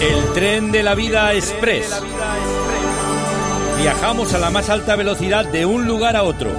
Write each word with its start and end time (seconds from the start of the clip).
El 0.00 0.32
tren 0.32 0.70
de 0.70 0.84
la 0.84 0.94
vida 0.94 1.34
express. 1.34 2.00
Viajamos 3.80 4.32
a 4.32 4.38
la 4.38 4.48
más 4.50 4.70
alta 4.70 4.94
velocidad 4.94 5.44
de 5.44 5.66
un 5.66 5.86
lugar 5.88 6.14
a 6.14 6.22
otro, 6.22 6.50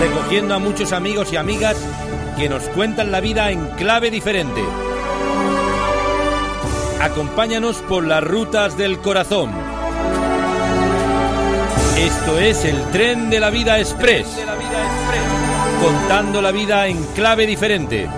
recogiendo 0.00 0.54
a 0.54 0.60
muchos 0.60 0.92
amigos 0.92 1.32
y 1.32 1.36
amigas 1.36 1.76
que 2.36 2.48
nos 2.48 2.62
cuentan 2.68 3.10
la 3.10 3.20
vida 3.20 3.50
en 3.50 3.66
clave 3.70 4.12
diferente. 4.12 4.62
Acompáñanos 7.00 7.78
por 7.78 8.06
las 8.06 8.22
rutas 8.22 8.78
del 8.78 9.00
corazón. 9.00 9.50
Esto 11.96 12.38
es 12.38 12.64
el 12.64 12.80
tren 12.92 13.28
de 13.28 13.40
la 13.40 13.50
vida 13.50 13.80
express, 13.80 14.28
contando 15.82 16.40
la 16.40 16.52
vida 16.52 16.86
en 16.86 17.02
clave 17.14 17.44
diferente. 17.44 18.08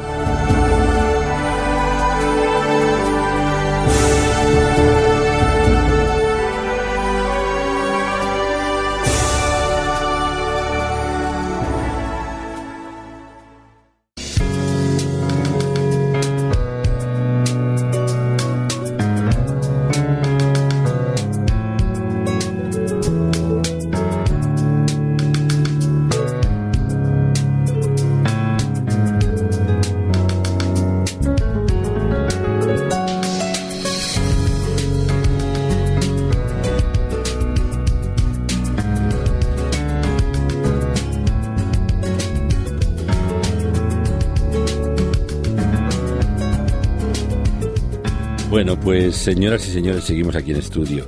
Bueno, 48.50 48.78
pues 48.78 49.14
señoras 49.14 49.66
y 49.68 49.70
señores, 49.70 50.02
seguimos 50.02 50.34
aquí 50.34 50.50
en 50.50 50.56
estudio. 50.56 51.06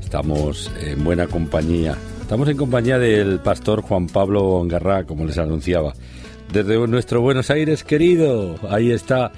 Estamos 0.00 0.70
en 0.80 1.02
buena 1.02 1.26
compañía. 1.26 1.96
Estamos 2.20 2.48
en 2.48 2.56
compañía 2.56 3.00
del 3.00 3.40
pastor 3.40 3.82
Juan 3.82 4.06
Pablo 4.06 4.44
Ongarrá, 4.44 5.02
como 5.02 5.24
les 5.24 5.38
anunciaba. 5.38 5.92
Desde 6.52 6.78
nuestro 6.86 7.20
Buenos 7.20 7.50
Aires 7.50 7.82
querido, 7.82 8.54
ahí 8.70 8.92
está 8.92 9.32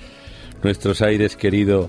nuestros 0.63 1.01
Aires 1.01 1.35
querido. 1.35 1.89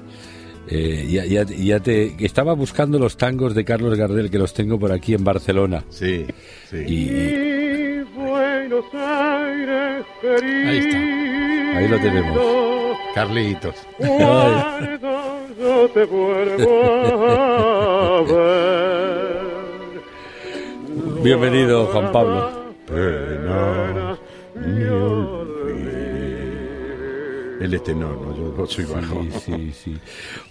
Eh, 0.69 1.07
ya, 1.09 1.25
ya, 1.25 1.43
ya 1.43 1.81
te 1.81 2.15
estaba 2.25 2.53
buscando 2.53 2.97
los 2.97 3.17
tangos 3.17 3.53
de 3.53 3.65
Carlos 3.65 3.97
Gardel 3.97 4.31
que 4.31 4.37
los 4.37 4.53
tengo 4.53 4.79
por 4.79 4.93
aquí 4.93 5.15
en 5.15 5.25
Barcelona. 5.25 5.83
Sí, 5.89 6.25
sí. 6.69 6.77
Y, 6.77 8.03
Buenos 8.15 8.85
Aires, 8.93 10.05
Ahí 10.23 10.77
está. 10.77 11.77
ahí 11.77 11.87
lo 11.89 11.99
tenemos. 11.99 12.80
Carlitos. 13.13 13.75
Cuando 13.97 15.89
te 15.93 16.05
vuelvo 16.05 16.83
a 16.85 18.21
ver. 18.23 19.41
Bienvenido, 21.21 21.85
Juan 21.87 22.11
Pablo. 22.11 22.49
Ni. 24.55 25.40
Él 27.61 27.73
es 27.73 27.83
tenor, 27.83 28.19
¿no? 28.19 28.35
Yo 28.35 28.53
no 28.57 28.65
soy 28.65 28.85
bajo. 28.85 29.23
Sí, 29.23 29.39
sí, 29.45 29.71
sí. 29.83 29.97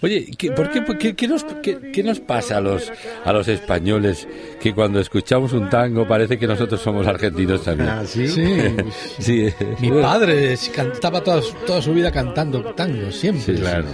Oye, 0.01 0.27
¿qué, 0.37 0.51
¿por 0.51 0.69
qué, 0.71 0.81
por 0.81 0.97
qué- 0.97 1.15
qué 1.15 1.27
nos, 1.27 1.43
qué, 1.61 1.77
qué 1.93 2.03
nos 2.03 2.19
pasa 2.19 2.57
a 2.57 2.61
los, 2.61 2.91
a 3.25 3.33
los 3.33 3.47
españoles 3.47 4.27
que 4.61 4.73
cuando 4.73 4.99
escuchamos 4.99 5.51
un 5.53 5.69
tango 5.69 6.07
parece 6.07 6.39
que 6.39 6.47
nosotros 6.47 6.79
somos 6.81 7.05
argentinos 7.07 7.63
también? 7.63 7.89
Ah, 7.89 8.03
¿sí? 8.05 8.27
Sí, 8.27 8.45
Sí, 9.19 9.53
mi 9.79 9.91
padre 9.91 10.55
cantaba 10.73 11.21
toda, 11.21 11.41
su- 11.41 11.53
toda 11.67 11.81
su 11.81 11.93
vida 11.93 12.11
cantando 12.11 12.63
tango, 12.73 13.11
siempre. 13.11 13.55
Sí, 13.55 13.61
Claro. 13.61 13.85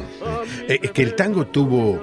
Eh, 0.67 0.79
Es 0.84 0.91
que 0.91 1.01
el 1.03 1.16
tango 1.16 1.47
tuvo 1.47 1.99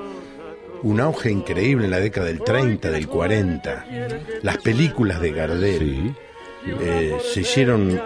un 0.82 1.00
auge 1.00 1.30
increíble 1.30 1.84
en 1.86 1.90
la 1.92 1.98
década 2.00 2.26
del 2.26 2.42
30, 2.42 2.90
del 2.90 3.08
40. 3.08 3.86
Las 4.42 4.58
películas 4.58 5.20
de 5.20 5.30
Gardel 5.32 5.78
Sí. 5.78 6.12
eh, 6.80 7.16
se 7.32 7.40
hicieron 7.40 8.00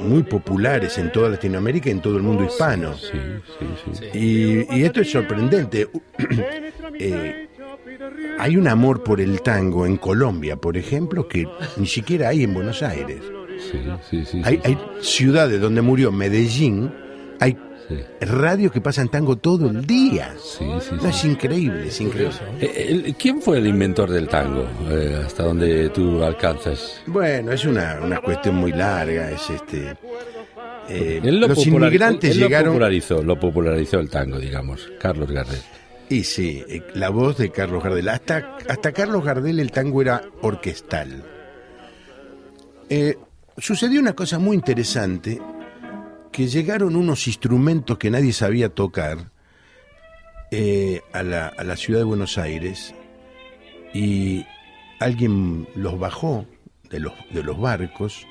muy 0.00 0.22
populares 0.22 0.98
en 0.98 1.10
toda 1.12 1.28
Latinoamérica 1.30 1.88
y 1.88 1.92
en 1.92 2.00
todo 2.00 2.16
el 2.16 2.22
mundo 2.22 2.44
hispano. 2.44 2.94
Sí, 2.94 3.10
sí, 3.58 3.92
sí. 4.12 4.18
Y, 4.18 4.76
y 4.78 4.84
esto 4.84 5.00
es 5.00 5.10
sorprendente. 5.10 5.88
Eh, 6.98 7.48
hay 8.38 8.56
un 8.56 8.68
amor 8.68 9.02
por 9.02 9.20
el 9.20 9.42
tango 9.42 9.84
en 9.84 9.96
Colombia, 9.98 10.56
por 10.56 10.76
ejemplo, 10.78 11.28
que 11.28 11.46
ni 11.76 11.86
siquiera 11.86 12.28
hay 12.30 12.42
en 12.44 12.54
Buenos 12.54 12.82
Aires. 12.82 13.20
Sí, 13.70 13.78
sí, 14.10 14.24
sí, 14.24 14.40
Hay, 14.44 14.56
sí. 14.56 14.60
hay 14.64 14.78
ciudades 15.02 15.60
donde 15.60 15.82
murió 15.82 16.10
Medellín, 16.12 16.90
hay 17.40 17.56
Sí. 17.88 18.00
radios 18.20 18.72
que 18.72 18.80
pasan 18.80 19.08
tango 19.08 19.36
todo 19.36 19.68
el 19.70 19.86
día. 19.86 20.34
Sí, 20.42 20.64
sí, 20.80 20.90
No, 20.96 21.00
sí. 21.02 21.06
es 21.08 21.24
increíble, 21.24 21.86
es 21.88 22.00
increíble. 22.00 22.34
Eh, 22.60 23.14
¿Quién 23.18 23.40
fue 23.40 23.58
el 23.58 23.66
inventor 23.66 24.10
del 24.10 24.26
tango? 24.28 24.66
eh, 24.90 25.22
hasta 25.24 25.44
donde 25.44 25.88
tú 25.90 26.22
alcanzas. 26.24 27.00
Bueno, 27.06 27.52
es 27.52 27.64
una, 27.64 28.00
una 28.02 28.20
cuestión 28.20 28.56
muy 28.56 28.72
larga, 28.72 29.30
es 29.30 29.48
este... 29.50 29.96
eh, 30.88 31.20
lo 31.22 31.46
los 31.48 31.66
inmigrantes 31.66 32.32
él 32.32 32.38
llegaron... 32.38 32.72
popularizó, 32.74 33.22
lo 33.22 33.38
popularizó 33.38 34.00
el 34.00 34.08
tango, 34.10 34.38
digamos. 34.38 34.90
Carlos 35.00 35.30
Gardel. 35.30 35.60
Y 36.08 36.22
sí, 36.24 36.64
la 36.94 37.10
voz 37.10 37.36
de 37.38 37.50
Carlos 37.50 37.82
Gardel. 37.82 38.08
Hasta, 38.08 38.56
hasta 38.68 38.92
Carlos 38.92 39.24
Gardel 39.24 39.58
el 39.60 39.70
tango 39.72 40.02
era 40.02 40.22
orquestal. 40.42 41.24
Eh, 42.88 43.16
sucedió 43.58 44.00
una 44.00 44.12
cosa 44.14 44.38
muy 44.38 44.54
interesante, 44.56 45.40
que 46.36 46.48
llegaron 46.48 46.96
unos 46.96 47.26
instrumentos 47.28 47.96
que 47.96 48.10
nadie 48.10 48.34
sabía 48.34 48.68
tocar 48.68 49.30
eh, 50.50 51.00
a, 51.14 51.22
la, 51.22 51.46
a 51.48 51.64
la 51.64 51.76
ciudad 51.76 52.00
de 52.00 52.04
Buenos 52.04 52.36
Aires 52.36 52.94
y 53.94 54.44
alguien 55.00 55.66
los 55.74 55.98
bajó 55.98 56.44
de 56.90 57.00
los, 57.00 57.14
de 57.30 57.42
los 57.42 57.58
barcos 57.58 58.26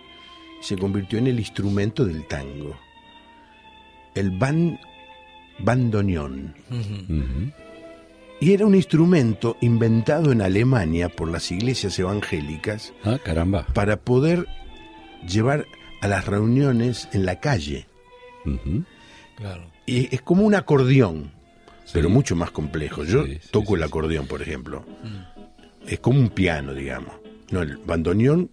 y 0.61 0.63
se 0.63 0.77
convirtió 0.77 1.17
en 1.17 1.25
el 1.25 1.39
instrumento 1.39 2.05
del 2.05 2.27
tango. 2.27 2.77
El 4.13 4.29
ban, 4.37 4.79
bandoneón. 5.57 6.53
Y 8.39 8.53
era 8.53 8.67
un 8.67 8.75
instrumento 8.75 9.57
inventado 9.61 10.31
en 10.31 10.43
Alemania 10.43 11.09
por 11.09 11.27
las 11.31 11.51
iglesias 11.51 11.97
evangélicas 11.97 12.93
Ah, 13.03 13.17
caramba. 13.25 13.65
para 13.73 13.97
poder 13.97 14.45
llevar 15.27 15.65
a 16.01 16.07
las 16.07 16.27
reuniones 16.27 17.09
en 17.11 17.25
la 17.25 17.39
calle. 17.39 17.87
Claro. 19.35 19.69
Y 19.85 20.13
es 20.13 20.21
como 20.21 20.43
un 20.43 20.55
acordeón, 20.55 21.31
pero 21.93 22.09
mucho 22.09 22.35
más 22.35 22.51
complejo. 22.51 23.03
Yo 23.03 23.25
Sí, 23.25 23.39
sí, 23.41 23.49
toco 23.51 23.75
el 23.75 23.83
acordeón, 23.83 24.27
por 24.27 24.41
ejemplo. 24.41 24.85
Es 25.87 25.99
como 25.99 26.19
un 26.19 26.29
piano, 26.29 26.73
digamos. 26.73 27.13
No, 27.51 27.61
el 27.61 27.77
bandoneón, 27.77 28.49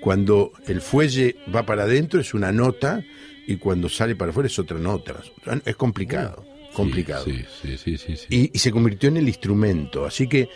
cuando 0.00 0.52
el 0.66 0.80
fuelle 0.80 1.36
va 1.54 1.64
para 1.64 1.84
adentro 1.84 2.20
es 2.20 2.34
una 2.34 2.52
nota 2.52 3.02
y 3.46 3.56
cuando 3.56 3.88
sale 3.88 4.14
para 4.14 4.30
afuera 4.30 4.48
es 4.48 4.58
otra 4.58 4.78
nota. 4.78 5.14
Es 5.64 5.76
complicado, 5.76 6.44
complicado. 6.74 7.24
Sí. 7.24 7.44
sí. 7.78 7.96
y, 8.28 8.50
y 8.52 8.58
se 8.58 8.70
convirtió 8.70 9.08
en 9.08 9.16
el 9.16 9.28
instrumento. 9.28 10.04
Así 10.04 10.28
que 10.28 10.50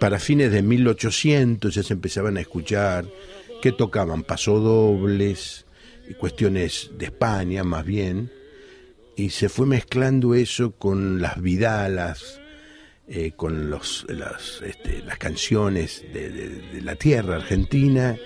para 0.00 0.18
fines 0.18 0.50
de 0.50 0.62
1800 0.62 1.72
ya 1.72 1.82
se 1.82 1.92
empezaban 1.92 2.36
a 2.36 2.40
escuchar 2.40 3.06
que 3.62 3.70
tocaban 3.70 4.24
pasodobles 4.24 5.64
y 6.08 6.14
cuestiones 6.14 6.90
de 6.98 7.06
España 7.06 7.64
más 7.64 7.84
bien, 7.84 8.30
y 9.16 9.30
se 9.30 9.48
fue 9.48 9.66
mezclando 9.66 10.34
eso 10.34 10.72
con 10.72 11.20
las 11.20 11.40
vidalas, 11.40 12.40
eh, 13.08 13.32
con 13.36 13.68
los, 13.70 14.06
las, 14.08 14.62
este, 14.64 15.02
las 15.02 15.18
canciones 15.18 16.04
de, 16.12 16.30
de- 16.30 16.48
de 16.72 16.80
la 16.82 16.94
tierra 16.96 17.36
argentina 17.36 18.16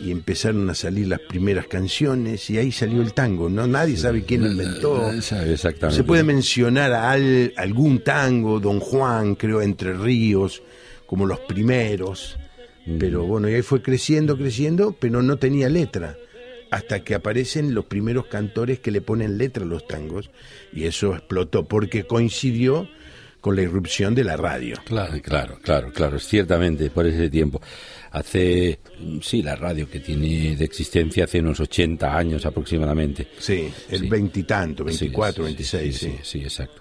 y 0.00 0.10
empezaron 0.10 0.68
a 0.70 0.74
salir 0.74 1.06
las 1.06 1.20
primeras 1.20 1.68
canciones 1.68 2.50
y 2.50 2.58
ahí 2.58 2.72
salió 2.72 3.00
el 3.00 3.12
tango, 3.14 3.48
¿no? 3.48 3.66
Nadie 3.68 3.96
sabe 3.96 4.24
quién 4.24 4.42
lo 4.42 4.50
inventó. 4.50 5.12
Eh, 5.12 5.52
exactamente. 5.52 5.96
Se 5.96 6.02
puede 6.04 6.24
mencionar 6.24 6.92
a 6.92 7.12
al- 7.12 7.52
algún 7.56 8.00
tango, 8.02 8.58
Don 8.58 8.80
Juan, 8.80 9.36
creo, 9.36 9.62
Entre 9.62 9.94
Ríos, 9.94 10.62
como 11.06 11.26
los 11.26 11.38
primeros. 11.40 12.36
Pero 12.98 13.24
bueno, 13.24 13.48
y 13.48 13.54
ahí 13.54 13.62
fue 13.62 13.80
creciendo, 13.82 14.36
creciendo, 14.36 14.96
pero 14.98 15.22
no 15.22 15.36
tenía 15.38 15.68
letra. 15.70 16.18
Hasta 16.70 17.04
que 17.04 17.14
aparecen 17.14 17.74
los 17.74 17.84
primeros 17.84 18.26
cantores 18.26 18.80
que 18.80 18.90
le 18.90 19.00
ponen 19.00 19.38
letra 19.38 19.64
a 19.64 19.66
los 19.66 19.86
tangos. 19.86 20.30
Y 20.72 20.84
eso 20.84 21.14
explotó, 21.14 21.64
porque 21.66 22.04
coincidió 22.04 22.88
con 23.40 23.56
la 23.56 23.62
irrupción 23.62 24.14
de 24.14 24.24
la 24.24 24.36
radio. 24.38 24.76
Claro. 24.86 25.20
Claro, 25.22 25.58
claro, 25.62 25.92
claro, 25.92 26.18
ciertamente, 26.18 26.88
por 26.90 27.06
ese 27.06 27.28
tiempo. 27.28 27.60
Hace, 28.10 28.78
sí, 29.20 29.42
la 29.42 29.54
radio 29.54 29.88
que 29.90 30.00
tiene 30.00 30.56
de 30.56 30.64
existencia 30.64 31.24
hace 31.24 31.40
unos 31.40 31.60
80 31.60 32.16
años 32.16 32.46
aproximadamente. 32.46 33.28
Sí, 33.38 33.70
el 33.90 34.00
Sí. 34.00 34.08
veintitanto, 34.08 34.84
Sí, 34.88 34.98
24, 35.08 35.42
sí, 35.42 35.46
26, 35.48 35.96
sí. 35.98 36.06
sí, 36.06 36.18
sí, 36.22 36.38
exacto. 36.40 36.80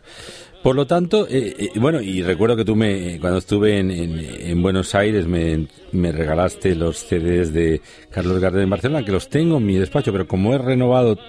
Por 0.63 0.75
lo 0.77 0.87
tanto, 0.87 1.27
eh, 1.29 1.53
eh, 1.59 1.69
bueno, 1.75 2.01
y 2.01 2.21
recuerdo 2.23 2.55
que 2.55 2.63
tú 2.65 2.75
me, 2.75 3.19
cuando 3.19 3.39
estuve 3.39 3.79
en, 3.79 3.91
en- 3.91 4.19
en 4.19 4.61
Buenos 4.61 4.95
Aires 4.95 5.27
me, 5.27 5.67
me 5.91 6.11
regalaste 6.13 6.73
los 6.73 6.99
CDs 7.05 7.51
de 7.53 7.81
Carlos 8.09 8.39
Gardel 8.39 8.63
en 8.63 8.69
Barcelona, 8.69 9.03
que 9.05 9.11
los 9.11 9.29
tengo 9.29 9.57
en 9.57 9.65
mi 9.65 9.75
despacho, 9.75 10.11
pero 10.13 10.25
como 10.25 10.53
he 10.55 10.57
renovado 10.57 11.19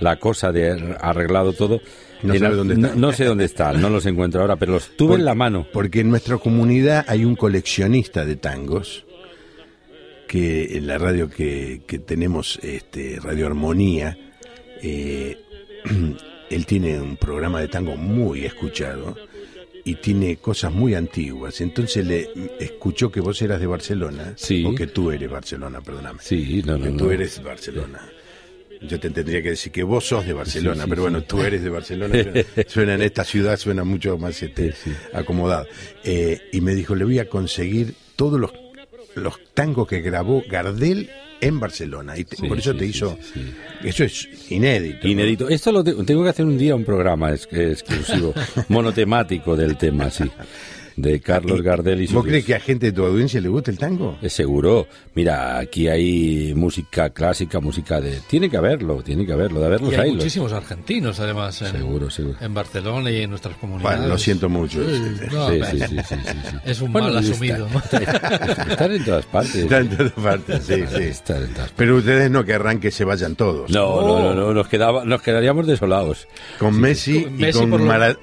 la 0.00 0.16
cosa 0.16 0.50
de 0.50 0.96
arreglado 1.00 1.52
todo, 1.52 1.80
No 2.24 2.34
sabe 2.34 2.56
dónde 2.56 2.76
no, 2.76 2.94
no 2.96 3.12
sé 3.12 3.24
dónde 3.24 3.44
están, 3.44 3.80
no 3.80 3.88
los 3.88 4.04
encuentro 4.06 4.40
ahora, 4.40 4.56
pero 4.56 4.72
los 4.72 4.96
tuve 4.96 5.10
Por- 5.10 5.18
en 5.20 5.24
la 5.26 5.34
mano. 5.36 5.66
Porque 5.72 6.00
en 6.00 6.10
nuestra 6.10 6.38
comunidad 6.38 7.04
hay 7.06 7.24
un 7.24 7.36
coleccionista 7.36 8.24
de 8.24 8.34
tangos 8.36 9.04
que 10.26 10.76
en 10.76 10.86
la 10.88 10.98
radio 10.98 11.28
que, 11.30 11.82
que 11.86 11.98
tenemos, 12.00 12.58
este, 12.62 13.18
Radio 13.22 13.46
Armonía, 13.46 14.18
eh, 14.82 15.38
él 16.54 16.66
tiene 16.66 17.00
un 17.00 17.16
programa 17.16 17.60
de 17.60 17.68
tango 17.68 17.96
muy 17.96 18.44
escuchado 18.44 19.16
y 19.84 19.96
tiene 19.96 20.36
cosas 20.36 20.72
muy 20.72 20.94
antiguas. 20.94 21.60
Entonces 21.60 22.06
le 22.06 22.30
escuchó 22.60 23.10
que 23.10 23.20
vos 23.20 23.40
eras 23.42 23.60
de 23.60 23.66
Barcelona, 23.66 24.34
Sí. 24.36 24.64
o 24.64 24.74
que 24.74 24.86
tú 24.86 25.10
eres 25.10 25.30
Barcelona, 25.30 25.80
perdóname. 25.80 26.18
Sí, 26.22 26.62
no, 26.64 26.78
no, 26.78 26.84
que 26.84 26.90
no. 26.90 26.96
tú 26.98 27.10
eres 27.10 27.42
Barcelona. 27.42 28.08
Yo 28.82 28.98
te 28.98 29.10
tendría 29.10 29.40
que 29.42 29.50
decir 29.50 29.70
que 29.70 29.84
vos 29.84 30.04
sos 30.04 30.26
de 30.26 30.32
Barcelona, 30.32 30.74
Sí, 30.74 30.82
sí, 30.82 30.86
pero 30.90 31.02
bueno, 31.02 31.22
tú 31.22 31.40
eres 31.40 31.62
de 31.62 31.70
Barcelona. 31.70 32.14
Suena, 32.22 32.44
suena 32.68 32.94
en 32.94 33.02
esta 33.02 33.22
ciudad, 33.24 33.56
suena 33.56 33.84
mucho 33.84 34.18
más 34.18 34.42
este, 34.42 34.74
acomodado. 35.12 35.66
Eh, 36.02 36.40
y 36.52 36.60
me 36.60 36.74
dijo, 36.74 36.94
le 36.96 37.04
voy 37.04 37.18
a 37.20 37.28
conseguir 37.28 37.94
todos 38.16 38.40
los, 38.40 38.50
los 39.16 39.34
tangos 39.54 39.86
que 39.88 40.00
grabó 40.00 40.42
Gardel 40.48 41.10
en 41.40 41.58
Barcelona. 41.60 42.16
Y 42.18 42.24
te- 42.24 42.36
Sí, 42.36 42.46
por 42.48 42.58
eso 42.58 42.72
sí, 42.72 42.78
te 42.78 42.86
hizo... 42.86 43.18
sí. 43.34 43.52
Eso 43.84 44.04
es 44.04 44.28
inédito. 44.50 45.00
¿no? 45.04 45.10
Inédito. 45.10 45.48
Esto 45.48 45.72
lo 45.72 45.82
te- 45.82 45.92
tengo 46.04 46.22
que 46.22 46.28
hacer 46.30 46.44
un 46.46 46.56
día 46.56 46.74
un 46.76 46.84
programa 46.84 47.32
ex- 47.32 47.48
exclusivo, 47.52 48.32
monotemático 48.68 49.56
del 49.56 49.76
tema, 49.76 50.10
sí. 50.10 50.24
De 50.96 51.20
Carlos 51.20 51.62
Gardel 51.62 52.02
y 52.02 52.06
sus 52.06 52.14
¿Vos 52.16 52.24
crees 52.26 52.44
que 52.44 52.54
a 52.54 52.60
gente 52.60 52.86
de 52.86 52.92
tu 52.92 53.04
audiencia 53.04 53.40
le 53.40 53.48
gusta 53.48 53.70
el 53.70 53.78
tango? 53.78 54.18
Es 54.22 54.32
seguro. 54.32 54.86
Mira, 55.14 55.58
aquí 55.58 55.88
hay 55.88 56.52
música 56.54 57.10
clásica, 57.10 57.60
música 57.60 58.00
de... 58.00 58.18
Tiene 58.28 58.48
que 58.50 58.56
haberlo, 58.56 59.02
tiene 59.02 59.24
que 59.26 59.32
haberlo. 59.32 59.60
De 59.60 59.66
haberlos 59.66 59.92
Y 59.92 59.94
hay 59.94 60.00
hay, 60.02 60.08
los- 60.08 60.16
muchísimos 60.16 60.52
argentinos, 60.52 61.18
además, 61.20 61.60
en, 61.62 61.72
Seguro, 61.72 62.10
seguro. 62.10 62.38
en 62.40 62.54
Barcelona 62.54 63.10
y 63.10 63.22
en 63.22 63.30
nuestras 63.30 63.56
comunidades. 63.56 63.98
Bueno, 63.98 64.12
lo 64.12 64.18
siento 64.18 64.48
mucho. 64.48 64.78
Sí, 64.84 65.02
no, 65.32 65.50
Sí, 65.50 65.60
sí, 65.70 65.78
sí, 65.80 65.86
sí, 66.08 66.14
sí, 66.24 66.36
sí. 66.50 66.56
Es 66.64 66.80
un 66.80 66.92
Bueno, 66.92 67.08
mal 67.12 67.22
está- 67.22 67.32
asumido. 67.34 67.66
está- 67.84 68.62
Están 68.70 68.92
en 68.92 69.04
todas 69.04 69.26
partes. 69.26 69.54
Está 69.56 69.78
en 69.78 69.88
todas 69.96 70.12
partes, 70.12 70.62
sí, 70.64 70.74
sí. 70.96 71.02
Están 71.02 71.36
en 71.38 71.42
todas 71.48 71.56
partes. 71.56 71.74
Pero 71.76 71.96
ustedes 71.96 72.30
no 72.30 72.44
querrán 72.44 72.80
que 72.80 72.90
se 72.90 73.04
vayan 73.04 73.34
todos. 73.36 73.70
No, 73.70 74.00
no, 74.00 74.18
no, 74.22 74.34
no, 74.34 74.54
nos, 74.54 74.68
quedaba, 74.68 75.04
nos 75.04 75.22
quedaríamos 75.22 75.66
desolados. 75.66 76.26
Con 76.58 76.78
Messi 76.80 77.18
y 77.18 77.26
Messi 77.30 77.60
con 77.60 77.70
lo- 77.70 77.78
Mara- 77.78 78.16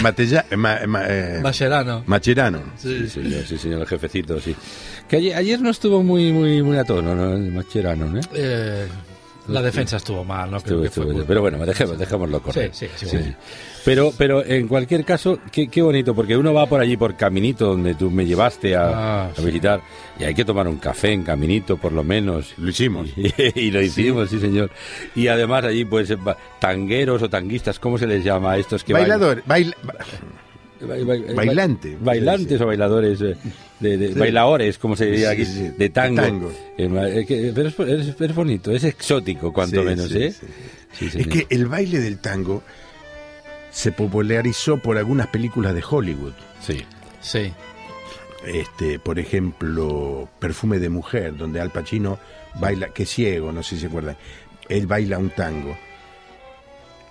Matella- 0.00 0.44
ma- 0.56 0.80
ma- 0.86 1.04
eh, 1.08 1.40
Mascherano. 1.42 2.04
Macherano. 2.12 2.60
Sí, 2.76 3.08
señor, 3.08 3.44
sí, 3.46 3.58
señor, 3.58 3.80
el 3.82 3.86
jefecito, 3.86 4.38
sí. 4.40 4.54
Que 5.08 5.16
ayer, 5.16 5.36
ayer 5.36 5.60
no 5.60 5.70
estuvo 5.70 6.02
muy, 6.02 6.32
muy, 6.32 6.62
muy 6.62 6.76
a 6.76 6.84
tono, 6.84 7.14
¿no? 7.14 7.32
El 7.34 7.50
Macherano, 7.52 8.06
¿no? 8.06 8.20
Eh, 8.34 8.86
la 9.48 9.60
defensa 9.60 9.96
estuvo 9.96 10.22
mal, 10.24 10.48
¿no? 10.52 10.60
Creo 10.60 10.76
Estuvo- 10.76 10.82
que 10.84 10.90
fue 10.90 11.02
estuvo- 11.04 11.16
muy- 11.18 11.24
pero 11.26 11.40
bueno, 11.40 11.58
dejemos, 11.66 11.98
dejémoslo 11.98 12.40
correr. 12.40 12.70
Sí, 12.72 12.86
sí, 12.94 13.06
sí. 13.08 13.18
Pero, 13.84 14.12
pero 14.16 14.44
en 14.46 14.68
cualquier 14.68 15.04
caso, 15.04 15.40
qué, 15.50 15.66
qué 15.66 15.82
bonito, 15.82 16.14
porque 16.14 16.36
uno 16.36 16.54
va 16.54 16.66
por 16.68 16.80
allí 16.80 16.96
por 16.96 17.16
Caminito, 17.16 17.66
donde 17.66 17.96
tú 17.96 18.08
me 18.08 18.24
llevaste 18.24 18.76
a, 18.76 18.84
Ah, 18.84 19.26
a 19.30 19.34
sí. 19.34 19.44
visitar, 19.44 19.80
y 20.20 20.22
hay 20.22 20.34
que 20.34 20.44
tomar 20.44 20.68
un 20.68 20.76
café 20.76 21.10
en 21.12 21.24
Caminito, 21.24 21.76
por 21.76 21.90
lo 21.92 22.04
menos. 22.04 22.54
Lo 22.58 22.68
hicimos. 22.70 23.08
Y, 23.56 23.70
lo 23.72 23.82
hicimos, 23.82 24.30
sí. 24.30 24.38
señor. 24.38 24.70
Y 25.16 25.26
además 25.26 25.64
allí, 25.64 25.84
pues, 25.84 26.14
tangueros 26.60 27.20
o 27.22 27.28
tanguistas, 27.28 27.80
¿cómo 27.80 27.98
se 27.98 28.06
les 28.06 28.22
llama 28.22 28.52
a 28.52 28.58
estos 28.58 28.84
que 28.84 28.92
Bailador, 28.92 29.42
baila-? 29.44 29.74
Ba- 30.86 30.96
ba- 31.04 31.34
Bailante. 31.34 31.96
Bailantes 32.00 32.60
o 32.60 32.66
bailadores, 32.66 33.20
eh, 33.20 33.36
de, 33.80 33.96
de- 33.96 34.14
bailadores, 34.14 34.78
como 34.78 34.96
se 34.96 35.06
diría 35.06 35.30
aquí, 35.30 35.44
sí, 35.44 35.52
sí. 35.52 35.68
de 35.76 35.88
tango. 35.90 36.20
De 36.22 36.28
tango. 36.28 36.50
Eh, 36.78 37.18
eh, 37.20 37.26
que- 37.26 37.52
pero 37.54 37.68
es, 37.68 37.78
es- 38.08 38.20
es 38.20 38.34
bonito, 38.34 38.70
es 38.70 38.84
exótico, 38.84 39.52
cuanto 39.52 39.80
Sí, 39.80 39.86
menos, 39.86 40.08
sí, 40.08 40.22
¿eh? 40.22 40.32
sí. 40.32 41.08
Sí, 41.10 41.18
Es 41.20 41.26
que 41.26 41.46
el 41.50 41.66
baile 41.66 42.00
del 42.00 42.18
tango 42.18 42.62
se 43.70 43.92
popularizó 43.92 44.76
por 44.78 44.98
algunas 44.98 45.28
películas 45.28 45.74
de 45.74 45.82
Hollywood. 45.88 46.34
Sí. 46.60 46.84
Sí. 47.20 47.52
Este, 48.46 48.98
por 48.98 49.18
ejemplo, 49.18 50.28
Perfume 50.38 50.78
de 50.78 50.88
Mujer, 50.90 51.36
donde 51.36 51.60
Al 51.60 51.70
Pacino 51.70 52.18
baila, 52.60 52.88
que 52.88 53.04
es 53.04 53.08
ciego, 53.08 53.52
no 53.52 53.62
sé 53.62 53.76
si 53.76 53.82
se 53.82 53.86
acuerdan. 53.86 54.16
Él 54.68 54.86
baila 54.86 55.16
un 55.18 55.30
tango. 55.30 55.76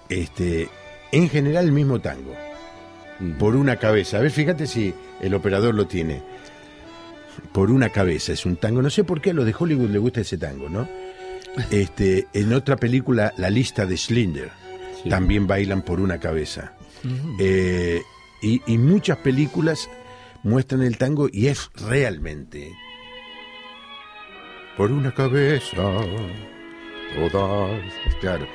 Este, 0.09 0.68
en 1.12 1.29
general 1.29 1.65
el 1.65 1.71
mismo 1.71 2.00
tango. 2.01 2.35
Por 3.39 3.56
una 3.56 3.75
cabeza. 3.77 4.18
A 4.18 4.21
ver, 4.21 4.31
fíjate 4.31 4.68
si 4.68 4.94
el 5.21 5.33
operador 5.33 5.75
lo 5.75 5.88
tiene. 5.88 6.21
Por 7.53 7.71
una 7.71 7.89
cabeza 7.89 8.33
es 8.33 8.45
un 8.45 8.56
tango. 8.57 8.81
No 8.81 8.89
sé 8.89 9.03
por 9.03 9.21
qué 9.21 9.31
a 9.31 9.33
los 9.33 9.45
de 9.45 9.56
Hollywood 9.57 9.89
le 9.89 10.00
gusta 10.00 10.21
ese 10.21 10.38
tango, 10.38 10.69
¿no? 10.69 10.88
Este, 11.69 12.27
en 12.33 12.53
otra 12.53 12.77
película, 12.77 13.33
La 13.38 13.50
lista 13.50 13.85
de 13.85 13.97
Schindler, 13.97 14.50
Sí. 15.03 15.09
también 15.09 15.47
bailan 15.47 15.81
por 15.81 16.00
una 16.00 16.19
cabeza. 16.19 16.73
Eh, 17.39 18.01
y, 18.41 18.62
y 18.68 18.77
muchas 18.77 19.18
películas 19.18 19.89
muestran 20.44 20.81
el 20.83 20.97
tango 20.97 21.27
y 21.31 21.47
es 21.47 21.69
realmente 21.88 22.71
por 24.77 24.91
una 24.91 25.12
cabeza 25.13 25.81
todas 27.31 27.81
claro 28.19 28.47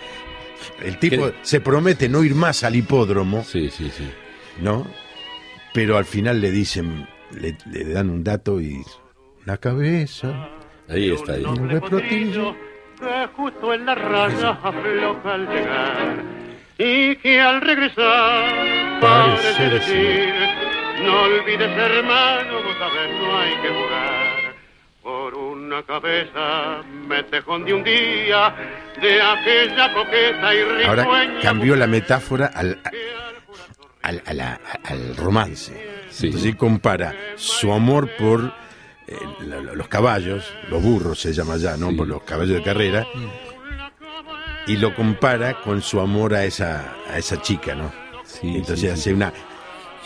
el 0.83 0.99
tipo 0.99 1.27
¿Qué? 1.27 1.35
se 1.43 1.61
promete 1.61 2.09
no 2.09 2.25
ir 2.25 2.35
más 2.35 2.65
al 2.65 2.75
hipódromo 2.77 3.45
Sí, 3.45 3.71
sí, 3.71 3.91
sí. 3.97 4.09
No 4.61 4.87
pero 5.75 5.97
al 5.99 6.05
final 6.05 6.41
le 6.41 6.51
dicen 6.51 7.07
le, 7.33 7.57
le 7.71 7.85
dan 7.93 8.11
un 8.11 8.25
dato 8.25 8.61
y 8.61 8.83
la 9.45 9.57
cabeza 9.59 10.49
Ahí 10.89 11.11
está, 11.11 11.33
ahí. 11.33 11.45
Un 11.45 11.69
que 11.69 13.29
justo 13.35 13.75
en 13.75 13.87
la 13.87 13.95
raya 13.95 14.51
afloja 14.63 15.35
al 15.35 15.49
llegar 15.49 16.17
y 16.79 17.17
que 17.17 17.41
al 17.41 17.61
regresar 17.61 19.01
Parece 19.01 19.69
decir. 19.69 20.33
no 21.05 21.23
olvides 21.23 21.77
hermano 21.77 22.63
vos 22.63 22.77
sabés 22.79 23.21
no 23.21 23.39
hay 23.39 23.55
que 23.63 23.69
jugar 23.69 24.55
por 25.03 25.35
una 25.35 25.83
cabeza 25.83 26.83
me 27.09 27.23
tejón 27.25 27.65
de 27.65 27.75
un 27.75 27.85
día 27.85 28.55
de 29.01 29.21
aquella 29.23 29.93
coqueta 29.93 30.55
y 30.55 30.85
ahora 30.85 31.07
cambió 31.43 31.77
la 31.77 31.87
metáfora 31.87 32.47
al 32.55 32.79
al, 34.07 34.23
a 34.27 34.35
la- 34.35 34.61
al 34.85 35.17
romance 35.17 35.73
Sí. 36.11 36.27
Entonces 36.27 36.51
él 36.51 36.57
compara 36.57 37.15
su 37.37 37.73
amor 37.73 38.09
por 38.19 38.53
eh, 39.07 39.15
los 39.75 39.87
caballos, 39.89 40.45
los 40.71 40.83
burros 40.83 41.21
se 41.21 41.33
llama 41.35 41.57
ya, 41.59 41.77
¿no? 41.77 41.91
Sí. 41.91 41.97
Por 41.97 42.09
los 42.09 42.23
caballos 42.23 42.57
de 42.57 42.63
carrera. 42.63 43.07
Y 44.67 44.77
lo 44.79 44.95
compara 44.95 45.61
con 45.63 45.83
su 45.83 46.01
amor 46.01 46.35
a 46.35 46.45
esa, 46.45 46.95
a 47.09 47.19
esa 47.19 47.41
chica, 47.43 47.75
¿no? 47.75 47.93
Sí, 48.25 48.49
Entonces 48.57 48.93
hace 48.93 49.13
una. 49.13 49.33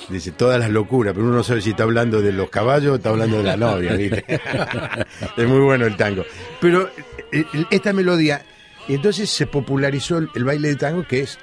Dice 0.09 0.33
todas 0.33 0.59
las 0.59 0.71
locuras, 0.71 1.15
pero 1.15 1.27
uno 1.27 1.37
no 1.37 1.43
sabe 1.45 1.61
si 1.61 1.71
está 1.71 1.85
hablando 1.85 2.21
de 2.21 2.33
los 2.33 2.51
caballos 2.51 2.93
o 2.93 2.95
está 2.97 3.11
hablando 3.11 3.37
de 3.39 3.43
la 3.45 3.57
novia, 3.57 3.93
¿viste? 3.95 4.25
es 5.37 5.47
muy 5.49 5.61
bueno 5.61 5.87
el 5.87 5.97
tango. 5.97 6.25
Pero 6.61 6.89
eh, 7.33 7.45
eh, 7.55 7.65
esta 7.71 7.93
melodía, 7.93 8.43
entonces 8.89 9.31
se 9.31 9.47
popularizó 9.47 10.19
el 10.19 10.45
baile 10.45 10.69
de 10.69 10.77
tango, 10.77 11.07
que 11.07 11.21
es, 11.21 11.39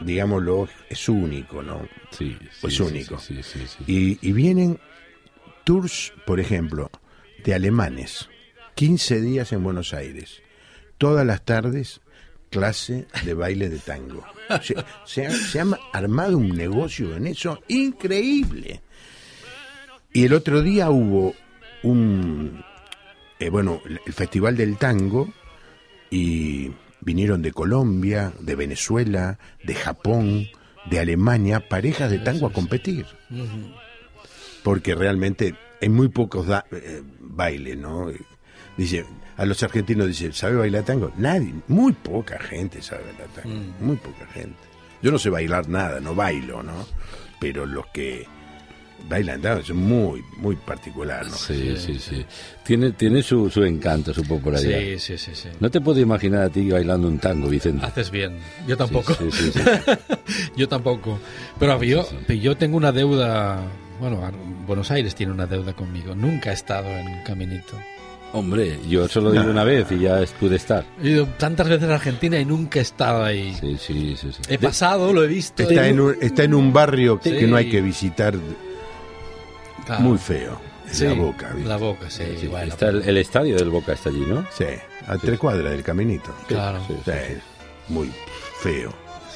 digámoslo, 0.00 0.68
es 0.88 1.08
único, 1.08 1.62
¿no? 1.62 1.86
Sí, 2.10 2.36
sí, 2.60 2.70
sí, 2.70 2.82
único. 2.82 3.18
Sí, 3.18 3.42
sí. 3.42 3.60
Y, 3.86 4.28
y 4.28 4.32
vienen 4.32 4.78
tours, 5.64 6.12
por 6.26 6.40
ejemplo, 6.40 6.90
de 7.44 7.54
alemanes, 7.54 8.28
15 8.74 9.20
días 9.20 9.52
en 9.52 9.62
Buenos 9.62 9.94
Aires, 9.94 10.42
todas 10.98 11.26
las 11.26 11.44
tardes 11.44 12.00
clase 12.50 13.06
de 13.24 13.34
baile 13.34 13.68
de 13.68 13.78
tango. 13.78 14.24
Se, 14.62 14.76
se 15.06 15.26
ha, 15.26 15.30
se 15.30 15.60
ha 15.60 15.66
armado 15.92 16.38
un 16.38 16.56
negocio 16.56 17.16
en 17.16 17.26
eso 17.26 17.60
increíble. 17.68 18.82
Y 20.12 20.24
el 20.24 20.34
otro 20.34 20.62
día 20.62 20.90
hubo 20.90 21.34
un, 21.82 22.62
eh, 23.38 23.50
bueno, 23.50 23.80
el 23.84 24.12
Festival 24.12 24.56
del 24.56 24.76
Tango 24.76 25.32
y 26.10 26.70
vinieron 27.04 27.42
de 27.42 27.52
Colombia, 27.52 28.32
de 28.40 28.54
Venezuela, 28.54 29.38
de 29.62 29.74
Japón, 29.74 30.46
de 30.90 30.98
Alemania, 31.00 31.68
parejas 31.68 32.10
de 32.10 32.18
tango 32.18 32.46
a 32.46 32.52
competir. 32.52 33.06
Porque 34.62 34.94
realmente 34.94 35.54
en 35.80 35.92
muy 35.92 36.08
pocos 36.08 36.46
da- 36.46 36.64
eh, 36.72 37.02
bailes, 37.20 37.76
¿no? 37.76 38.06
Dice, 38.76 39.04
a 39.36 39.44
los 39.44 39.62
argentinos 39.62 40.08
dice, 40.08 40.32
¿sabe 40.32 40.56
bailar 40.56 40.84
tango? 40.84 41.12
Nadie, 41.16 41.54
muy 41.68 41.92
poca 41.92 42.38
gente 42.38 42.80
sabe 42.82 43.02
bailar 43.04 43.28
tango, 43.34 43.54
muy 43.80 43.96
poca 43.96 44.26
gente. 44.32 44.56
Yo 45.02 45.10
no 45.12 45.18
sé 45.18 45.28
bailar 45.30 45.68
nada, 45.68 46.00
no 46.00 46.14
bailo, 46.14 46.62
¿no? 46.62 46.86
Pero 47.40 47.66
los 47.66 47.86
que 47.88 48.26
bailan 49.08 49.40
tango 49.42 49.60
es 49.60 49.70
muy, 49.70 50.22
muy 50.38 50.56
particular, 50.56 51.26
¿no? 51.26 51.34
Sí, 51.36 51.74
sí, 51.76 51.98
sí. 51.98 52.24
Tiene, 52.64 52.92
tiene 52.92 53.22
su, 53.22 53.50
su 53.50 53.62
encanto, 53.64 54.14
su 54.14 54.22
popularidad. 54.24 54.78
Sí, 54.78 54.98
sí, 54.98 55.18
sí, 55.18 55.30
sí. 55.34 55.48
No 55.60 55.70
te 55.70 55.80
puedo 55.80 56.00
imaginar 56.00 56.42
a 56.42 56.48
ti 56.48 56.70
bailando 56.70 57.06
un 57.08 57.18
tango, 57.18 57.48
Vicente. 57.48 57.84
Haces 57.84 58.10
bien. 58.10 58.38
Yo 58.66 58.76
tampoco. 58.76 59.14
Sí, 59.14 59.30
sí, 59.30 59.50
sí, 59.52 59.60
yo 60.56 60.68
tampoco. 60.68 61.18
Pero 61.58 61.82
yo, 61.82 62.08
yo 62.28 62.56
tengo 62.56 62.76
una 62.76 62.92
deuda. 62.92 63.60
Bueno, 64.00 64.20
Buenos 64.66 64.90
Aires 64.90 65.14
tiene 65.14 65.32
una 65.32 65.46
deuda 65.46 65.72
conmigo. 65.74 66.14
Nunca 66.14 66.50
he 66.50 66.54
estado 66.54 66.88
en 66.88 67.22
Caminito. 67.24 67.78
Hombre, 68.32 68.78
yo 68.88 69.06
solo 69.06 69.30
digo 69.30 69.44
una 69.50 69.62
vez 69.62 69.86
y 69.92 70.00
ya 70.00 70.20
pude 70.40 70.56
estar. 70.56 70.84
He 71.02 71.10
ido 71.10 71.26
tantas 71.38 71.68
veces 71.68 71.88
a 71.88 71.94
Argentina 71.94 72.40
y 72.40 72.44
nunca 72.44 72.80
he 72.80 72.82
estado 72.82 73.22
ahí. 73.22 73.54
Sí, 73.60 73.76
sí, 73.78 74.16
sí. 74.20 74.32
sí. 74.32 74.40
He 74.48 74.58
pasado, 74.58 75.12
lo 75.12 75.22
he 75.22 75.28
visto. 75.28 75.62
Está 75.62 75.86
he- 75.86 75.90
en 75.90 76.00
un, 76.00 76.16
está 76.20 76.42
en 76.42 76.54
un 76.54 76.72
barrio 76.72 77.20
Sí. 77.22 77.30
que 77.32 77.46
no 77.46 77.54
hay 77.56 77.70
que 77.70 77.80
visitar, 77.80 78.34
Claro. 79.86 80.02
muy 80.02 80.18
feo. 80.18 80.60
En 80.88 80.94
Sí, 80.94 81.04
la 81.06 81.14
boca, 81.14 81.48
¿viste? 81.54 81.68
La 81.68 81.76
boca, 81.76 82.10
sí. 82.10 82.22
Sí, 82.40 82.46
bueno, 82.46 82.72
está 82.72 82.88
el, 82.90 83.02
el 83.08 83.16
estadio 83.16 83.56
del 83.56 83.70
Boca 83.70 83.92
está 83.94 84.10
allí, 84.10 84.24
¿no? 84.28 84.46
Sí, 84.56 84.64
a 85.06 85.16
tres 85.18 85.38
cuadras 85.38 85.70
del 85.72 85.82
caminito. 85.82 86.34
Claro. 86.46 86.80
Sí, 86.86 86.94
Sí, 87.04 87.12
muy 87.88 88.10
feo. 88.60 88.90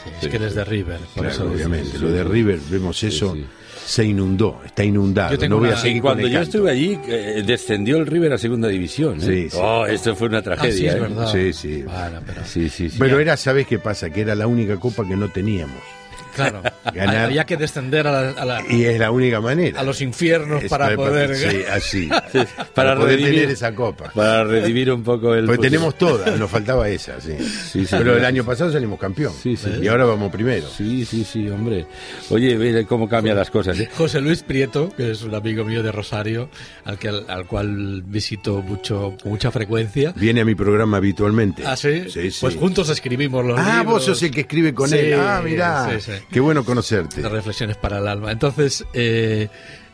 sí, 0.04 0.10
es 0.22 0.28
que 0.28 0.36
eres 0.36 0.54
de 0.54 0.64
River. 0.64 0.98
Por 1.00 1.24
Claro, 1.26 1.28
eso 1.30 1.44
obviamente. 1.50 1.90
sí, 1.92 1.98
Lo 1.98 2.10
de. 2.10 2.22
River, 2.24 2.60
vemos 2.70 3.02
eso, 3.02 3.34
sí. 3.34 3.46
se 3.84 4.04
inundó, 4.04 4.60
está 4.64 4.84
inundado. 4.84 5.32
Yo 5.32 5.38
tengo 5.38 5.54
no 5.56 5.60
voy 5.60 5.70
a 5.70 5.72
una- 5.72 5.80
seguir 5.80 5.96
Y 5.96 6.00
con 6.00 6.08
cuando 6.10 6.26
el 6.26 6.32
yo 6.32 6.38
canto. 6.38 6.50
estuve 6.58 6.70
allí, 6.70 7.00
eh, 7.08 7.42
descendió 7.46 7.96
el 7.96 8.06
River 8.06 8.32
a 8.34 8.38
segunda 8.38 8.68
división. 8.68 9.18
¿eh? 9.18 9.24
Sí, 9.24 9.50
sí. 9.50 9.58
Oh, 9.60 9.86
esto 9.86 10.14
fue 10.14 10.28
una 10.28 10.38
Ah, 10.38 10.42
sí, 10.42 10.44
tragedia. 10.44 10.90
es 10.90 10.96
¿eh? 10.96 11.00
verdad. 11.00 11.32
Sí, 11.32 11.52
sí. 11.54 11.82
Bueno, 11.82 12.20
pero, 12.26 12.44
Sí, 12.44 12.68
sí, 12.68 12.90
sí. 12.90 12.96
Pero 12.98 13.18
era, 13.20 13.36
¿sabes 13.38 13.66
qué 13.66 13.78
pasa? 13.78 14.10
Que 14.10 14.20
era 14.20 14.34
la 14.34 14.46
única 14.46 14.76
copa 14.76 15.08
que 15.08 15.16
no 15.16 15.30
teníamos. 15.30 15.78
Claro, 16.38 16.62
Ganar. 16.95 17.16
había 17.25 17.45
que 17.47 17.57
descender 17.57 18.07
a, 18.07 18.12
la- 18.12 18.30
a 18.40 18.45
la- 18.45 18.62
Y 18.68 18.85
es 18.85 18.99
la 18.99 19.11
única 19.11 19.40
manera. 19.40 19.80
a 19.80 19.83
los 19.83 20.00
infiernos 20.00 20.62
Es 20.64 20.71
para 20.71 20.95
poder... 20.97 21.37
Sí, 21.37 21.62
así. 21.71 22.07
para, 22.09 22.25
para 22.75 22.97
poder 22.97 23.18
redimir, 23.21 23.35
tener 23.40 23.50
esa 23.50 23.75
copa. 23.75 24.11
para 24.14 24.45
redimir 24.45 24.90
un 24.92 25.02
poco 25.02 25.35
el. 25.35 25.47
Fútbol. 25.47 25.61
tenemos 25.61 25.99
todas, 25.99 26.38
nos 26.38 26.50
faltaba 26.50 26.88
esa, 26.88 27.21
sí. 27.21 27.37
Sí, 27.38 27.87
sí, 27.87 27.95
Pero 27.99 28.12
sí. 28.12 28.18
el 28.18 28.25
año 28.25 28.45
pasado 28.45 28.73
salimos 28.73 28.99
campeón. 28.99 29.33
Sí, 29.42 29.57
sí. 29.57 29.71
Y 29.83 29.88
ahora 29.88 30.04
vamos 30.04 30.30
primero. 30.33 30.66
Sí, 30.68 31.04
sí, 31.04 31.25
sí, 31.25 31.49
hombre. 31.49 31.87
Oye, 32.30 32.57
ve 32.57 32.87
cómo 32.87 33.09
cambian 33.09 33.37
las 33.37 33.50
cosas. 33.50 33.78
¿eh? 33.78 33.88
José 33.97 34.21
Luis 34.21 34.42
Prieto, 34.42 34.90
que 34.97 35.11
es 35.11 35.23
un 35.23 35.35
amigo 35.35 35.64
mío 35.64 35.83
de 35.83 35.92
Rosario, 35.92 36.49
al, 36.85 36.99
que, 36.99 37.09
al 37.09 37.47
cual 37.47 38.02
visito 38.02 38.62
mucho, 38.62 39.14
con 39.23 39.33
mucha 39.33 39.50
frecuencia. 39.50 40.12
Viene 40.16 40.40
a 40.40 40.45
mi 40.45 40.54
programa 40.54 40.97
habitualmente. 40.99 41.62
¿Ah, 41.66 41.76
sí? 41.76 42.09
Sí, 42.11 42.30
sí. 42.30 42.38
Pues 42.40 42.57
juntos 42.57 42.88
escribimos 42.88 43.45
los 43.45 43.59
Ah, 43.59 43.78
libros. 43.78 43.87
vos 43.95 44.04
sos 44.04 44.23
el 44.23 44.30
que 44.30 44.40
escribe 44.42 44.73
con 44.75 44.88
Sí, 44.88 44.97
él. 44.97 45.14
Ah, 45.21 45.40
mirá. 45.45 45.88
sí, 45.99 46.00
sí. 46.12 46.12
Qué 46.30 46.40
bueno 46.40 46.64
conocerte. 46.64 47.23
de 47.23 47.28
reflexiones 47.28 47.76
para 47.76 47.99
el 47.99 48.08
alma. 48.08 48.32
Entonces, 48.32 48.85
eh, 48.92 49.49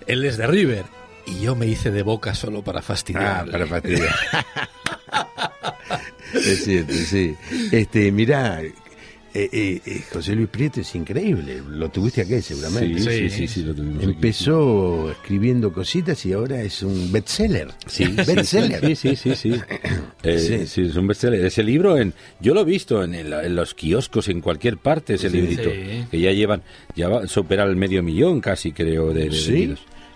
él 0.07 0.25
es 0.25 0.37
de 0.37 0.47
River 0.47 0.85
y 1.27 1.41
yo 1.41 1.55
me 1.55 1.67
hice 1.67 1.91
de 1.91 2.03
boca 2.03 2.35
solo 2.35 2.63
para 2.63 2.81
Ah, 2.81 2.83
fastidiar. 2.83 3.51
para 3.51 3.67
fastidiar. 3.67 4.15
es 6.35 6.65
cierto, 6.65 6.93
sí. 6.95 7.37
Este, 7.73 8.11
mirá, 8.13 8.61
eh, 9.35 9.49
eh, 9.53 9.81
eh, 9.85 10.03
José 10.13 10.35
Luis 10.35 10.49
Prieto 10.49 10.81
es 10.81 10.95
increíble. 10.95 11.61
Lo 11.69 11.89
tuviste 11.91 12.21
aquí 12.23 12.41
seguramente. 12.41 13.01
Sí, 13.01 13.05
sí, 13.05 13.31
Sí. 13.31 13.31
sí, 13.31 13.49
sí, 13.49 13.63
lo 13.65 13.75
tuvimos 13.75 13.97
aquí. 14.03 14.13
Empezó 14.13 15.11
escribiendo 15.11 15.73
cositas 15.73 16.25
y 16.25 16.33
ahora 16.33 16.63
es 16.63 16.83
un 16.83 17.11
bestseller. 17.11 17.69
Sí, 17.87 18.05
bestseller. 18.07 18.81
Sí, 18.87 18.97
sí, 18.97 19.17
sí, 19.17 19.35
sí. 19.35 19.53
Eh, 20.23 20.39
Sí. 20.39 20.67
sí, 20.67 20.81
es 20.89 20.97
un 20.97 21.07
bestseller. 21.07 21.45
Ese 21.45 21.63
libro, 21.63 21.99
en, 21.99 22.15
yo 22.41 22.55
lo 22.55 22.61
he 22.63 22.65
visto 22.65 23.05
en, 23.05 23.15
el- 23.15 23.33
en 23.33 23.55
los 23.55 23.75
kioscos, 23.75 24.29
en 24.29 24.41
cualquier 24.41 24.79
parte, 24.79 25.15
ese 25.15 25.29
Sí. 25.29 25.37
librito. 25.37 25.65
Sí. 25.71 26.05
Que 26.11 26.19
ya 26.21 26.33
llevan, 26.33 26.63
ya 26.97 27.09
va 27.09 27.25
a 27.25 27.27
superar 27.27 27.69
el 27.69 27.77
medio 27.77 28.03
millón 28.03 28.41
casi, 28.41 28.73
creo, 28.73 29.13
de, 29.13 29.25
de 29.29 29.33
Sí. 29.33 29.75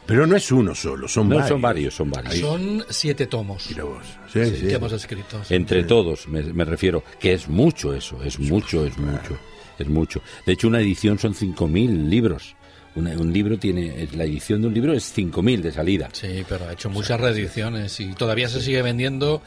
Pero 0.08 0.26
no 0.26 0.34
es 0.34 0.50
uno 0.50 0.74
solo, 0.74 1.06
son 1.06 1.28
No, 1.28 1.36
varios. 1.36 1.48
son 1.50 1.60
varios, 1.62 1.94
son 1.94 2.10
varios. 2.10 2.34
Son 2.40 2.84
siete 2.90 3.26
tomos 3.28 3.66
Mira 3.68 3.84
vos. 3.84 4.02
Sí, 4.32 4.44
sí. 4.46 4.66
que 4.66 4.74
hemos 4.74 4.92
escrito. 4.92 5.40
Entre 5.50 5.84
todos, 5.84 6.26
me, 6.26 6.42
me 6.42 6.64
refiero, 6.64 7.04
que 7.20 7.34
es 7.34 7.48
mucho 7.48 7.94
eso, 7.94 8.20
es 8.24 8.40
mucho, 8.40 8.84
es 8.84 8.98
mucho, 8.98 9.38
es 9.78 9.86
mucho. 9.86 10.20
De 10.44 10.54
hecho, 10.54 10.66
una 10.66 10.80
edición 10.80 11.18
son 11.20 11.34
5.000 11.34 12.08
libros. 12.08 12.56
Una- 12.96 13.12
un 13.12 13.32
libro 13.32 13.58
tiene, 13.58 14.08
la 14.16 14.24
edición 14.24 14.62
de 14.62 14.66
un 14.68 14.74
libro 14.74 14.92
es 14.94 15.14
5.000 15.16 15.60
de 15.62 15.70
salida. 15.70 16.08
Sí, 16.12 16.44
pero 16.48 16.66
ha 16.68 16.72
hecho 16.72 16.90
muchas 16.90 17.20
reediciones 17.20 18.00
y 18.00 18.12
todavía 18.14 18.48
se 18.48 18.60
sigue 18.60 18.82
vendiendo. 18.82 19.42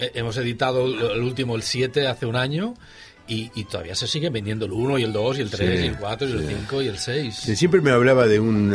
Eh, 0.00 0.10
hemos 0.14 0.36
editado 0.38 0.86
el 0.86 1.20
último, 1.22 1.54
el 1.54 1.62
7, 1.62 2.08
hace 2.08 2.26
un 2.26 2.34
año. 2.36 2.74
Y, 3.28 3.50
y 3.56 3.64
todavía 3.64 3.94
se 3.96 4.06
sigue 4.06 4.30
vendiendo 4.30 4.66
el 4.66 4.72
1 4.72 4.98
y 4.98 5.02
el 5.02 5.12
2 5.12 5.38
y 5.38 5.40
el 5.42 5.50
3 5.50 5.80
Sí, 5.80 5.84
y 5.86 5.88
el 5.88 5.96
4 5.98 6.28
y 6.28 6.32
el 6.32 6.46
5 6.48 6.82
y 6.82 6.86
el 6.88 6.96
6. 6.98 7.34
Sí, 7.34 7.56
Siempre 7.56 7.80
me 7.80 7.90
hablaba 7.90 8.26
de 8.28 8.38
un, 8.38 8.72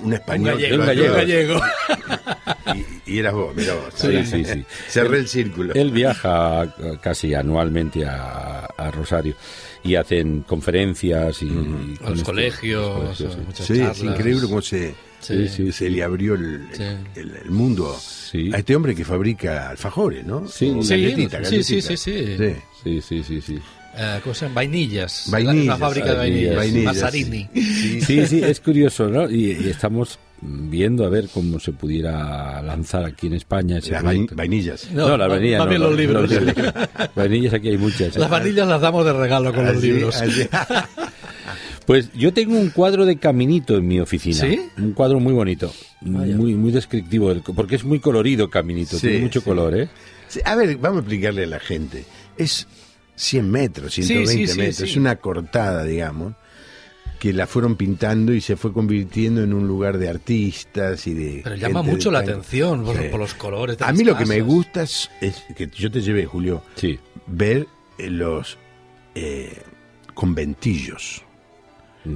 un 0.00 0.06
Un 0.06 0.12
español. 0.14 0.54
gallego, 0.60 0.74
Un 0.74 0.80
un 0.80 0.86
gallego. 1.16 1.60
Y, 3.06 3.12
y 3.14 3.18
eras 3.18 3.34
vos, 3.34 3.54
mira 3.54 3.74
vos. 3.74 3.94
Sí, 3.94 4.24
sí, 4.24 4.44
sí. 4.44 4.64
Cerré 4.88 5.18
el 5.18 5.28
círculo. 5.28 5.74
Él 5.74 5.90
viaja 5.92 6.74
casi 7.00 7.34
anualmente 7.34 8.04
a, 8.04 8.66
a 8.76 8.90
Rosario 8.90 9.34
y 9.82 9.94
hacen 9.94 10.42
conferencias 10.42 11.42
y, 11.42 11.48
con 11.48 11.96
los 12.00 12.12
esto- 12.18 12.24
colegios, 12.24 12.98
los 13.08 13.16
colegios, 13.18 13.46
muchas 13.46 13.66
Sí, 13.66 13.72
es 13.74 13.78
charlas. 13.80 14.02
increíble 14.02 14.42
cómo 14.46 14.62
se, 14.62 14.94
Sí, 15.20 15.48
sí, 15.48 15.72
se 15.72 15.88
le 15.90 16.02
abrió 16.02 16.34
el, 16.34 16.68
Sí. 16.72 16.82
el- 17.16 17.36
el 17.44 17.50
mundo 17.50 17.96
Sí. 17.98 18.50
a 18.52 18.58
este 18.58 18.76
hombre 18.76 18.94
que 18.94 19.04
fabrica 19.04 19.70
alfajores, 19.70 20.24
¿no? 20.24 20.46
Sí. 20.46 20.76
Sí, 20.82 20.88
galletita, 20.90 21.44
sí, 21.44 21.62
sí, 21.64 21.80
galletita. 21.80 21.96
sí, 21.96 22.26
sí. 22.36 22.56
Sí, 22.84 23.00
sí, 23.00 23.22
sí, 23.24 23.40
sí. 23.40 23.58
Eh, 23.98 24.20
¿Cómo 24.22 24.34
se 24.34 24.44
llama? 24.46 24.56
Vainillas. 24.56 25.28
Vainillas, 25.30 25.64
La, 25.66 25.72
la 25.72 25.76
fábrica 25.78 26.10
de 26.12 26.16
vainillas. 26.16 26.56
vainillas, 26.56 26.94
Mazarini. 26.94 27.48
Sí, 27.54 28.26
sí, 28.26 28.40
es 28.44 28.60
curioso, 28.60 29.08
¿no? 29.08 29.28
Y, 29.30 29.52
y 29.52 29.68
estamos 29.70 30.18
viendo 30.42 31.06
a 31.06 31.08
ver 31.08 31.28
cómo 31.32 31.58
se 31.58 31.72
pudiera 31.72 32.60
lanzar 32.62 33.04
aquí 33.06 33.26
en 33.26 33.32
España 33.34 33.78
ese 33.78 33.92
Las 33.92 34.02
proyecto. 34.02 34.36
vainillas. 34.36 34.90
No, 34.92 35.16
las 35.16 35.28
vainillas 35.30 35.60
más 35.60 35.68
no, 35.68 35.78
no, 35.78 35.88
los 35.88 35.96
libros. 35.98 36.30
los- 36.30 37.14
vainillas 37.14 37.54
aquí 37.54 37.68
hay 37.70 37.78
muchas. 37.78 38.14
¿eh? 38.16 38.18
Las 38.20 38.28
vainillas 38.30 38.68
las 38.68 38.80
damos 38.80 39.04
de 39.06 39.12
regalo 39.14 39.54
con 39.54 39.64
los 39.64 39.82
libros. 39.82 40.14
así. 40.20 40.46
Pues 41.86 42.12
yo 42.14 42.32
tengo 42.34 42.58
un 42.58 42.70
cuadro 42.70 43.06
de 43.06 43.16
Caminito 43.16 43.76
en 43.76 43.86
mi 43.86 44.00
oficina. 44.00 44.40
¿Sí? 44.40 44.60
Un 44.76 44.92
cuadro 44.92 45.20
muy 45.20 45.32
bonito, 45.32 45.72
muy 46.00 46.54
muy 46.56 46.72
descriptivo, 46.72 47.32
porque 47.54 47.76
es 47.76 47.84
muy 47.84 48.00
colorido 48.00 48.50
Caminito, 48.50 48.96
Sí, 48.98 49.06
tiene 49.06 49.20
mucho 49.20 49.40
sí. 49.40 49.44
color, 49.46 49.78
¿eh? 49.78 49.88
Sí, 50.28 50.40
A 50.44 50.56
ver, 50.56 50.76
vamos 50.78 50.98
a 50.98 51.00
explicarle 51.02 51.44
a 51.44 51.46
la 51.46 51.60
gente. 51.60 52.04
Es 52.36 52.66
100 53.16 53.50
metros, 53.50 53.94
120 53.94 54.46
Sí, 54.52 54.58
metros. 54.58 54.76
sí. 54.76 54.84
Es 54.84 54.96
una 54.96 55.16
cortada, 55.16 55.82
digamos, 55.84 56.34
que 57.18 57.32
la 57.32 57.46
fueron 57.46 57.76
pintando 57.76 58.34
y 58.34 58.40
se 58.42 58.56
fue 58.56 58.72
convirtiendo 58.74 59.42
en 59.42 59.54
un 59.54 59.66
lugar 59.66 59.96
de 59.98 60.08
artistas 60.10 61.06
y 61.06 61.14
de. 61.14 61.40
Pero 61.42 61.56
llama 61.56 61.82
de 61.82 61.90
mucho 61.90 62.10
la 62.10 62.18
atención 62.20 62.84
por, 62.84 62.96
Sí. 62.96 63.08
por 63.10 63.20
los 63.20 63.32
colores. 63.34 63.78
de 63.78 63.84
A 63.84 63.88
las 63.88 63.96
mí 63.96 64.04
lo 64.04 64.16
que 64.16 64.26
me 64.26 64.42
gusta 64.42 64.82
es, 64.82 65.10
es 65.20 65.42
que 65.56 65.66
yo 65.68 65.90
te 65.90 66.00
llevé, 66.02 66.26
Julio, 66.26 66.62
Sí. 66.76 66.98
ver 67.26 67.66
eh, 67.98 68.10
los 68.10 68.58
eh, 69.14 69.62
conventillos, 70.12 71.22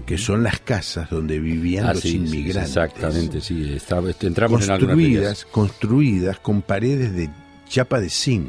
que 0.06 0.18
son 0.18 0.42
las 0.42 0.60
casas 0.60 1.08
donde 1.10 1.38
vivían 1.38 1.86
Ah, 1.86 1.94
los 1.94 2.02
sí, 2.02 2.10
sí, 2.10 2.16
inmigrantes. 2.18 2.68
exactamente, 2.76 3.40
sí. 3.40 3.72
Está- 3.74 4.02
entramos 4.20 4.62
en 4.68 4.68
construidas, 4.78 5.44
construidas 5.46 6.38
con 6.40 6.62
paredes 6.62 7.14
de 7.14 7.30
chapa 7.68 8.00
de 8.00 8.10
zinc, 8.10 8.48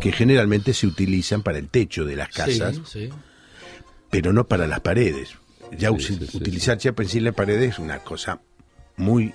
que 0.00 0.12
generalmente 0.12 0.74
se 0.74 0.86
utilizan 0.86 1.42
para 1.42 1.58
el 1.58 1.68
techo 1.68 2.04
de 2.04 2.16
las 2.16 2.28
casas, 2.28 2.76
Sí, 2.76 3.08
sí. 3.08 3.10
pero 4.10 4.32
no 4.32 4.46
para 4.46 4.66
las 4.66 4.80
paredes. 4.80 5.30
Ya 5.76 5.90
Sí, 5.98 6.18
utilizar 6.34 6.78
chapa 6.78 7.02
en 7.02 7.08
sí 7.08 7.18
en 7.18 7.24
la 7.24 7.32
pared 7.32 7.60
es 7.62 7.78
una 7.78 7.98
cosa 8.00 8.40
muy, 8.96 9.32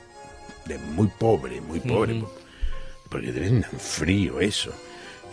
de, 0.66 0.78
muy 0.78 1.08
pobre, 1.08 1.60
muy 1.62 1.80
pobre, 1.82 2.24
porque 3.10 3.32
tienen 3.32 3.64
frío 3.64 4.40
eso. 4.40 4.72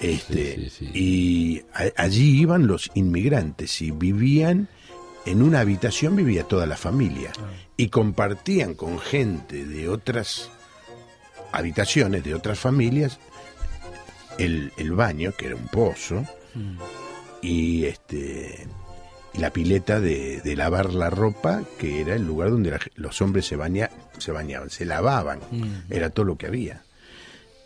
Este. 0.00 0.70
Y 0.94 1.62
a- 1.74 1.92
allí 2.02 2.40
iban 2.40 2.66
los 2.66 2.90
inmigrantes 2.94 3.80
y 3.82 3.90
vivían 3.90 4.68
en 5.26 5.42
una 5.42 5.60
habitación, 5.60 6.14
vivía 6.16 6.44
toda 6.44 6.66
la 6.66 6.76
familia 6.76 7.32
Ah. 7.38 7.50
y 7.76 7.88
compartían 7.88 8.74
con 8.74 8.98
gente 8.98 9.64
de 9.64 9.88
otras 9.88 10.50
habitaciones, 11.52 12.24
de 12.24 12.34
otras 12.34 12.58
familias, 12.58 13.18
el, 14.38 14.72
el 14.76 14.92
baño, 14.92 15.32
que 15.36 15.46
era 15.46 15.56
un 15.56 15.68
pozo, 15.68 16.24
Mm. 16.54 16.78
y 17.42 17.84
este 17.84 18.66
y 19.34 19.38
la 19.40 19.50
pileta 19.52 20.00
de, 20.00 20.40
de 20.40 20.56
lavar 20.56 20.92
la 20.94 21.10
ropa, 21.10 21.62
que 21.78 22.00
era 22.00 22.14
el 22.14 22.26
lugar 22.26 22.50
donde 22.50 22.70
la 22.70 22.80
los 22.96 23.20
hombres 23.20 23.44
se, 23.46 23.54
baña, 23.56 23.90
se 24.16 24.32
bañaban, 24.32 24.70
se 24.70 24.84
lavaban, 24.86 25.40
Mm. 25.50 25.64
era 25.92 26.10
todo 26.10 26.24
lo 26.24 26.36
que 26.36 26.46
había. 26.46 26.82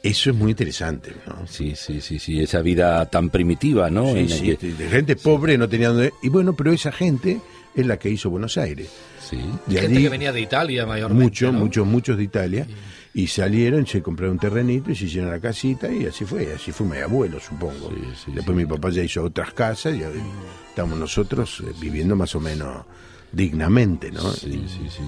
Eso 0.02 0.30
es 0.30 0.36
muy 0.36 0.50
interesante, 0.50 1.12
¿no? 1.28 1.46
Sí, 1.46 1.74
sí, 1.76 2.00
sí, 2.00 2.18
sí, 2.18 2.40
esa 2.42 2.60
vida 2.60 3.06
tan 3.08 3.30
primitiva, 3.30 3.88
¿no? 3.88 4.12
Sí, 4.12 4.18
En 4.18 4.30
la 4.30 4.36
sí, 4.36 4.56
que- 4.56 4.72
de 4.74 4.88
gente 4.88 5.14
pobre 5.14 5.56
no 5.56 5.68
tenía 5.68 5.90
dónde... 5.90 6.12
Y 6.24 6.28
bueno, 6.28 6.54
pero 6.56 6.72
esa 6.72 6.90
gente 6.90 7.40
es 7.76 7.86
la 7.86 7.96
que 7.98 8.10
hizo 8.10 8.28
Buenos 8.28 8.58
Aires. 8.58 8.88
sí. 9.20 9.36
De 9.66 9.80
Gente 9.80 9.94
allí, 9.94 10.02
que 10.02 10.08
venía 10.10 10.32
de 10.32 10.40
Italia 10.40 10.84
mayormente. 10.86 11.22
muchos, 11.24 11.52
¿no? 11.52 11.60
muchos, 11.60 11.86
muchos 11.86 12.16
de 12.18 12.24
Italia. 12.24 12.66
Y 13.14 13.26
salieron, 13.26 13.86
se 13.86 14.02
compraron 14.02 14.34
un 14.34 14.38
terrenito 14.38 14.90
y 14.90 14.96
se 14.96 15.04
hicieron 15.04 15.30
la 15.30 15.40
casita 15.40 15.92
y 15.92 16.06
así 16.06 16.24
fue. 16.24 16.52
Así 16.54 16.72
fue 16.72 16.86
mi 16.86 16.98
abuelo, 16.98 17.38
supongo. 17.40 17.90
Sí, 17.90 18.24
sí, 18.24 18.32
Después 18.32 18.56
mi 18.56 18.64
papá 18.64 18.88
ya 18.90 19.02
hizo 19.02 19.22
otras 19.22 19.52
casas 19.52 19.94
y 19.94 20.02
ahí 20.02 20.22
estamos 20.68 20.98
nosotros 20.98 21.62
eh, 21.66 21.72
viviendo 21.78 22.16
más 22.16 22.34
o 22.34 22.40
menos 22.40 22.86
dignamente, 23.32 24.10
¿no? 24.10 24.30
Sí, 24.32 24.64
sí, 24.66 24.88
sí. 24.88 25.02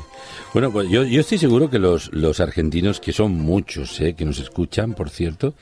Bueno, 0.53 0.73
pues 0.73 0.89
yo, 0.89 1.05
yo 1.05 1.21
estoy 1.21 1.39
seguro 1.39 1.71
que 1.71 1.79
los, 1.79 2.13
los 2.13 2.41
argentinos, 2.41 3.01
que 3.01 3.13
son 3.13 3.33
muchos, 3.33 4.01
¿eh? 4.01 4.15
que 4.15 4.25
nos 4.25 4.39
escuchan, 4.39 4.95
por 4.95 5.11
cierto, 5.11 5.55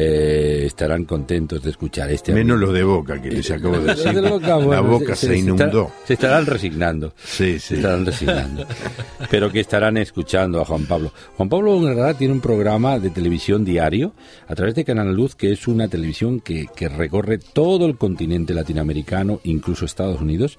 eh, 0.00 0.62
estarán 0.66 1.04
contentos 1.04 1.60
de 1.60 1.70
escuchar 1.70 2.08
este 2.12 2.32
Menos 2.32 2.58
los 2.60 2.72
de 2.72 2.84
Boca, 2.84 3.20
que 3.20 3.30
les 3.32 3.50
acabo 3.50 3.78
de 3.80 3.86
decir. 3.94 4.12
de 4.12 4.30
Boca, 4.30 4.58
la 4.58 4.80
boca 4.80 5.16
se, 5.16 5.36
inundó. 5.36 5.90
se 6.06 6.14
estarán 6.14 6.46
resignando. 6.46 7.12
Sí, 7.24 7.54
Se 7.54 7.60
sí. 7.60 7.74
estarán 7.74 8.06
resignando. 8.06 8.64
Pero 9.30 9.50
que 9.50 9.58
estarán 9.60 9.96
escuchando 9.96 10.60
a 10.60 10.64
Juan 10.64 10.86
Pablo. 10.86 11.12
Juan 11.36 11.48
Pablo 11.48 11.72
Bongarra 11.72 12.14
tiene 12.14 12.32
un 12.34 12.40
programa 12.40 13.00
de 13.00 13.10
televisión 13.10 13.64
diario 13.64 14.12
a 14.46 14.54
través 14.54 14.76
de 14.76 14.84
Canal 14.84 15.12
Luz, 15.12 15.34
que 15.34 15.50
es 15.50 15.66
una 15.66 15.88
televisión 15.88 16.38
que, 16.40 16.66
que 16.76 16.88
recorre 16.88 17.38
todo 17.38 17.86
el 17.86 17.96
continente 17.98 18.54
latinoamericano, 18.54 19.40
incluso 19.42 19.84
Estados 19.84 20.20
Unidos, 20.20 20.58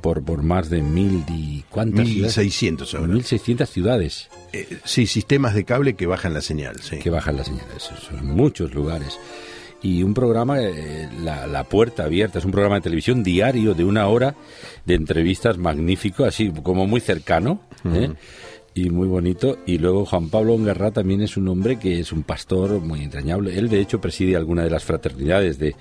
por, 0.00 0.24
por 0.24 0.42
más 0.42 0.70
de 0.70 0.82
mil 0.82 1.24
y 1.28 1.64
cuántas 1.70 2.08
ciudades? 2.08 2.38
1600 2.38 2.94
ahora. 2.94 3.12
1600 3.12 3.70
ciudades 3.70 4.28
Eh, 4.52 4.78
sí, 4.84 5.06
sistemas 5.06 5.54
de 5.54 5.64
cable 5.64 5.94
que 5.94 6.06
bajan 6.06 6.34
la 6.34 6.40
señal, 6.40 6.76
sí. 6.80 6.98
que 6.98 7.10
bajan 7.10 7.36
las 7.36 7.46
señales. 7.46 7.82
Son 7.82 8.26
muchos 8.26 8.74
lugares. 8.74 9.18
Y 9.82 10.04
un 10.04 10.14
programa, 10.14 10.60
eh, 10.62 11.08
la, 11.22 11.46
la 11.46 11.64
Puerta 11.64 12.04
Abierta, 12.04 12.38
es 12.38 12.44
un 12.44 12.52
programa 12.52 12.76
de 12.76 12.82
televisión 12.82 13.24
diario 13.24 13.74
de 13.74 13.84
una 13.84 14.06
hora 14.06 14.36
de 14.86 14.94
entrevistas 14.94 15.58
magnífico, 15.58 16.24
así 16.24 16.52
como 16.62 16.86
muy 16.86 17.00
cercano 17.00 17.62
¿eh? 17.92 18.12
y 18.74 18.90
muy 18.90 19.08
bonito. 19.08 19.58
Y 19.66 19.78
luego 19.78 20.04
Juan 20.04 20.28
Pablo 20.28 20.54
Ongarra 20.54 20.92
también 20.92 21.20
es 21.20 21.36
un 21.36 21.48
hombre 21.48 21.80
que 21.80 21.98
es 21.98 22.12
un 22.12 22.22
pastor 22.22 22.80
muy 22.80 23.02
entrañable. 23.02 23.58
Él, 23.58 23.68
de 23.68 23.80
hecho, 23.80 24.00
preside 24.00 24.36
alguna 24.36 24.62
de 24.62 24.70
las 24.70 24.84
fraternidades 24.84 25.58
de, 25.58 25.74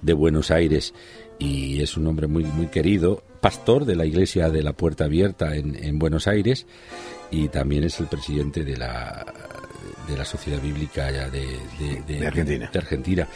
de 0.00 0.12
Buenos 0.12 0.52
Aires 0.52 0.94
y 1.40 1.82
es 1.82 1.96
un 1.96 2.06
hombre 2.06 2.28
muy, 2.28 2.44
muy 2.44 2.66
querido, 2.66 3.24
pastor 3.40 3.84
de 3.84 3.96
la 3.96 4.04
iglesia 4.06 4.50
de 4.50 4.62
la 4.62 4.72
Puerta 4.72 5.04
Abierta 5.04 5.54
en, 5.56 5.76
en 5.82 5.98
Buenos 5.98 6.26
Aires 6.26 6.66
y 7.30 7.48
también 7.48 7.84
es 7.84 7.98
el 8.00 8.06
presidente 8.06 8.64
de 8.64 8.76
la 8.76 9.24
de 10.08 10.16
la 10.16 10.24
sociedad 10.24 10.60
bíblica 10.60 11.12
de, 11.12 11.46
de- 11.78 12.02
De 12.18 12.26
Argentina. 12.26 12.68
Argentina. 12.74 13.28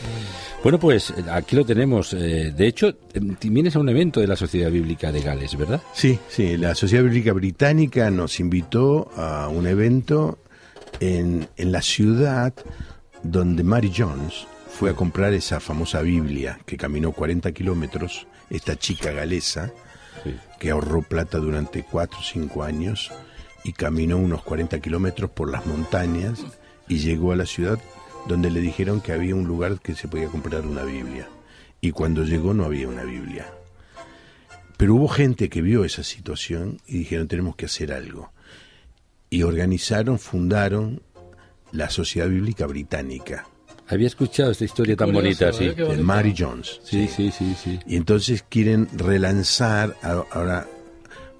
Bueno, 0.63 0.81
pues 0.81 1.15
aquí 1.31 1.55
lo 1.55 1.65
tenemos. 1.65 2.13
eh, 2.15 2.53
De 2.57 2.67
hecho, 2.67 2.97
vienes 3.43 3.77
a 3.77 3.79
un 3.79 3.89
evento 3.91 4.19
de 4.21 4.27
la 4.27 4.35
Sociedad 4.35 4.73
Bíblica 4.73 5.13
de 5.13 5.21
Gales, 5.21 5.57
¿verdad? 5.57 5.81
Sí, 5.93 6.19
sí, 6.29 6.57
la 6.57 6.75
Sociedad 6.75 7.05
Bíblica 7.05 7.33
Británica 7.33 8.11
nos 8.11 8.41
invitó 8.41 9.09
a 9.17 9.47
un 9.49 9.69
evento 9.69 10.39
en, 10.99 11.47
en 11.57 11.71
la 11.71 11.81
ciudad 11.81 12.53
donde 13.23 13.63
Mary 13.63 13.93
Jones 13.97 14.45
fue 14.69 14.91
a 14.91 14.95
comprar 14.95 15.33
esa 15.33 15.61
famosa 15.61 16.03
Biblia 16.03 16.59
que 16.67 16.77
caminó 16.77 17.13
40 17.13 17.53
kilómetros, 17.53 18.27
esta 18.51 18.75
chica 18.77 19.13
galesa 19.13 19.71
Que 20.59 20.71
ahorró 20.71 21.03
plata 21.03 21.39
durante 21.39 21.83
4 21.83 22.19
o 22.19 22.23
5 22.23 22.63
años 22.63 23.11
y 23.65 23.73
caminó 23.73 24.19
unos 24.19 24.43
40 24.43 24.81
kilómetros 24.81 25.31
por 25.31 25.51
las 25.51 25.67
montañas 25.67 26.45
y 26.89 26.99
llegó 26.99 27.33
a 27.33 27.37
la 27.37 27.47
ciudad 27.47 27.79
donde 28.27 28.51
le 28.51 28.61
dijeron 28.61 29.01
que 29.01 29.13
había 29.13 29.35
un 29.35 29.47
lugar 29.47 29.81
que 29.81 29.95
se 29.95 30.09
podía 30.09 30.29
comprar 30.29 30.67
una 30.67 30.83
Biblia. 30.83 31.29
Y 31.81 31.91
cuando 31.93 32.25
llegó 32.25 32.55
no 32.55 32.65
había 32.65 32.89
una 32.89 33.05
Biblia. 33.05 33.47
Pero 34.77 34.95
hubo 34.95 35.09
gente 35.09 35.49
que 35.49 35.63
vio 35.63 35.85
esa 35.85 36.03
situación 36.03 36.81
y 36.87 36.99
dijeron 36.99 37.29
tenemos 37.29 37.57
que 37.57 37.67
hacer 37.67 37.93
algo. 37.93 38.33
Y 39.31 39.43
organizaron, 39.43 40.19
fundaron 40.19 41.03
la 41.73 41.91
Sociedad 41.91 42.29
Bíblica 42.29 42.67
Británica, 42.67 43.47
Había 43.89 44.07
escuchado 44.07 44.51
esta 44.51 44.65
historia 44.65 44.97
tan 44.97 45.13
bonita, 45.13 45.51
¿eh? 45.51 45.53
sí. 45.53 45.69
De. 45.71 45.97
Mary 45.99 46.35
Jones. 46.37 46.81
Sí, 46.85 47.09
sí, 47.09 47.31
sí, 47.31 47.55
sí. 47.63 47.79
Y 47.87 47.97
entonces 47.97 48.45
quieren 48.49 48.89
relanzar 48.97 49.97
ahora 50.03 50.67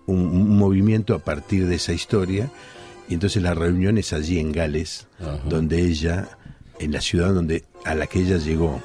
un, 0.07 0.19
un 0.27 0.57
movimiento 0.59 1.15
a 1.15 1.19
partir 1.21 1.67
de 1.67 1.77
esa 1.77 1.93
historia. 1.93 2.51
Y 3.09 3.15
entonces 3.15 3.43
la 3.43 3.55
reunión 3.55 3.99
es 3.99 4.13
allí 4.13 4.39
en 4.39 4.53
Gales, 4.53 5.07
Ajá. 5.21 5.39
donde 5.49 5.81
ella, 5.81 6.29
en 6.79 6.93
la 6.93 7.01
ciudad 7.01 7.33
donde 7.35 7.65
a 7.85 7.95
la 7.95 8.07
que 8.07 8.21
ella 8.21 8.37
llegó. 8.39 8.83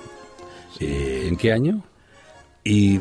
Eh, 0.79 1.25
¿En 1.27 1.35
qué 1.37 1.51
año? 1.51 1.83
y 2.63 2.99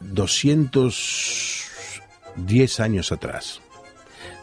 210 0.00 2.80
años 2.80 3.12
atrás. 3.12 3.60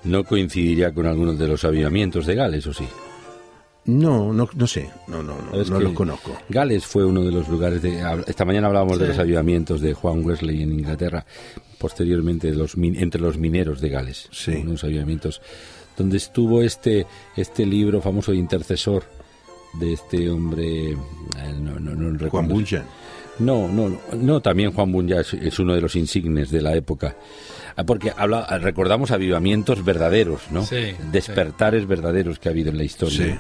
No 0.04 0.24
coincidiría 0.24 0.94
con 0.94 1.06
algunos 1.06 1.38
de 1.39 1.48
los 1.48 1.63
avivamientos 1.65 2.26
de 2.26 2.36
Gales, 2.36 2.65
¿o 2.68 2.74
sí? 2.74 2.86
No, 3.88 4.34
no, 4.34 4.50
no 4.56 4.65
sé, 4.67 4.89
no, 5.08 5.21
no, 5.21 5.36
no, 5.39 5.63
no 5.63 5.80
los 5.80 5.93
conozco. 5.93 6.36
Gales 6.50 6.86
fue 6.86 7.06
uno 7.06 7.21
de 7.21 7.32
los 7.32 7.48
lugares 7.48 7.82
de... 7.84 8.02
Esta 8.26 8.43
mañana 8.43 8.65
hablábamos 8.67 8.98
de 8.98 9.08
los 9.10 9.19
avivamientos 9.19 9.80
de 9.82 9.93
Juan 9.93 10.26
Wesley 10.26 10.63
en 10.63 10.71
Inglaterra, 10.74 11.24
posteriormente 11.78 12.50
de 12.50 12.56
los 12.58 12.78
min- 12.78 12.95
entre 13.00 13.21
los 13.21 13.38
mineros 13.38 13.82
de 13.82 13.89
Gales. 13.89 14.28
Sí. 14.32 14.54
Unos 14.54 14.84
avivamientos 14.84 15.39
donde 15.95 16.17
estuvo 16.17 16.63
este, 16.63 17.06
este 17.38 17.65
libro 17.65 18.02
famoso 18.02 18.32
de 18.32 18.38
intercesor 18.38 19.04
de 19.80 19.93
este 19.93 20.30
hombre... 20.32 20.91
eh, 20.93 20.95
no, 21.60 21.80
no, 21.80 21.93
no 21.93 22.10
recuerdo. 22.13 22.30
Juan 22.32 22.48
Bunyan. 22.48 22.84
No, 23.38 23.67
no, 23.67 23.89
no, 23.89 24.00
no, 24.15 24.41
también 24.41 24.71
Juan 24.71 24.91
Bunyan 24.91 25.19
es, 25.19 25.34
es 25.34 25.60
uno 25.60 25.76
de 25.76 25.82
los 25.82 25.95
insignes 25.95 26.50
de 26.50 26.62
la 26.62 26.74
época. 26.76 27.17
Ah, 27.76 27.84
Porque 27.84 28.13
habla, 28.15 28.45
recordamos 28.60 29.12
avivamientos 29.12 29.84
verdaderos, 29.84 30.41
¿no? 30.52 30.65
Sí, 30.65 30.93
Despertares 31.12 31.86
verdaderos 31.86 32.39
que 32.39 32.48
ha 32.48 32.54
habido 32.54 32.69
en 32.71 32.78
la 32.78 32.86
historia. 32.86 33.17
Sí. 33.17 33.36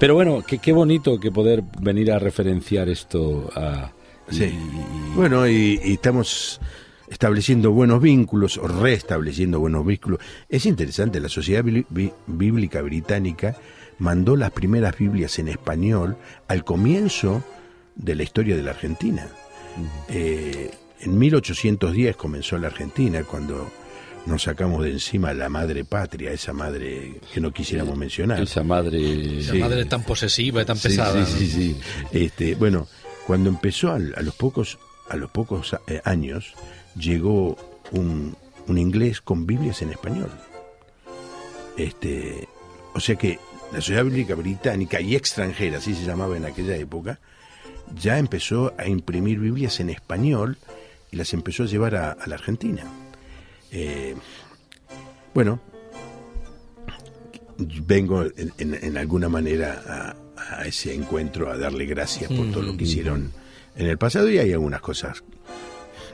Pero 0.00 0.14
bueno, 0.14 0.44
qué, 0.46 0.58
qué 0.58 0.72
bonito 0.72 1.18
que 1.18 1.30
poder 1.32 1.62
venir 1.80 2.12
a 2.12 2.18
referenciar 2.18 2.88
esto 2.88 3.50
a... 3.54 3.90
y- 4.30 4.34
Sí. 4.36 4.44
y- 4.44 5.16
Bueno, 5.16 5.46
y, 5.48 5.80
y 5.84 5.94
estamos 5.94 6.60
estableciendo 7.08 7.72
buenos 7.72 8.00
vínculos 8.00 8.58
o 8.58 8.68
restableciendo 8.68 9.58
buenos 9.58 9.84
vínculos. 9.84 10.20
Es 10.48 10.66
interesante, 10.66 11.18
la 11.20 11.28
Sociedad 11.28 11.64
Bí- 11.64 11.86
Bí- 11.90 12.12
Bíblica 12.26 12.82
Británica 12.82 13.56
mandó 13.98 14.36
las 14.36 14.52
primeras 14.52 14.96
Biblias 14.96 15.38
en 15.40 15.48
español 15.48 16.16
al 16.46 16.64
comienzo 16.64 17.42
de 17.96 18.14
la 18.14 18.22
historia 18.22 18.56
de 18.56 18.62
la 18.62 18.70
Argentina. 18.72 19.26
Eh, 20.08 20.70
en 21.00 21.18
1810 21.18 22.16
comenzó 22.16 22.58
la 22.58 22.68
Argentina, 22.68 23.22
cuando 23.24 23.68
nos 24.28 24.42
sacamos 24.44 24.84
de 24.84 24.92
encima 24.92 25.32
la 25.34 25.48
madre 25.48 25.84
patria, 25.84 26.30
esa 26.32 26.52
madre 26.52 27.20
que 27.32 27.40
no 27.40 27.52
quisiéramos 27.52 27.96
mencionar. 27.96 28.40
esa 28.42 28.62
madre... 28.62 29.40
Esa 29.40 29.52
Sí. 29.52 29.58
madre 29.58 29.84
tan 29.86 30.02
posesiva 30.04 30.62
y 30.62 30.64
tan 30.64 30.76
Sí, 30.76 30.88
pesada. 30.88 31.24
sí, 31.26 31.46
sí, 31.46 31.50
sí. 31.50 31.76
Este, 32.12 32.54
bueno, 32.54 32.86
cuando 33.26 33.48
empezó 33.50 33.92
al- 33.92 34.14
a, 34.16 34.22
los 34.22 34.34
pocos 34.34 34.78
a 35.08 35.16
los 35.16 35.30
pocos 35.30 35.74
eh, 35.86 36.00
años 36.04 36.52
llegó 36.96 37.56
un, 37.92 38.36
un 38.66 38.78
inglés 38.78 39.20
con 39.22 39.46
Biblias 39.46 39.80
en 39.82 39.90
español. 39.90 40.30
Este, 41.76 42.48
o 42.94 43.00
sea 43.00 43.16
que 43.16 43.38
la 43.72 43.80
Sociedad 43.80 44.04
Bíblica 44.04 44.34
Británica 44.34 45.00
y 45.00 45.14
extranjera, 45.14 45.78
así 45.78 45.94
se 45.94 46.04
llamaba 46.04 46.36
en 46.36 46.44
aquella 46.44 46.76
época, 46.76 47.20
ya 47.98 48.18
empezó 48.18 48.74
a 48.78 48.86
imprimir 48.86 49.38
Biblias 49.38 49.80
en 49.80 49.90
español 49.90 50.58
y 51.10 51.16
las 51.16 51.32
empezó 51.32 51.62
a 51.62 51.66
llevar 51.66 51.94
a, 51.96 52.12
a 52.12 52.26
la 52.26 52.34
Argentina. 52.34 52.84
Eh, 53.72 54.14
bueno, 55.34 55.60
vengo 57.86 58.22
en, 58.24 58.52
en- 58.58 58.74
en 58.82 58.96
alguna 58.96 59.28
manera 59.28 60.16
a, 60.36 60.60
a 60.60 60.66
ese 60.66 60.94
encuentro 60.94 61.50
a 61.50 61.56
darle 61.56 61.86
gracias 61.86 62.30
por 62.30 62.50
todo 62.52 62.62
lo 62.62 62.76
que 62.76 62.84
hicieron 62.84 63.32
en 63.76 63.86
el 63.86 63.98
pasado 63.98 64.30
y 64.30 64.38
hay 64.38 64.52
algunas 64.52 64.80
cosas 64.80 65.22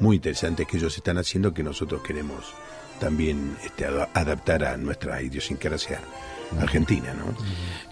muy 0.00 0.16
interesantes 0.16 0.66
que 0.66 0.76
ellos 0.78 0.96
están 0.96 1.18
haciendo 1.18 1.52
que 1.54 1.62
nosotros 1.62 2.02
queremos 2.02 2.44
también 2.98 3.56
este, 3.64 3.84
ada- 3.86 4.08
adaptar 4.14 4.64
a 4.64 4.76
nuestra 4.76 5.20
idiosincrasia 5.22 6.00
argentina, 6.58 7.12
¿no? 7.14 7.34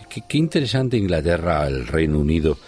Qué, 0.08 0.22
qué 0.28 0.38
interesante 0.38 0.96
Inglaterra, 0.96 1.66
el 1.66 1.86
Reino 1.86 2.18
Unido, 2.18 2.58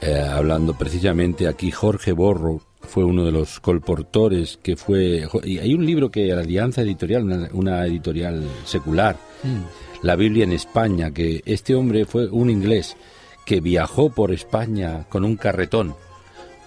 eh, 0.00 0.20
hablando 0.20 0.76
precisamente 0.76 1.46
aquí, 1.48 1.70
Jorge 1.70 2.12
Borro 2.12 2.60
fue 2.82 3.04
uno 3.04 3.24
de 3.24 3.32
los 3.32 3.60
colportores 3.60 4.58
que 4.62 4.76
fue... 4.76 5.26
Y 5.44 5.58
hay 5.58 5.74
un 5.74 5.84
libro 5.84 6.10
que 6.10 6.26
la 6.28 6.40
Alianza 6.40 6.82
Editorial, 6.82 7.24
una, 7.24 7.48
una 7.52 7.86
editorial 7.86 8.46
secular, 8.64 9.16
La 10.02 10.16
Biblia 10.16 10.44
en 10.44 10.52
España, 10.52 11.10
que 11.12 11.42
este 11.44 11.74
hombre 11.74 12.04
fue 12.04 12.26
un 12.28 12.50
inglés 12.50 12.96
que 13.44 13.60
viajó 13.60 14.10
por 14.10 14.32
España 14.32 15.04
con 15.08 15.24
un 15.24 15.36
carretón 15.36 15.94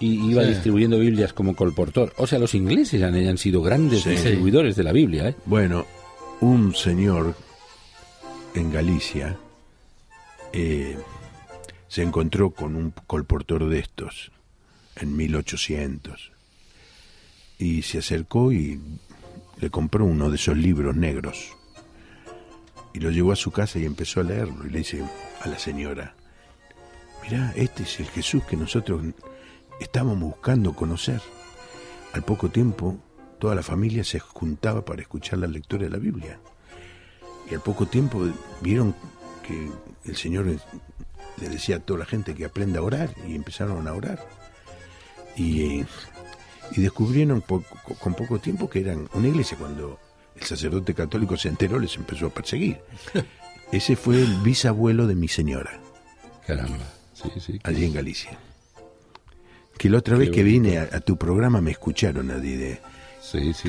y 0.00 0.30
iba 0.30 0.42
Sí. 0.42 0.48
distribuyendo 0.50 0.98
Biblias 0.98 1.32
como 1.32 1.54
colportor. 1.54 2.12
O 2.18 2.26
sea, 2.26 2.38
los 2.40 2.54
ingleses 2.56 3.02
han, 3.02 3.14
han 3.14 3.38
sido 3.38 3.62
grandes 3.62 4.02
Sí. 4.02 4.10
distribuidores 4.10 4.74
de 4.74 4.82
la 4.82 4.90
Biblia, 4.92 5.28
¿eh? 5.28 5.34
Bueno, 5.46 5.86
un 6.40 6.74
señor 6.74 7.36
en 8.54 8.72
Galicia, 8.72 9.36
eh, 10.52 10.96
se 11.86 12.02
encontró 12.02 12.50
con 12.50 12.74
un 12.74 12.92
colportor 13.06 13.68
de 13.68 13.78
estos 13.78 14.31
en 14.96 15.16
1800 15.16 16.32
y 17.58 17.82
se 17.82 17.98
acercó 17.98 18.52
y 18.52 18.80
le 19.60 19.70
compró 19.70 20.04
uno 20.04 20.30
de 20.30 20.36
esos 20.36 20.56
libros 20.56 20.96
negros 20.96 21.52
y 22.92 23.00
lo 23.00 23.10
llevó 23.10 23.32
a 23.32 23.36
su 23.36 23.50
casa 23.50 23.78
y 23.78 23.84
empezó 23.84 24.20
a 24.20 24.24
leerlo 24.24 24.66
y 24.66 24.70
le 24.70 24.78
dice 24.78 25.02
a 25.40 25.48
la 25.48 25.58
señora, 25.58 26.14
mirá, 27.22 27.52
este 27.56 27.84
es 27.84 28.00
el 28.00 28.06
Jesús 28.06 28.44
que 28.44 28.56
nosotros 28.56 29.02
estábamos 29.80 30.20
buscando 30.20 30.74
conocer. 30.74 31.20
Al 32.12 32.22
poco 32.22 32.50
tiempo, 32.50 32.98
toda 33.38 33.54
la 33.54 33.62
familia 33.62 34.04
se 34.04 34.18
juntaba 34.20 34.84
para 34.84 35.02
escuchar 35.02 35.38
la 35.38 35.46
lectura 35.46 35.84
de 35.84 35.90
la 35.90 35.98
Biblia. 35.98 36.38
Y 37.50 37.54
al 37.54 37.60
poco 37.60 37.86
tiempo 37.86 38.28
vieron 38.60 38.94
que 39.46 39.70
el 40.04 40.16
Señor 40.16 40.46
le 40.46 41.48
decía 41.48 41.76
a 41.76 41.80
toda 41.80 42.00
la 42.00 42.06
gente 42.06 42.34
que 42.34 42.44
aprenda 42.44 42.80
a 42.80 42.82
orar 42.82 43.14
y 43.26 43.34
empezaron 43.34 43.88
a 43.88 43.94
orar. 43.94 44.41
Y, 45.36 45.84
y 46.72 46.80
descubrieron 46.80 47.40
po- 47.42 47.64
con 47.98 48.14
poco 48.14 48.38
tiempo 48.38 48.68
que 48.68 48.80
eran 48.80 49.08
una 49.14 49.28
iglesia 49.28 49.56
cuando 49.58 49.98
el 50.36 50.42
sacerdote 50.42 50.94
católico 50.94 51.36
se 51.36 51.48
enteró 51.48 51.78
les 51.78 51.96
empezó 51.96 52.26
a 52.26 52.30
perseguir. 52.30 52.80
Ese 53.72 53.96
fue 53.96 54.20
el 54.20 54.34
bisabuelo 54.42 55.06
de 55.06 55.14
mi 55.14 55.28
señora, 55.28 55.80
Caramba. 56.46 56.76
Sí, 57.14 57.30
sí. 57.40 57.60
allí 57.64 57.84
en 57.86 57.94
Galicia. 57.94 58.38
Que 59.78 59.88
la 59.88 59.98
otra 59.98 60.14
Qué 60.16 60.20
vez 60.20 60.30
que 60.30 60.42
bonito. 60.42 60.64
vine 60.64 60.78
a, 60.78 60.82
a 60.92 61.00
tu 61.00 61.16
programa 61.16 61.60
me 61.62 61.70
escucharon 61.70 62.30
allí 62.30 62.56
de 62.56 62.80
Sí, 63.22 63.54
sí, 63.54 63.68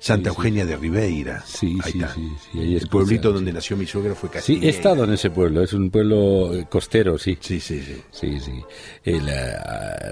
Santa 0.00 0.30
Sí, 0.30 0.34
sí. 0.34 0.38
Eugenia 0.38 0.64
de 0.66 0.76
Ribeira. 0.76 1.42
Sí, 1.44 1.78
Ahí 1.82 1.92
sí, 1.92 1.98
está. 1.98 2.14
sí, 2.14 2.28
sí, 2.52 2.58
ahí 2.60 2.76
El 2.76 2.88
pueblito 2.88 3.28
sí. 3.28 3.34
donde 3.34 3.52
nació 3.52 3.76
mi 3.76 3.86
suegra 3.86 4.14
fue 4.14 4.28
Sí, 4.28 4.34
Castiñeiras. 4.34 4.66
he 4.74 4.76
estado 4.76 5.04
en 5.04 5.12
ese 5.12 5.30
pueblo, 5.30 5.62
es 5.62 5.72
un 5.72 5.90
pueblo 5.90 6.54
eh, 6.54 6.66
costero, 6.70 7.18
sí. 7.18 7.36
Sí, 7.40 7.58
sí, 7.60 7.80
sí. 7.82 7.96
Sí, 8.12 8.38
sí. 8.40 8.52
El, 9.04 9.28
eh, 9.28 9.54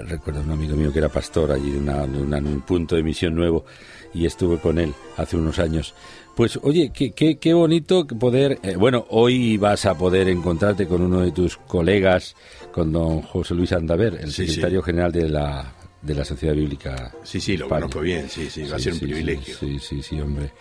recuerdo 0.07 0.41
a 0.41 0.43
un 0.43 0.51
amigo 0.51 0.75
mío 0.75 0.91
que 0.91 0.99
era 0.99 1.09
pastor 1.09 1.51
allí 1.51 1.71
de, 1.71 1.77
una- 1.77 2.03
un 2.03 2.61
punto 2.67 2.95
de 2.95 3.03
misión 3.03 3.33
nuevo 3.35 3.65
y 4.13 4.25
estuve 4.25 4.57
con 4.59 4.77
él 4.79 4.93
hace 5.15 5.37
unos 5.37 5.57
años. 5.59 5.93
Pues 6.35 6.59
oye, 6.61 6.91
qué, 6.93 7.11
qué, 7.13 7.37
qué 7.37 7.53
bonito 7.55 8.05
poder... 8.05 8.59
eh, 8.61 8.75
bueno, 8.75 9.05
hoy 9.09 9.57
vas 9.57 9.85
a 9.87 9.97
poder 9.97 10.27
encontrarte 10.29 10.85
con 10.85 11.01
uno 11.01 11.21
de 11.21 11.31
tus 11.31 11.57
colegas, 11.57 12.35
con 12.71 12.91
don 12.91 13.21
José 13.23 13.55
Luis 13.55 13.71
Andaver, 13.71 14.15
el 14.21 14.31
Sí, 14.31 14.43
sí. 14.43 14.47
secretario 14.49 14.83
general 14.83 15.11
de 15.11 15.29
la, 15.29 15.73
de 16.01 16.15
la 16.15 16.25
Sociedad 16.25 16.55
Bíblica. 16.55 17.13
Sí, 17.23 17.39
sí, 17.39 17.57
lo 17.57 17.67
conozco 17.67 18.01
bien, 18.01 18.29
sí, 18.29 18.49
sí, 18.49 18.63
va 18.63 18.77
a 18.77 18.79
ser 18.79 18.93
un 18.93 18.99
sí, 18.99 19.05
privilegio. 19.05 19.55
Sí, 19.57 19.79
sí, 19.79 20.01
sí, 20.01 20.19
hombre. 20.19 20.51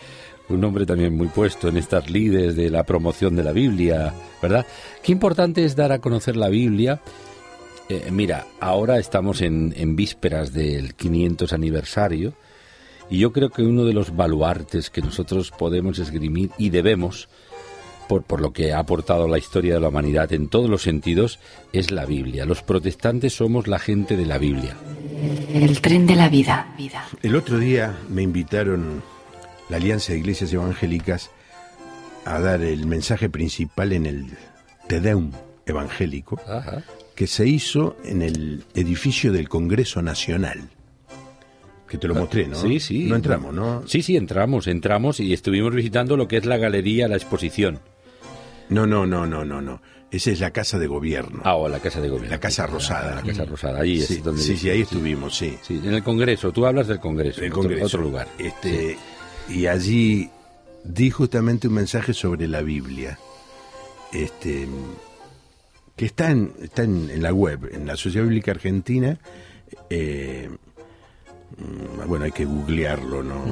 Un 0.48 0.62
hombre 0.64 0.86
también 0.86 1.16
muy 1.16 1.26
puesto 1.28 1.68
en 1.68 1.76
estas 1.76 2.08
lides 2.08 2.54
de 2.54 2.70
la 2.70 2.84
promoción 2.84 3.34
de 3.34 3.42
la 3.42 3.52
Biblia, 3.52 4.14
¿verdad? 4.40 4.64
Qué 5.02 5.12
importante 5.12 5.64
es 5.64 5.74
dar 5.74 5.90
a 5.90 5.98
conocer 5.98 6.36
la 6.36 6.48
Biblia. 6.48 7.00
Eh, 7.88 8.10
mira, 8.12 8.46
ahora 8.60 8.98
estamos 8.98 9.40
en, 9.42 9.74
en 9.76 9.96
vísperas 9.96 10.52
del 10.52 10.94
500 10.94 11.52
aniversario 11.52 12.34
y 13.10 13.18
yo 13.18 13.32
creo 13.32 13.50
que 13.50 13.62
uno 13.62 13.84
de 13.84 13.92
los 13.92 14.14
baluartes 14.14 14.90
que 14.90 15.02
nosotros 15.02 15.50
podemos 15.50 15.98
esgrimir 15.98 16.50
y 16.58 16.70
debemos, 16.70 17.28
por, 18.08 18.22
por 18.22 18.40
lo 18.40 18.52
que 18.52 18.72
ha 18.72 18.78
aportado 18.78 19.28
la 19.28 19.38
historia 19.38 19.74
de 19.74 19.80
la 19.80 19.88
humanidad 19.88 20.32
en 20.32 20.48
todos 20.48 20.70
los 20.70 20.82
sentidos, 20.82 21.38
es 21.72 21.90
la 21.90 22.04
Biblia. 22.04 22.44
Los 22.44 22.62
protestantes 22.62 23.34
somos 23.34 23.66
la 23.68 23.78
gente 23.78 24.16
de 24.16 24.26
la 24.26 24.38
Biblia. 24.38 24.76
El 25.52 25.80
tren 25.80 26.06
de 26.06 26.16
la 26.16 26.28
vida. 26.28 26.74
vida. 26.76 27.06
El 27.22 27.36
otro 27.36 27.58
día 27.58 27.96
me 28.08 28.22
invitaron 28.22 29.02
la 29.68 29.78
Alianza 29.78 30.12
de 30.12 30.18
Iglesias 30.18 30.52
Evangélicas 30.52 31.30
a 32.24 32.40
dar 32.40 32.62
el 32.62 32.86
mensaje 32.86 33.28
principal 33.28 33.92
en 33.92 34.06
el 34.06 34.26
Te 34.88 35.00
Deum 35.00 35.30
evangélico 35.64 36.40
Ajá. 36.46 36.82
que 37.14 37.26
se 37.26 37.46
hizo 37.46 37.96
en 38.04 38.22
el 38.22 38.64
edificio 38.74 39.32
del 39.32 39.48
Congreso 39.48 40.02
Nacional. 40.02 40.68
Que 41.88 41.98
te 41.98 42.08
lo 42.08 42.16
mostré, 42.16 42.48
¿no? 42.48 42.56
Sí, 42.56 42.80
sí. 42.80 43.04
No 43.04 43.14
entramos, 43.14 43.54
¿no? 43.54 43.86
Sí, 43.86 44.02
sí, 44.02 44.16
entramos, 44.16 44.66
entramos 44.66 45.20
y 45.20 45.32
estuvimos 45.32 45.72
visitando 45.72 46.16
lo 46.16 46.26
que 46.26 46.36
es 46.36 46.44
la 46.44 46.56
galería, 46.56 47.06
la 47.06 47.14
exposición. 47.14 47.78
No, 48.68 48.86
no, 48.86 49.06
no, 49.06 49.26
no, 49.26 49.44
no, 49.44 49.60
no. 49.60 49.80
Esa 50.10 50.30
es 50.30 50.40
la 50.40 50.50
Casa 50.50 50.78
de 50.78 50.86
Gobierno. 50.86 51.40
Ah, 51.44 51.56
o 51.56 51.68
la 51.68 51.80
Casa 51.80 52.00
de 52.00 52.08
Gobierno. 52.08 52.30
La 52.30 52.40
Casa 52.40 52.66
Rosada. 52.66 53.16
La 53.16 53.22
Casa 53.22 53.44
Rosada, 53.44 53.80
ahí 53.80 54.00
sí, 54.00 54.14
es 54.14 54.24
donde... 54.24 54.40
sí, 54.42 54.56
sí, 54.56 54.70
ahí 54.70 54.82
estuvimos, 54.82 55.36
sí. 55.36 55.58
Sí, 55.62 55.80
en 55.82 55.94
el 55.94 56.02
Congreso, 56.02 56.52
tú 56.52 56.64
hablas 56.66 56.86
del 56.86 57.00
Congreso, 57.00 57.42
el 57.42 57.52
Congreso. 57.52 57.86
otro, 57.86 58.02
lugar. 58.02 58.28
Este, 58.38 58.96
Y 59.48 59.66
allí 59.66 60.30
di 60.84 61.10
justamente 61.10 61.68
un 61.68 61.74
mensaje 61.74 62.14
sobre 62.14 62.46
la 62.48 62.62
Biblia. 62.62 63.18
Este, 64.12 64.68
que 65.96 66.06
está 66.06 66.30
en, 66.30 66.52
está 66.62 66.84
en, 66.84 67.10
en 67.10 67.22
la 67.22 67.32
web, 67.32 67.68
en 67.72 67.86
la 67.86 67.96
Sociedad 67.96 68.24
Bíblica 68.26 68.52
Argentina. 68.52 69.18
eh, 69.90 70.48
bueno, 72.06 72.24
hay 72.26 72.32
que 72.32 72.44
googlearlo, 72.44 73.22
¿no? 73.22 73.42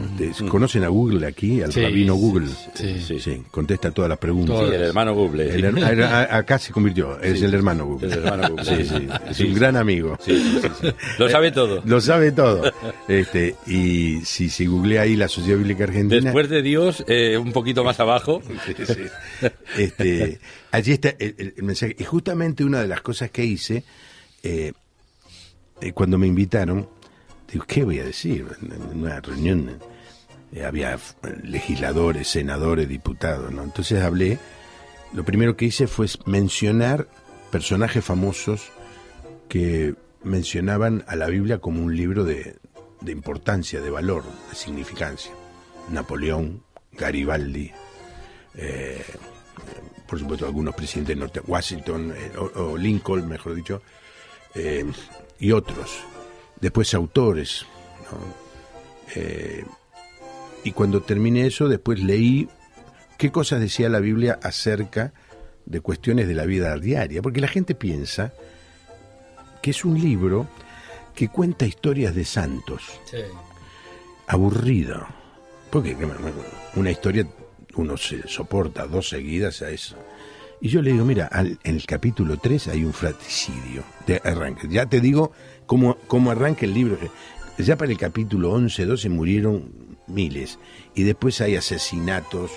¿Conocen 0.48 0.84
a 0.84 0.88
Google 0.88 1.26
aquí? 1.26 1.62
Al 1.62 1.72
Sí, 1.72 1.80
rabino 1.82 2.14
Google. 2.16 2.48
sí, 2.74 3.00
sí, 3.00 3.18
sí, 3.18 3.42
contesta 3.50 3.90
todas 3.92 4.08
las 4.10 4.18
preguntas. 4.18 4.60
El 4.68 4.82
hermano 4.82 5.14
Google. 5.14 5.54
El 5.54 5.64
her- 5.64 6.02
a- 6.04 6.36
acá 6.36 6.58
se 6.58 6.72
convirtió, 6.72 7.18
es 7.20 7.40
el 7.42 7.54
hermano 7.54 7.86
Google. 7.86 8.12
El 8.12 8.18
hermano 8.24 8.48
Google. 8.50 8.64
Sí, 8.64 8.84
sí, 8.84 9.08
es 9.30 9.40
un 9.40 9.54
gran 9.54 9.76
amigo. 9.76 10.18
Sí, 10.20 10.36
sí, 10.36 10.58
sí, 10.62 10.68
sí. 10.82 10.88
Lo 11.18 11.28
sabe 11.30 11.50
todo. 11.50 11.82
Lo 11.86 12.00
sabe 12.00 12.32
todo. 12.32 12.70
Este, 13.08 13.56
y 13.66 14.20
si, 14.24 14.50
si 14.50 14.66
googlea 14.66 15.02
ahí 15.02 15.16
la 15.16 15.28
Sociedad 15.28 15.56
Bíblica 15.58 15.84
Argentina. 15.84 16.20
Después 16.20 16.48
de 16.50 16.62
Dios, 16.62 17.04
eh, 17.08 17.38
un 17.38 17.52
poquito 17.52 17.84
más 17.84 18.00
abajo. 18.00 18.42
Sí, 18.66 18.74
sí. 18.86 19.48
Este, 19.78 20.38
allí 20.70 20.92
está 20.92 21.10
el 21.18 21.54
mensaje. 21.62 21.94
Y 21.98 22.04
justamente 22.04 22.64
una 22.64 22.80
de 22.82 22.88
las 22.88 23.00
cosas 23.02 23.30
que 23.30 23.44
hice, 23.44 23.84
eh, 24.42 24.72
eh, 25.80 25.92
cuando 25.92 26.18
me 26.18 26.26
invitaron, 26.26 26.88
¿qué 27.66 27.84
voy 27.84 27.98
a 28.00 28.04
decir? 28.04 28.46
En 28.62 29.00
una 29.00 29.20
reunión 29.20 29.78
eh, 30.52 30.64
había 30.64 30.98
legisladores, 31.42 32.28
senadores, 32.28 32.88
diputados, 32.88 33.52
¿no? 33.52 33.62
Entonces 33.62 34.02
hablé, 34.02 34.38
lo 35.12 35.24
primero 35.24 35.56
que 35.56 35.66
hice 35.66 35.86
fue 35.86 36.06
mencionar 36.26 37.08
personajes 37.50 38.04
famosos 38.04 38.70
que 39.48 39.94
mencionaban 40.22 41.04
a 41.06 41.16
la 41.16 41.26
Biblia 41.26 41.58
como 41.58 41.82
un 41.82 41.96
libro 41.96 42.24
de, 42.24 42.56
de 43.00 43.12
importancia, 43.12 43.80
de 43.80 43.90
valor, 43.90 44.24
de 44.50 44.56
significancia. 44.56 45.32
Napoleón, 45.90 46.62
Garibaldi, 46.92 47.70
eh, 48.54 49.04
por 50.06 50.18
supuesto 50.18 50.46
algunos 50.46 50.74
presidentes 50.74 51.16
norte, 51.16 51.40
Washington 51.46 52.14
eh, 52.16 52.32
o, 52.36 52.76
Lincoln, 52.76 53.28
mejor 53.28 53.54
dicho, 53.54 53.82
y 55.38 55.50
otros. 55.50 56.04
Después 56.64 56.94
autores. 56.94 57.66
¿no? 58.10 59.20
Eh, 59.20 59.66
y 60.64 60.72
cuando 60.72 61.02
terminé 61.02 61.46
eso, 61.46 61.68
después 61.68 62.02
leí 62.02 62.48
qué 63.18 63.30
cosas 63.30 63.60
decía 63.60 63.90
la 63.90 64.00
Biblia 64.00 64.38
acerca 64.42 65.12
de 65.66 65.82
cuestiones 65.82 66.26
de 66.26 66.32
la 66.32 66.46
vida 66.46 66.74
diaria, 66.78 67.20
porque 67.20 67.42
la 67.42 67.48
gente 67.48 67.74
piensa 67.74 68.32
que 69.60 69.72
es 69.72 69.84
un 69.84 70.00
libro 70.00 70.48
que 71.14 71.28
cuenta 71.28 71.66
historias 71.66 72.14
de 72.14 72.24
santos 72.24 72.82
Sí. 73.10 73.18
aburrido. 74.26 75.06
Porque 75.70 75.94
una 76.76 76.90
historia 76.90 77.28
uno 77.74 77.98
se 77.98 78.26
soporta 78.26 78.86
dos 78.86 79.10
seguidas 79.10 79.60
a 79.60 79.68
eso. 79.68 79.96
Y 80.64 80.68
yo 80.70 80.80
le 80.80 80.92
digo, 80.92 81.04
mira, 81.04 81.26
al- 81.26 81.58
en 81.62 81.74
el 81.76 81.84
capítulo 81.84 82.38
3 82.38 82.68
hay 82.68 82.84
un 82.86 82.94
fratricidio 82.94 83.84
de 84.06 84.18
arranque. 84.24 84.66
Ya 84.70 84.86
te 84.86 84.98
digo 84.98 85.30
cómo, 85.66 85.98
cómo 86.06 86.30
arranca 86.30 86.64
el 86.64 86.72
libro. 86.72 86.96
Ya 87.58 87.76
para 87.76 87.92
el 87.92 87.98
capítulo 87.98 88.50
11, 88.50 88.86
12 88.86 89.10
murieron 89.10 89.98
miles. 90.06 90.58
Y 90.94 91.02
después 91.02 91.42
hay 91.42 91.56
asesinatos, 91.56 92.50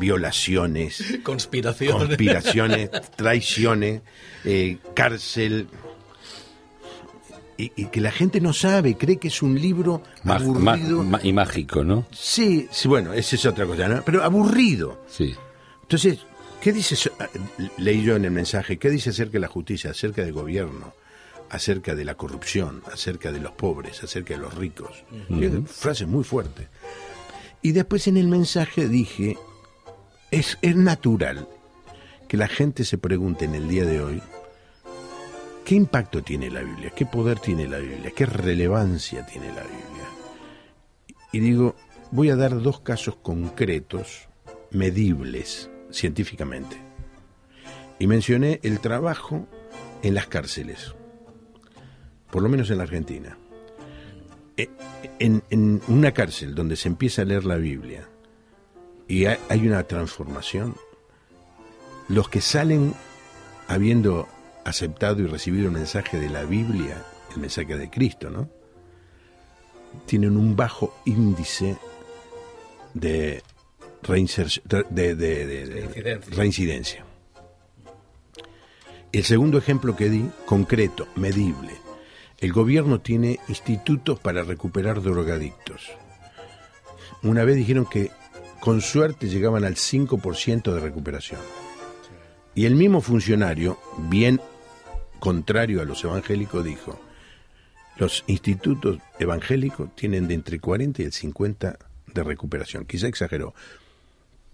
violaciones, 0.00 1.18
Conspiración. 1.22 1.96
conspiraciones, 1.98 2.90
traiciones, 3.14 4.02
eh, 4.44 4.78
cárcel. 4.94 5.68
Y, 7.58 7.70
y 7.76 7.84
que 7.86 8.00
la 8.00 8.10
gente 8.10 8.40
no 8.40 8.52
sabe, 8.52 8.96
cree 8.96 9.18
que 9.18 9.28
es 9.28 9.40
un 9.40 9.54
libro 9.60 10.02
Ma- 10.24 10.38
ma- 10.40 10.72
aburrido. 10.72 11.02
ma- 11.04 11.20
y 11.22 11.32
mágico, 11.32 11.84
¿no? 11.84 12.06
Sí, 12.10 12.66
sí, 12.72 12.88
bueno, 12.88 13.12
esa 13.12 13.36
es 13.36 13.46
otra 13.46 13.64
cosa, 13.66 13.86
¿no? 13.86 14.02
Pero 14.04 14.24
aburrido. 14.24 15.04
Sí. 15.08 15.34
Entonces, 15.82 16.18
¿qué 16.60 16.72
dice? 16.72 17.10
ah, 17.18 17.28
Leí 17.78 18.02
yo 18.02 18.16
en 18.16 18.24
el 18.24 18.30
mensaje, 18.30 18.78
¿qué 18.78 18.90
dice 18.90 19.10
acerca 19.10 19.34
de 19.34 19.40
la 19.40 19.48
justicia, 19.48 19.90
acerca 19.90 20.22
del 20.22 20.32
gobierno, 20.32 20.92
acerca 21.50 21.94
de 21.94 22.04
la 22.04 22.14
corrupción, 22.16 22.82
acerca 22.92 23.32
de 23.32 23.40
los 23.40 23.52
pobres, 23.52 24.02
acerca 24.02 24.34
de 24.34 24.40
los 24.40 24.54
ricos? 24.54 25.04
Tiene 25.28 25.62
Frases 25.66 26.08
muy 26.08 26.24
fuertes. 26.24 26.68
Y 27.62 27.72
después 27.72 28.06
en 28.08 28.16
el 28.16 28.28
mensaje 28.28 28.88
dije, 28.88 29.36
es, 30.30 30.58
es 30.62 30.76
natural 30.76 31.48
que 32.28 32.36
la 32.36 32.48
gente 32.48 32.84
se 32.84 32.98
pregunte 32.98 33.44
en 33.44 33.54
el 33.54 33.68
día 33.68 33.84
de 33.84 34.02
hoy, 34.02 34.22
¿qué 35.64 35.74
impacto 35.74 36.22
tiene 36.22 36.50
la 36.50 36.60
Biblia? 36.60 36.90
¿Qué 36.90 37.06
poder 37.06 37.38
tiene 37.38 37.68
la 37.68 37.78
Biblia? 37.78 38.12
¿Qué 38.14 38.26
relevancia 38.26 39.24
tiene 39.26 39.48
la 39.48 39.62
Biblia? 39.62 39.86
Y 41.32 41.38
digo, 41.40 41.76
voy 42.10 42.30
a 42.30 42.36
dar 42.36 42.60
dos 42.62 42.80
casos 42.80 43.16
concretos, 43.16 44.28
medibles 44.70 45.70
científicamente. 45.96 46.76
y 47.98 48.06
mencioné 48.06 48.60
el 48.62 48.80
trabajo 48.80 49.46
en 50.02 50.12
las 50.14 50.26
cárceles, 50.26 50.94
por 52.30 52.42
lo 52.42 52.48
menos 52.50 52.68
en 52.70 52.76
la 52.76 52.84
Argentina. 52.84 53.38
Eh, 54.58 54.68
En, 55.18 55.42
en 55.48 55.80
una 55.88 56.12
cárcel 56.12 56.54
donde 56.54 56.76
se 56.76 56.88
empieza 56.88 57.22
a 57.22 57.24
leer 57.24 57.44
la 57.44 57.56
Biblia 57.56 58.06
y 59.08 59.24
hay, 59.26 59.66
una 59.66 59.84
transformación, 59.84 60.76
los 62.08 62.28
que 62.28 62.40
salen 62.40 62.92
habiendo 63.68 64.28
aceptado 64.64 65.22
y 65.22 65.26
recibido 65.26 65.66
el 65.66 65.72
mensaje 65.72 66.18
de 66.18 66.28
la 66.28 66.44
Biblia, 66.44 67.02
el 67.34 67.40
mensaje 67.40 67.76
de 67.76 67.88
Cristo, 67.88 68.30
¿no? 68.30 68.50
Tienen 70.06 70.36
un 70.36 70.56
bajo 70.56 70.94
índice 71.06 71.78
de, 72.94 73.42
de, 74.06 74.84
de- 74.90 75.14
de- 75.14 75.46
de- 75.46 75.66
de 75.66 75.80
Reincidencia. 75.80 76.36
reincidencia. 76.36 77.04
El 79.12 79.24
segundo 79.24 79.58
ejemplo 79.58 79.96
que 79.96 80.10
di, 80.10 80.28
concreto, 80.44 81.08
medible. 81.16 81.72
El 82.38 82.52
gobierno 82.52 83.00
tiene 83.00 83.40
institutos 83.48 84.18
para 84.20 84.42
recuperar 84.42 85.00
drogadictos. 85.00 85.90
Una 87.22 87.44
vez 87.44 87.56
dijeron 87.56 87.86
que 87.86 88.10
con 88.60 88.80
suerte 88.82 89.28
llegaban 89.28 89.64
al 89.64 89.76
5% 89.76 90.74
de 90.74 90.80
recuperación. 90.80 91.40
Y 92.54 92.66
el 92.66 92.74
mismo 92.74 93.00
funcionario, 93.00 93.78
bien 94.08 94.40
contrario 95.18 95.80
a 95.80 95.84
los 95.84 96.04
evangélicos, 96.04 96.64
dijo, 96.64 96.98
los 97.96 98.22
institutos 98.26 98.98
evangélicos 99.18 99.94
tienen 99.96 100.28
de 100.28 100.34
entre 100.34 100.58
40 100.60 101.02
y 101.02 101.04
el 101.06 101.12
50 101.12 101.78
de 102.12 102.22
recuperación. 102.22 102.84
Quizá 102.84 103.06
exageró, 103.08 103.54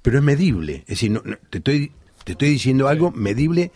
pero 0.02 0.18
es 0.18 0.24
medible. 0.24 0.76
Es 0.82 0.86
decir, 0.86 1.10
no- 1.12 1.22
no, 1.24 1.36
te, 1.50 1.58
estoy, 1.58 1.92
te 2.24 2.32
estoy 2.32 2.48
diciendo 2.50 2.88
algo 2.88 3.10
medible 3.12 3.70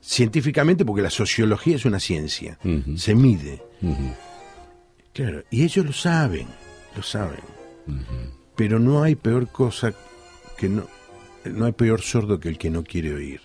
científicamente 0.00 0.84
porque 0.84 1.02
la 1.02 1.10
sociología 1.10 1.76
es 1.76 1.84
una 1.84 2.00
ciencia, 2.00 2.58
se 2.96 3.14
mide. 3.14 3.62
Claro, 5.12 5.42
y 5.50 5.62
ellos 5.64 5.84
lo 5.86 5.92
saben, 5.92 6.46
lo 6.96 7.02
saben. 7.02 7.40
Pero 8.54 8.78
no 8.78 9.02
hay 9.02 9.14
peor 9.14 9.48
cosa 9.48 9.92
que 10.56 10.68
no, 10.68 10.86
no 11.44 11.64
hay 11.66 11.72
peor 11.72 12.00
sordo 12.02 12.38
que 12.40 12.48
el 12.48 12.58
que 12.58 12.70
no 12.70 12.84
quiere 12.84 13.14
oír. 13.14 13.40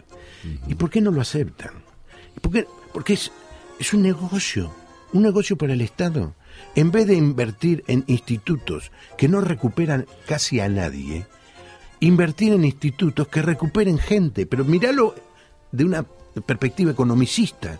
¿Y 0.68 0.76
por 0.76 0.90
qué 0.90 1.02
no 1.02 1.12
lo 1.12 1.22
aceptan? 1.22 1.72
¿Y 2.36 2.40
por 2.40 2.52
qué? 2.52 2.66
Porque 2.94 3.14
es, 3.14 3.32
es 3.80 3.94
un 3.94 4.02
negocio, 4.02 4.74
un 5.14 5.22
negocio 5.22 5.58
para 5.58 5.74
el 5.74 5.82
Estado. 5.82 6.34
En 6.76 6.92
vez 6.92 7.08
de 7.08 7.16
invertir 7.16 7.84
en 7.88 8.04
institutos 8.08 8.92
que 9.18 9.28
no 9.28 9.42
recuperan 9.42 10.06
casi 10.28 10.60
a 10.60 10.68
nadie, 10.70 11.26
invertir 12.02 12.52
en 12.54 12.66
institutos 12.66 13.28
que 13.30 13.42
recuperen 13.42 13.98
gente. 13.98 14.46
Pero 14.46 14.66
míralo 14.66 15.16
de 15.72 15.86
una 15.86 16.06
perspectiva 16.46 16.92
economicista. 16.92 17.80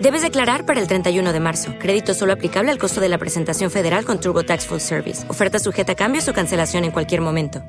Debes 0.00 0.22
declarar 0.22 0.64
para 0.64 0.80
el 0.80 0.86
31 0.86 1.32
de 1.32 1.40
marzo. 1.40 1.74
Crédito 1.78 2.14
solo 2.14 2.32
aplicable 2.32 2.70
al 2.70 2.78
costo 2.78 3.00
de 3.00 3.08
la 3.08 3.18
presentación 3.18 3.70
federal 3.70 4.04
con 4.04 4.20
TurboTax 4.20 4.66
Full 4.66 4.78
Service. 4.78 5.28
Oferta 5.28 5.58
sujeta 5.58 5.92
a 5.92 5.96
cambios 5.96 6.28
o 6.28 6.32
cancelación 6.32 6.84
en 6.84 6.92
cualquier 6.92 7.20
momento. 7.20 7.62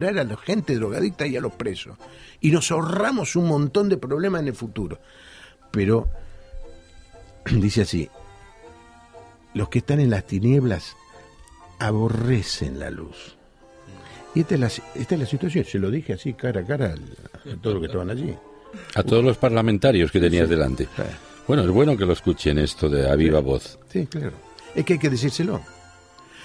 a 0.00 0.10
la 0.12 0.36
gente 0.36 0.74
drogadicta 0.74 1.26
y 1.26 1.36
a 1.36 1.40
los 1.40 1.52
presos. 1.54 1.96
Y 2.40 2.50
nos 2.50 2.70
ahorramos 2.70 3.34
un 3.36 3.46
montón 3.48 3.88
de 3.88 3.96
problemas 3.96 4.42
en 4.42 4.48
el 4.48 4.54
futuro. 4.54 4.98
Pero, 5.70 6.08
dice 7.46 7.82
así, 7.82 8.08
los 9.54 9.68
que 9.68 9.78
están 9.78 10.00
en 10.00 10.10
las 10.10 10.26
tinieblas 10.26 10.96
aborrecen 11.78 12.78
la 12.78 12.90
luz. 12.90 13.36
Y 14.34 14.40
esta 14.40 14.54
es 14.54 14.60
la, 14.60 14.66
esta 14.66 15.14
es 15.14 15.20
la 15.20 15.26
situación, 15.26 15.64
se 15.64 15.78
lo 15.78 15.90
dije 15.90 16.12
así 16.12 16.34
cara 16.34 16.60
a 16.60 16.64
cara 16.64 16.92
al- 16.92 17.16
a 17.52 17.56
todos 17.60 17.74
los 17.74 17.80
que 17.80 17.86
estaban 17.86 18.10
allí. 18.10 18.34
A 18.94 19.02
todos 19.02 19.24
los 19.24 19.36
parlamentarios 19.38 20.12
que 20.12 20.20
tenías 20.20 20.48
delante. 20.48 20.86
Bueno, 21.46 21.62
es 21.64 21.70
bueno 21.70 21.96
que 21.96 22.06
lo 22.06 22.12
escuchen 22.12 22.58
esto 22.58 22.88
de 22.88 23.10
a 23.10 23.16
viva 23.16 23.40
voz. 23.40 23.78
Sí, 23.92 24.06
claro. 24.06 24.32
Es 24.74 24.84
que 24.84 24.94
hay 24.94 24.98
que 24.98 25.10
decírselo. 25.10 25.60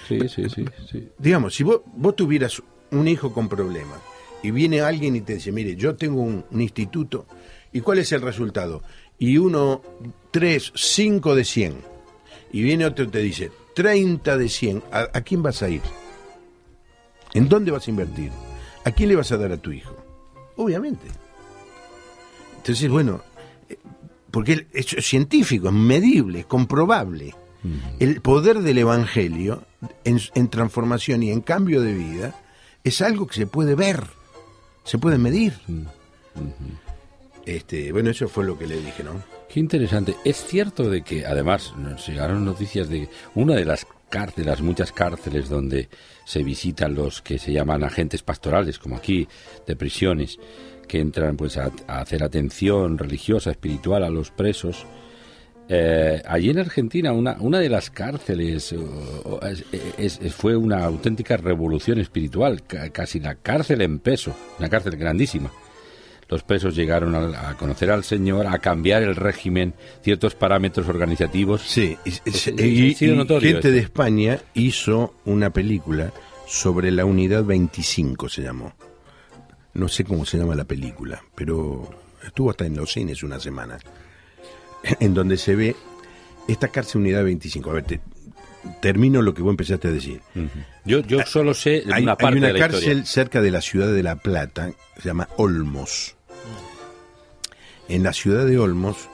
Sí, 0.08 0.20
sí, 0.28 0.48
sí, 0.48 0.64
sí. 0.90 1.08
Digamos, 1.18 1.54
si 1.54 1.62
vos, 1.62 1.80
vos 1.94 2.14
tuvieras 2.16 2.62
un 2.90 3.08
hijo 3.08 3.32
con 3.32 3.48
problemas 3.48 3.98
y 4.42 4.50
viene 4.50 4.80
alguien 4.80 5.16
y 5.16 5.20
te 5.20 5.34
dice, 5.34 5.52
mire, 5.52 5.76
yo 5.76 5.96
tengo 5.96 6.22
un, 6.22 6.44
un 6.50 6.60
instituto, 6.60 7.26
¿y 7.72 7.80
cuál 7.80 7.98
es 7.98 8.12
el 8.12 8.20
resultado? 8.20 8.82
Y 9.18 9.38
uno, 9.38 9.82
tres, 10.30 10.72
cinco 10.74 11.34
de 11.34 11.44
cien. 11.44 11.76
Y 12.52 12.62
viene 12.62 12.86
otro 12.86 13.04
y 13.04 13.08
te 13.08 13.18
dice, 13.18 13.50
30 13.74 14.38
de 14.38 14.48
100. 14.48 14.82
¿A, 14.90 15.00
a 15.12 15.20
quién 15.20 15.42
vas 15.42 15.62
a 15.62 15.68
ir? 15.68 15.82
¿En 17.34 17.48
dónde 17.48 17.70
vas 17.70 17.86
a 17.86 17.90
invertir? 17.90 18.30
¿A 18.84 18.90
quién 18.90 19.10
le 19.10 19.16
vas 19.16 19.30
a 19.32 19.36
dar 19.36 19.52
a 19.52 19.58
tu 19.58 19.70
hijo? 19.70 19.94
Obviamente. 20.56 21.06
Entonces, 22.56 22.88
bueno, 22.88 23.22
porque 24.36 24.66
es 24.74 24.86
científico, 25.06 25.68
es 25.68 25.72
medible, 25.72 26.40
es 26.40 26.44
comprobable. 26.44 27.34
El 27.98 28.20
poder 28.20 28.58
del 28.58 28.76
Evangelio 28.76 29.62
en, 30.04 30.20
en 30.34 30.48
transformación 30.48 31.22
y 31.22 31.30
en 31.30 31.40
cambio 31.40 31.80
de 31.80 31.94
vida 31.94 32.38
es 32.84 33.00
algo 33.00 33.26
que 33.26 33.34
se 33.34 33.46
puede 33.46 33.74
ver, 33.74 34.04
se 34.84 34.98
puede 34.98 35.16
medir. 35.16 35.54
Este, 37.46 37.92
bueno, 37.92 38.10
eso 38.10 38.28
fue 38.28 38.44
lo 38.44 38.58
que 38.58 38.66
le 38.66 38.76
dije, 38.76 39.02
¿no? 39.02 39.22
Qué 39.48 39.58
interesante. 39.58 40.14
Es 40.22 40.44
cierto 40.44 40.90
de 40.90 41.00
que, 41.00 41.24
además, 41.24 41.72
nos 41.78 42.06
llegaron 42.06 42.44
noticias 42.44 42.90
de 42.90 43.08
una 43.34 43.54
de 43.54 43.64
las 43.64 43.86
cárceles, 44.08 44.60
muchas 44.62 44.92
cárceles 44.92 45.48
donde 45.48 45.88
se 46.24 46.42
visitan 46.42 46.94
los 46.94 47.22
que 47.22 47.38
se 47.38 47.52
llaman 47.52 47.84
agentes 47.84 48.22
pastorales, 48.22 48.78
como 48.78 48.96
aquí, 48.96 49.26
de 49.66 49.76
prisiones, 49.76 50.38
que 50.88 51.00
entran 51.00 51.36
pues 51.36 51.56
a, 51.56 51.70
a 51.88 52.00
hacer 52.00 52.22
atención 52.22 52.98
religiosa, 52.98 53.50
espiritual 53.50 54.04
a 54.04 54.10
los 54.10 54.30
presos. 54.30 54.86
Eh, 55.68 56.22
allí 56.26 56.50
en 56.50 56.60
Argentina, 56.60 57.12
una, 57.12 57.36
una 57.40 57.58
de 57.58 57.68
las 57.68 57.90
cárceles 57.90 58.72
o- 58.72 59.40
es- 59.98 60.18
fue 60.32 60.56
una 60.56 60.84
auténtica 60.84 61.36
revolución 61.36 61.98
espiritual, 61.98 62.62
ca- 62.62 62.90
casi 62.90 63.18
la 63.18 63.34
cárcel 63.34 63.80
en 63.82 63.98
peso, 63.98 64.32
una 64.60 64.68
cárcel 64.68 64.96
grandísima. 64.96 65.50
Los 66.28 66.42
presos 66.42 66.74
llegaron 66.74 67.14
a, 67.14 67.50
a 67.50 67.56
conocer 67.56 67.90
al 67.90 68.02
Señor, 68.02 68.46
a 68.48 68.58
cambiar 68.58 69.02
el 69.04 69.14
régimen, 69.14 69.74
ciertos 70.02 70.34
parámetros 70.34 70.88
organizativos. 70.88 71.62
Sí, 71.62 71.96
y, 72.04 72.10
Pues, 72.10 72.46
y- 72.48 72.94
sido 72.94 73.14
y 73.14 73.16
notorio 73.16 73.48
gente 73.52 73.68
esto. 73.68 73.70
de 73.70 73.78
España 73.78 74.38
hizo 74.54 75.14
una 75.24 75.50
película 75.50 76.12
sobre 76.48 76.90
la 76.90 77.04
unidad 77.04 77.44
25, 77.44 78.28
se 78.28 78.42
llamó. 78.42 78.74
No 79.74 79.86
sé 79.88 80.02
cómo 80.04 80.24
se 80.24 80.38
llama 80.38 80.54
la 80.56 80.64
película, 80.64 81.22
pero 81.34 81.88
estuvo 82.24 82.50
hasta 82.50 82.66
en 82.66 82.76
los 82.76 82.92
cines 82.92 83.22
una 83.22 83.38
semana, 83.38 83.78
en 85.00 85.14
donde 85.14 85.36
se 85.36 85.54
ve 85.54 85.76
esta 86.48 86.68
cárcel 86.68 87.02
unidad 87.02 87.22
25. 87.24 87.70
A 87.70 87.72
ver, 87.74 87.84
te- 87.84 88.00
termino 88.80 89.22
lo 89.22 89.32
que 89.32 89.42
vos 89.42 89.50
empezaste 89.50 89.86
a 89.88 89.92
decir. 89.92 90.20
Yo, 90.84 91.00
yo 91.00 91.24
solo 91.24 91.54
sé 91.54 91.84
Hay, 91.92 92.02
una 92.02 92.12
hay 92.12 92.16
parte 92.16 92.38
una 92.38 92.46
de 92.48 92.52
la 92.54 92.58
cárcel 92.58 92.80
historia. 92.82 93.04
cerca 93.06 93.40
de 93.40 93.50
la 93.52 93.60
ciudad 93.60 93.92
de 93.92 94.02
La 94.02 94.16
Plata, 94.16 94.72
se 95.00 95.04
llama 95.08 95.28
Olmos. 95.36 96.15
En 97.88 98.02
la 98.02 98.12
ciudad 98.12 98.46
de 98.46 98.58
Olmos, 98.58 99.08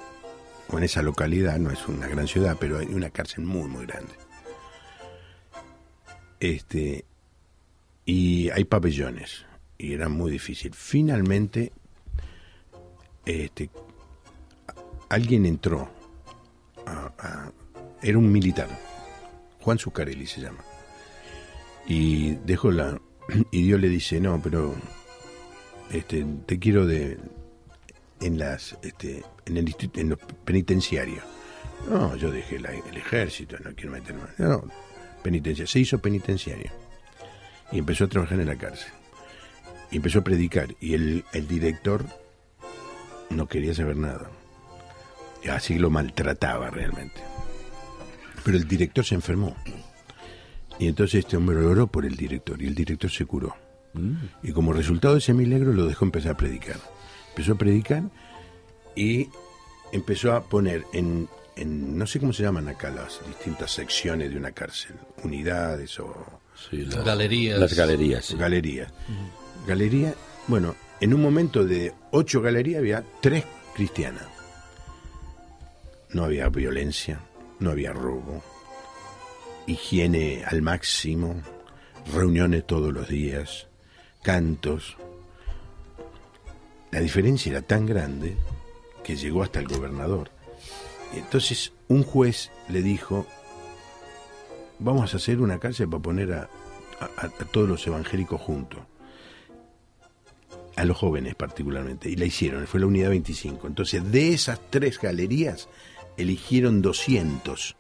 o 0.69 0.79
en 0.79 0.85
esa 0.85 1.03
localidad, 1.03 1.59
no 1.59 1.71
es 1.71 1.87
una 1.89 2.09
gran 2.09 2.27
ciudad, 2.27 2.57
pero 2.59 2.79
hay 2.79 2.87
una 2.87 3.11
cárcel 3.11 3.45
muy, 3.45 3.69
muy 3.69 3.87
grande. 3.87 4.13
Este, 6.41 7.05
y 8.05 8.51
hay 8.51 8.65
pabellones, 8.65 9.45
y 9.79 9.93
era 9.93 10.09
muy 10.09 10.31
difícil. 10.33 10.73
Finalmente, 10.75 11.73
este, 13.27 13.71
alguien 15.11 15.47
entró, 15.47 15.89
a- 16.87 17.51
era 18.03 18.19
un 18.19 18.33
militar, 18.33 18.69
Juan 19.61 19.79
Zuccarelli 19.79 20.27
se 20.27 20.41
llama. 20.41 20.65
Y 21.87 22.37
dejó 22.47 22.71
la 22.73 23.01
y 23.53 23.63
Dios 23.63 23.81
le 23.81 23.89
dice, 23.89 24.19
"No, 24.21 24.41
pero 24.43 24.75
este 25.93 26.25
te 26.47 26.59
quiero 26.59 26.87
de 26.87 27.19
en 28.23 28.39
las 28.39 28.77
este 28.83 29.23
en 29.47 29.57
el 29.57 29.75
en 29.95 30.11
los 30.11 30.19
penitenciarios." 30.45 31.25
No, 31.89 32.15
yo 32.17 32.31
dejé 32.31 32.59
la- 32.61 32.71
el 32.73 32.97
ejército, 32.97 33.57
no 33.65 33.75
quiero 33.75 33.91
meterme. 33.93 34.23
No, 34.39 34.65
penitencia, 35.23 35.67
se 35.67 35.81
hizo 35.81 35.99
penitenciario. 35.99 36.71
Y 37.73 37.79
empezó 37.79 38.05
a 38.05 38.09
trabajar 38.09 38.39
en 38.41 38.47
la 38.47 38.57
cárcel. 38.57 38.93
Y 39.91 39.97
empezó 39.97 40.21
a 40.21 40.25
predicar 40.25 40.75
y 40.81 40.95
el, 40.95 41.25
el 41.33 41.49
director 41.49 42.05
no 43.31 43.49
quería 43.49 43.75
saber 43.75 43.97
nada. 43.97 44.31
Y 45.43 45.49
así 45.49 45.77
lo 45.79 45.91
maltrataba 45.91 46.71
realmente. 46.71 47.21
Pero 48.45 48.57
el 48.57 48.69
director 48.69 49.05
se 49.05 49.15
enfermó. 49.17 49.57
Y 50.79 50.87
entonces 50.87 51.21
este 51.25 51.37
hombre 51.37 51.57
oró 51.57 51.87
por 51.89 52.07
el 52.07 52.17
director 52.17 52.61
y 52.63 52.67
el 52.67 52.75
director 52.75 53.11
se 53.11 53.27
curó. 53.27 53.55
Y 54.43 54.53
como 54.53 54.73
resultado 54.73 55.15
de 55.15 55.19
ese 55.19 55.35
milagro 55.35 55.73
lo 55.73 55.87
dejó 55.87 56.05
empezar 56.05 56.33
a 56.33 56.37
predicar. 56.37 56.77
Empezó 57.33 57.53
a 57.53 57.59
predicar 57.59 58.03
y 58.95 59.29
empezó 59.93 60.33
a 60.33 60.43
poner 60.43 60.85
en, 60.93 61.29
en 61.57 61.97
no 61.99 62.07
sé 62.07 62.21
cómo 62.21 62.33
se 62.33 62.43
llaman 62.43 62.69
acá 62.69 62.91
las 62.91 63.21
distintas 63.27 63.71
secciones 63.73 64.31
de 64.31 64.37
una 64.37 64.53
cárcel, 64.53 64.97
unidades 65.23 65.99
o 66.01 66.41
Sí, 66.71 66.85
las, 66.85 67.05
Galerías. 67.05 67.59
Las 67.59 67.75
galerías. 67.75 68.25
sí. 68.27 68.37
galerías. 68.37 68.93
Galería, 69.67 70.15
bueno, 70.49 70.75
en 71.01 71.15
un 71.15 71.23
momento 71.23 71.65
de 71.65 71.93
ocho 72.11 72.41
galerías 72.43 72.79
había 72.81 73.03
tres 73.21 73.45
cristianas. 73.75 74.27
No 76.11 76.25
había 76.25 76.49
violencia, 76.51 77.21
no 77.59 77.71
había 77.71 77.93
robo, 77.93 78.43
higiene 79.67 80.45
al 80.47 80.61
máximo, 80.63 81.41
reuniones 82.13 82.67
todos 82.67 82.93
los 82.93 83.09
días, 83.09 83.69
cantos. 84.23 84.97
La 86.93 87.01
diferencia 87.01 87.51
era 87.51 87.63
tan 87.63 87.87
grande 87.87 88.37
que 89.03 89.17
llegó 89.17 89.43
hasta 89.43 89.59
el 89.59 89.67
gobernador. 89.67 90.31
Y 91.15 91.19
entonces 91.19 91.73
un 91.89 92.05
juez 92.05 92.51
le 92.69 92.81
dijo, 92.83 93.27
vamos 94.79 95.13
a 95.13 95.17
hacer 95.17 95.41
una 95.41 95.59
cárcel 95.59 95.89
para 95.89 96.03
poner 96.03 96.33
a, 96.33 96.49
a- 97.01 97.27
a 97.27 97.29
todos 97.51 97.69
los 97.69 97.87
evangélicos 97.87 98.41
juntos, 98.41 98.81
a 100.77 100.85
los 100.85 100.97
jóvenes 100.97 101.35
particularmente, 101.35 102.09
y 102.09 102.17
la 102.17 102.25
hicieron, 102.27 102.67
fue 102.67 102.81
la 102.81 102.87
unidad 102.87 103.11
25. 103.11 103.67
Entonces 103.67 104.11
de 104.11 104.33
esas 104.33 104.61
tres 104.71 104.99
galerías 104.99 105.69
eligieron 106.17 106.81
200 106.83 107.77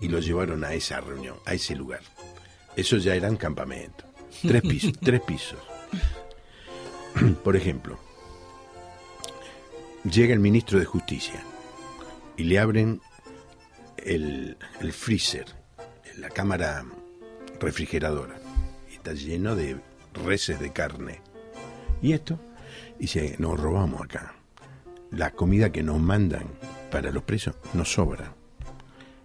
y 0.00 0.08
los 0.08 0.24
llevaron 0.24 0.64
a 0.64 0.72
esa 0.74 1.00
reunión, 1.00 1.36
a 1.46 1.54
ese 1.54 1.74
lugar. 1.74 2.00
Eso 2.76 2.96
ya 2.98 3.14
eran 3.14 3.36
campamentos, 3.36 4.06
tres 4.42 4.62
pisos, 4.68 4.92
tres 5.00 5.20
pisos. 5.22 5.58
Por 7.44 7.56
ejemplo, 7.56 7.98
llega 10.04 10.32
el 10.32 10.40
ministro 10.40 10.78
de 10.78 10.84
Justicia 10.84 11.42
y 12.36 12.44
le 12.44 12.58
abren 12.58 13.00
el, 13.98 14.56
freezer, 14.92 15.46
la 16.16 16.30
cámara 16.30 16.84
refrigeradora, 17.60 18.36
y 18.90 18.94
está 18.94 19.12
lleno 19.12 19.54
de 19.54 19.78
reses 20.24 20.58
de 20.58 20.72
carne. 20.72 21.20
¿Y 22.00 22.12
esto? 22.12 22.38
Dice, 22.98 23.36
nos 23.38 23.60
robamos 23.60 24.02
acá. 24.02 24.34
La 25.10 25.32
comida 25.32 25.70
que 25.70 25.82
nos 25.82 26.00
mandan 26.00 26.46
para 26.90 27.10
los 27.10 27.24
presos 27.24 27.56
nos 27.74 27.92
sobra. 27.92 28.34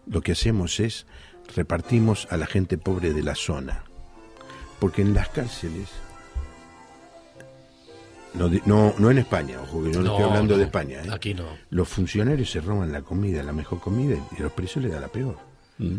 Lo 0.07 0.21
que 0.21 0.33
hacemos 0.33 0.79
es 0.79 1.05
repartimos 1.55 2.27
a 2.31 2.37
la 2.37 2.47
gente 2.47 2.77
pobre 2.77 3.13
de 3.13 3.23
la 3.23 3.35
zona. 3.35 3.85
Porque 4.79 5.01
en 5.01 5.13
las 5.13 5.29
cárceles, 5.29 5.89
no, 8.35 8.49
no, 8.65 8.93
no 8.97 9.11
en 9.11 9.17
España, 9.17 9.59
ojo 9.61 9.83
que 9.83 9.91
yo 9.91 10.01
no, 10.01 10.05
No, 10.05 10.11
estoy 10.11 10.29
hablando 10.29 10.53
no, 10.53 10.57
de 10.59 10.65
España, 10.65 11.01
¿eh? 11.03 11.09
Aquí 11.11 11.33
no. 11.33 11.45
los 11.69 11.87
funcionarios 11.87 12.51
se 12.51 12.61
roban 12.61 12.91
la 12.91 13.01
comida, 13.01 13.43
la 13.43 13.53
mejor 13.53 13.79
comida, 13.79 14.17
y 14.35 14.39
a 14.39 14.43
los 14.43 14.51
presos 14.51 14.83
le 14.83 14.89
da 14.89 14.99
la 14.99 15.07
peor. 15.07 15.37
Mm. 15.77 15.97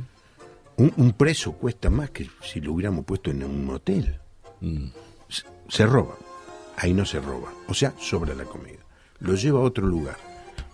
Un, 0.79 0.93
un 0.97 1.13
preso 1.13 1.53
cuesta 1.53 1.89
más 1.91 2.11
que 2.11 2.29
si 2.43 2.61
lo 2.61 2.73
hubiéramos 2.73 3.05
puesto 3.05 3.31
en 3.31 3.43
un 3.43 3.69
hotel. 3.71 4.19
Mm. 4.61 4.89
Se, 5.29 5.45
se 5.69 5.87
roba. 5.87 6.17
Ahí 6.77 6.93
no 6.93 7.07
se 7.07 7.21
roba. 7.21 7.53
O 7.69 7.75
sea, 7.75 7.95
sobra 7.99 8.35
la 8.35 8.45
comida. 8.45 8.79
Lo 9.21 9.35
lleva 9.35 9.61
a 9.61 9.63
otro 9.63 9.87
lugar. 9.87 10.19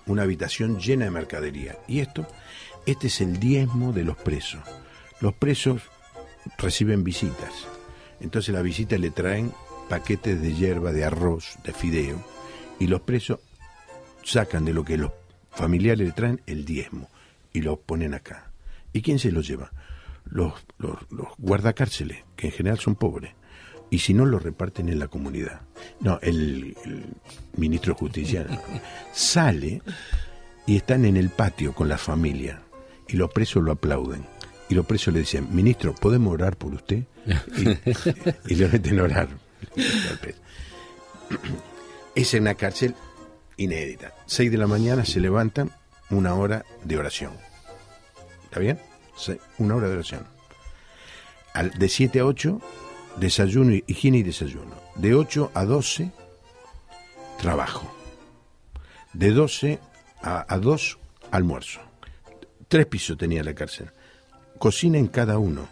Una 0.06 0.22
habitación 0.22 0.80
llena 0.80 1.04
de 1.04 1.12
mercadería. 1.12 1.78
Y 1.86 2.00
esto, 2.00 2.26
este 2.86 3.06
es 3.06 3.20
el 3.20 3.38
diezmo 3.38 3.92
de 3.92 4.02
los 4.02 4.16
presos. 4.16 4.60
Los 5.20 5.34
presos 5.34 5.82
reciben 6.58 7.04
visitas. 7.04 7.52
Entonces 8.20 8.52
las 8.52 8.64
visitas 8.64 8.98
le 8.98 9.10
traen 9.10 9.52
paquetes 9.92 10.40
de 10.40 10.54
hierba, 10.54 10.90
de 10.90 11.04
arroz, 11.04 11.58
de 11.64 11.74
fideo. 11.74 12.24
Y 12.78 12.86
los 12.86 13.02
presos 13.02 13.40
sacan 14.24 14.64
de 14.64 14.72
lo 14.72 14.86
que 14.86 14.96
los 14.96 15.12
familiares 15.50 16.06
le 16.06 16.14
traen 16.14 16.40
el 16.46 16.64
diezmo 16.64 17.10
y 17.52 17.60
lo 17.60 17.78
ponen 17.78 18.14
acá. 18.14 18.52
¿Y 18.94 19.02
quién 19.02 19.18
se 19.18 19.30
los 19.30 19.46
lleva? 19.46 19.70
Los, 20.24 20.54
los, 20.78 20.96
los 21.10 21.28
guardacárceles, 21.36 22.24
que 22.36 22.46
en 22.46 22.54
general 22.54 22.78
son 22.78 22.94
pobres. 22.94 23.34
Y 23.90 23.98
si 23.98 24.14
no, 24.14 24.24
lo 24.24 24.38
reparten 24.38 24.88
en 24.88 24.98
la 24.98 25.08
comunidad. 25.08 25.60
No, 26.00 26.18
el, 26.22 26.74
el 26.86 27.04
ministro 27.58 27.92
de 27.92 27.98
Justicia 27.98 28.46
sale 29.12 29.82
y 30.66 30.76
están 30.76 31.04
en 31.04 31.18
el 31.18 31.28
patio 31.28 31.74
con 31.74 31.90
la 31.90 31.98
familia. 31.98 32.62
Y 33.08 33.18
los 33.18 33.30
presos 33.30 33.62
lo 33.62 33.72
aplauden. 33.72 34.24
Y 34.70 34.74
los 34.74 34.86
presos 34.86 35.12
le 35.12 35.20
dicen, 35.20 35.54
ministro, 35.54 35.94
¿podemos 35.94 36.32
orar 36.32 36.56
por 36.56 36.72
usted? 36.72 37.04
Y, 38.46 38.54
y 38.54 38.56
le 38.56 38.68
meten 38.68 38.98
a 38.98 39.02
orar. 39.02 39.41
Es 42.14 42.34
en 42.34 42.42
una 42.42 42.54
cárcel 42.54 42.94
inédita. 43.56 44.12
Seis 44.26 44.50
de 44.50 44.58
la 44.58 44.66
mañana 44.66 45.04
se 45.04 45.18
levantan, 45.18 45.70
una 46.10 46.34
hora 46.34 46.64
de 46.84 46.98
oración. 46.98 47.32
¿Está 48.44 48.60
bien? 48.60 48.78
Una 49.58 49.76
hora 49.76 49.88
de 49.88 49.94
oración. 49.94 50.26
De 51.78 51.88
7 51.88 52.20
a 52.20 52.26
8, 52.26 52.60
desayuno, 53.16 53.72
higiene 53.86 54.18
y 54.18 54.22
desayuno. 54.22 54.74
De 54.96 55.14
8 55.14 55.52
a 55.54 55.64
12, 55.64 56.10
trabajo. 57.40 57.90
De 59.14 59.30
12 59.30 59.78
a, 60.22 60.44
a 60.52 60.58
2, 60.58 60.98
almuerzo. 61.30 61.80
Tres 62.68 62.86
pisos 62.86 63.16
tenía 63.16 63.42
la 63.42 63.54
cárcel. 63.54 63.90
Cocina 64.58 64.98
en 64.98 65.08
cada 65.08 65.38
uno. 65.38 65.68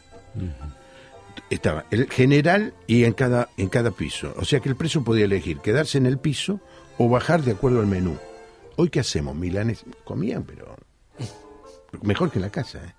Estaba 1.51 1.85
el 1.91 2.09
general 2.09 2.75
y 2.87 3.05
en 3.05 3.13
cada, 3.13 3.49
en 3.57 3.69
cada 3.69 3.91
piso. 3.91 4.33
O 4.37 4.45
sea 4.45 4.61
que 4.61 4.69
el 4.69 4.77
preso 4.77 5.03
podía 5.03 5.25
elegir 5.25 5.59
quedarse 5.59 5.99
en 5.99 6.07
el 6.07 6.19
piso 6.19 6.61
o 6.97 7.09
bajar 7.09 7.43
de 7.43 7.53
acuerdo 7.53 7.81
al 7.81 7.87
menú. 7.87 8.17
Hoy, 8.77 8.89
¿qué 8.89 9.01
hacemos? 9.01 9.35
Milanes 9.35 9.85
comían, 10.05 10.45
pero 10.45 10.77
mejor 12.03 12.31
que 12.31 12.39
en 12.39 12.43
la 12.43 12.51
casa. 12.51 12.79
¿eh? 12.79 12.95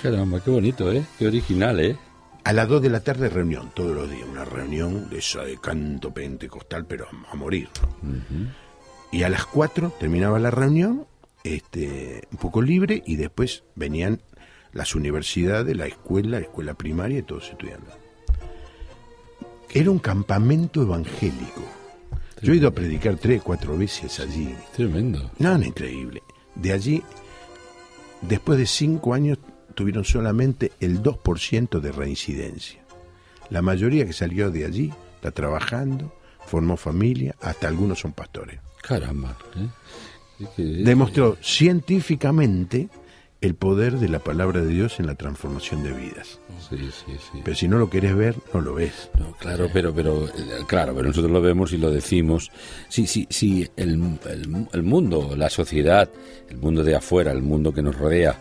Caramba, 0.00 0.40
qué 0.40 0.50
bonito, 0.50 0.92
¿eh? 0.92 1.04
Qué 1.18 1.26
original, 1.26 1.80
¿eh? 1.80 1.96
A 2.44 2.52
las 2.52 2.68
2 2.68 2.82
de 2.82 2.90
la 2.90 3.00
tarde 3.00 3.28
reunión, 3.28 3.72
todos 3.74 3.96
los 3.96 4.08
días. 4.08 4.28
Una 4.30 4.44
reunión 4.44 5.10
de 5.10 5.18
esa 5.18 5.42
de 5.42 5.58
canto 5.58 6.14
pentecostal, 6.14 6.86
pero 6.86 7.08
a, 7.08 7.34
morir. 7.34 7.68
¿no? 8.02 8.48
Y 9.10 9.24
a 9.24 9.28
las 9.28 9.44
4 9.46 9.94
terminaba 9.98 10.38
la 10.38 10.52
reunión, 10.52 11.06
este, 11.42 12.22
un 12.30 12.38
poco 12.38 12.62
libre, 12.62 13.02
y 13.04 13.16
después 13.16 13.64
venían 13.74 14.20
las 14.76 14.94
universidades, 14.94 15.76
la 15.76 15.86
escuela, 15.86 16.38
la 16.38 16.40
escuela 16.40 16.74
primaria 16.74 17.18
y 17.18 17.22
todos 17.22 17.48
estudiando. 17.50 17.90
Era 19.70 19.90
un 19.90 19.98
campamento 19.98 20.82
evangélico. 20.82 21.62
Yo 22.42 22.52
he 22.52 22.56
ido 22.56 22.68
a 22.68 22.72
predicar 22.72 23.16
tres, 23.16 23.42
cuatro 23.42 23.76
veces 23.76 24.20
allí. 24.20 24.54
Tremendo. 24.74 25.30
No, 25.38 25.56
no, 25.56 25.64
increíble. 25.64 26.22
De 26.54 26.72
allí, 26.72 27.02
después 28.20 28.58
de 28.58 28.66
cinco 28.66 29.14
años, 29.14 29.38
tuvieron 29.74 30.04
solamente 30.04 30.72
el 30.80 31.02
2% 31.02 31.80
de 31.80 31.92
reincidencia. 31.92 32.84
La 33.50 33.62
mayoría 33.62 34.06
que 34.06 34.12
salió 34.12 34.50
de 34.50 34.66
allí 34.66 34.92
está 35.14 35.30
trabajando, 35.30 36.12
formó 36.46 36.76
familia, 36.76 37.34
hasta 37.40 37.68
algunos 37.68 38.00
son 38.00 38.12
pastores. 38.12 38.60
Caramba. 38.82 39.36
¿eh? 39.56 40.82
Demostró 40.84 41.36
científicamente 41.40 42.88
el 43.40 43.54
poder 43.54 43.98
de 43.98 44.08
la 44.08 44.18
palabra 44.18 44.60
de 44.62 44.68
Dios 44.68 44.98
en 44.98 45.06
la 45.06 45.14
transformación 45.14 45.82
de 45.82 45.92
vidas. 45.92 46.40
Sí, 46.68 46.76
sí, 46.78 47.12
sí. 47.32 47.40
Pero 47.44 47.56
si 47.56 47.68
no 47.68 47.78
lo 47.78 47.90
querés 47.90 48.16
ver, 48.16 48.34
no 48.54 48.60
lo 48.60 48.74
ves. 48.74 49.10
No, 49.18 49.32
claro, 49.32 49.68
pero, 49.72 49.94
pero, 49.94 50.26
eh, 50.26 50.32
claro, 50.66 50.94
pero 50.94 51.08
nosotros 51.08 51.30
lo 51.30 51.40
vemos 51.42 51.72
y 51.72 51.76
lo 51.78 51.90
decimos. 51.90 52.50
Sí, 52.88 53.06
sí, 53.06 53.26
sí, 53.30 53.68
el, 53.76 54.18
el, 54.28 54.66
el 54.72 54.82
mundo, 54.82 55.34
la 55.36 55.50
sociedad, 55.50 56.08
el 56.48 56.56
mundo 56.56 56.82
de 56.82 56.96
afuera, 56.96 57.30
el 57.32 57.42
mundo 57.42 57.72
que 57.72 57.82
nos 57.82 57.96
rodea, 57.96 58.38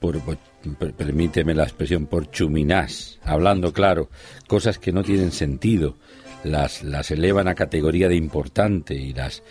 por, 0.00 0.18
por- 0.20 0.38
per- 0.78 0.94
permíteme 0.94 1.54
la 1.54 1.64
expresión, 1.64 2.06
por 2.06 2.30
chuminás, 2.30 3.18
hablando 3.24 3.72
claro, 3.72 4.08
cosas 4.48 4.78
que 4.78 4.92
no 4.92 5.02
tienen 5.04 5.30
sentido, 5.32 5.96
las, 6.44 6.82
las 6.82 7.10
elevan 7.10 7.48
a 7.48 7.54
categoría 7.54 8.08
de 8.08 8.16
importante 8.16 8.94
y 8.94 9.12
las 9.12 9.42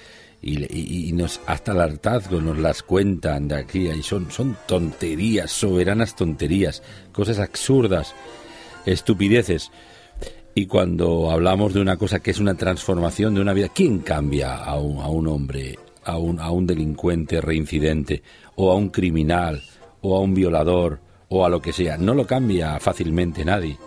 y, 0.43 0.61
y- 0.65 1.09
y 1.09 1.13
nos 1.13 1.39
hasta 1.47 1.71
el 1.71 1.79
hartazgo 1.81 2.41
nos 2.41 2.57
las 2.59 2.83
cuentan 2.83 3.47
de 3.47 3.55
aquí 3.55 3.87
y 3.89 4.03
son 4.03 4.29
son 4.29 4.57
tonterías 4.67 5.49
soberanas 5.51 6.15
tonterías 6.15 6.83
cosas 7.13 7.39
absurdas 7.39 8.13
estupideces. 8.85 9.71
Y 10.55 10.67
cuando 10.67 11.31
hablamos 11.31 11.73
de 11.73 11.81
una 11.81 11.97
cosa 11.97 12.19
que 12.19 12.29
es 12.31 12.39
una 12.39 12.53
transformación 12.55 13.33
de 13.33 13.41
una 13.41 13.53
vida 13.53 13.69
quién 13.73 13.99
cambia 13.99 14.55
a 14.57 14.77
un, 14.77 15.01
a 15.01 15.07
un 15.07 15.27
hombre 15.27 15.79
a 16.05 16.17
un, 16.17 16.39
a 16.39 16.51
un 16.51 16.67
delincuente 16.67 17.39
reincidente 17.41 18.21
o 18.55 18.71
a 18.71 18.75
un 18.75 18.89
criminal 18.89 19.63
o 20.01 20.15
a 20.17 20.19
un 20.19 20.33
violador 20.35 20.99
o 21.29 21.43
a 21.45 21.49
lo 21.49 21.59
que 21.61 21.73
sea 21.73 21.97
no 21.97 22.13
lo 22.13 22.27
cambia 22.27 22.77
fácilmente 22.79 23.43
nadie 23.45 23.77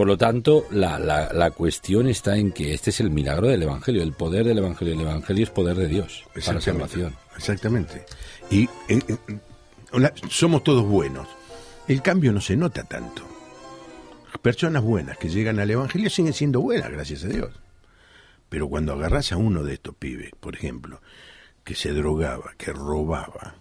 por 0.00 0.06
lo 0.06 0.16
tanto, 0.16 0.66
la, 0.70 0.98
la, 0.98 1.30
la 1.30 1.50
cuestión 1.50 2.08
está 2.08 2.38
en 2.38 2.52
que 2.52 2.72
este 2.72 2.88
es 2.88 3.00
el 3.00 3.10
milagro 3.10 3.48
del 3.48 3.64
Evangelio, 3.64 4.02
el 4.02 4.14
poder 4.14 4.46
del 4.46 4.56
Evangelio. 4.56 4.94
El 4.94 5.02
Evangelio 5.02 5.44
es 5.44 5.50
poder 5.50 5.76
de 5.76 5.88
Dios 5.88 6.24
para 6.46 6.58
salvación. 6.58 7.14
Exactamente. 7.36 8.06
Y 8.50 8.64
eh, 8.88 8.98
eh, 9.06 10.10
somos 10.30 10.64
todos 10.64 10.86
buenos. 10.86 11.28
El 11.86 12.00
cambio 12.00 12.32
no 12.32 12.40
se 12.40 12.56
nota 12.56 12.82
tanto. 12.84 13.24
Personas 14.40 14.82
buenas 14.82 15.18
que 15.18 15.28
llegan 15.28 15.60
al 15.60 15.70
Evangelio 15.70 16.08
siguen 16.08 16.32
siendo 16.32 16.62
buenas, 16.62 16.90
gracias 16.90 17.24
a 17.24 17.28
Dios. 17.28 17.50
Pero 18.48 18.70
cuando 18.70 18.94
agarras 18.94 19.32
a 19.32 19.36
uno 19.36 19.64
de 19.64 19.74
estos 19.74 19.94
pibes, 19.96 20.30
por 20.40 20.54
ejemplo, 20.54 21.02
que 21.62 21.74
se 21.74 21.92
drogaba, 21.92 22.54
que 22.56 22.72
robaba, 22.72 23.56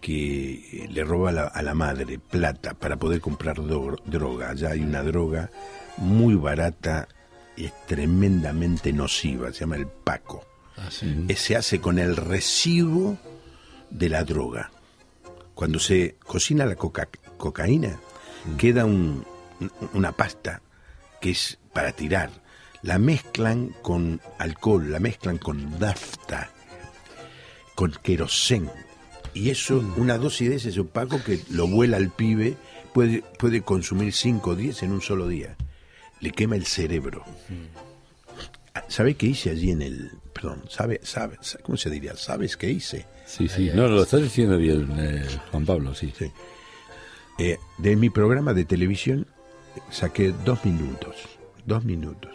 que 0.00 0.86
le 0.90 1.04
roba 1.04 1.30
a 1.30 1.32
la, 1.32 1.42
a 1.46 1.62
la 1.62 1.74
madre 1.74 2.18
plata 2.18 2.74
para 2.74 2.96
poder 2.96 3.20
comprar 3.20 3.56
droga, 3.56 4.54
ya 4.54 4.70
hay 4.70 4.80
una 4.80 5.02
droga 5.02 5.50
muy 5.96 6.34
barata 6.36 7.08
y 7.56 7.64
es 7.66 7.86
tremendamente 7.86 8.92
nociva, 8.92 9.52
se 9.52 9.60
llama 9.60 9.76
el 9.76 9.86
Paco. 9.88 10.44
Ah, 10.76 10.88
sí. 10.90 11.24
Eh, 11.28 11.34
se 11.34 11.56
hace 11.56 11.80
con 11.80 11.98
el 11.98 12.16
residuo 12.16 13.18
de 13.90 14.08
la 14.08 14.22
droga. 14.22 14.70
Cuando 15.54 15.80
se 15.80 16.14
cocina 16.24 16.64
la 16.66 16.76
coca- 16.76 17.08
cocaína, 17.36 17.98
queda 18.56 18.84
un- 18.84 19.24
una 19.92 20.12
pasta 20.12 20.62
que 21.20 21.30
es 21.30 21.58
para 21.72 21.90
tirar. 21.90 22.30
La 22.82 22.98
mezclan 23.00 23.74
con 23.82 24.20
alcohol, 24.38 24.92
la 24.92 25.00
mezclan 25.00 25.38
con 25.38 25.80
nafta, 25.80 26.50
con 27.74 27.90
querosén. 27.90 28.70
Y 29.38 29.50
eso, 29.50 29.78
una 29.96 30.18
dosis 30.18 30.48
de 30.50 30.56
ese 30.56 30.80
opaco 30.80 31.22
que 31.22 31.40
lo 31.50 31.68
vuela 31.68 31.96
al 31.96 32.10
pibe, 32.10 32.56
puede, 32.92 33.22
puede 33.38 33.62
consumir 33.62 34.12
5 34.12 34.50
o 34.50 34.54
10 34.56 34.82
en 34.82 34.92
un 34.92 35.00
solo 35.00 35.28
día. 35.28 35.56
Le 36.20 36.32
quema 36.32 36.56
el 36.56 36.66
cerebro. 36.66 37.22
¿Sabe 38.88 39.14
qué 39.14 39.26
hice 39.26 39.50
allí 39.50 39.70
en 39.70 39.82
el... 39.82 40.10
Perdón, 40.32 40.62
¿sabe, 40.68 41.00
sabe, 41.02 41.36
sa- 41.40 41.58
¿cómo 41.58 41.76
se 41.76 41.90
diría? 41.90 42.16
¿Sabes 42.16 42.56
qué 42.56 42.70
hice? 42.70 43.06
Sí, 43.26 43.48
sí. 43.48 43.70
No, 43.74 43.86
lo 43.88 44.02
estás 44.02 44.22
diciendo 44.22 44.56
bien, 44.56 44.88
eh, 44.98 45.24
Juan 45.50 45.64
Pablo, 45.66 45.94
sí. 45.94 46.12
Sí. 46.16 46.30
Eh, 47.38 47.58
de 47.78 47.96
mi 47.96 48.10
programa 48.10 48.54
de 48.54 48.64
televisión 48.64 49.26
eh, 49.76 49.80
saqué 49.90 50.32
dos 50.44 50.64
minutos, 50.64 51.14
dos 51.64 51.84
minutos, 51.84 52.32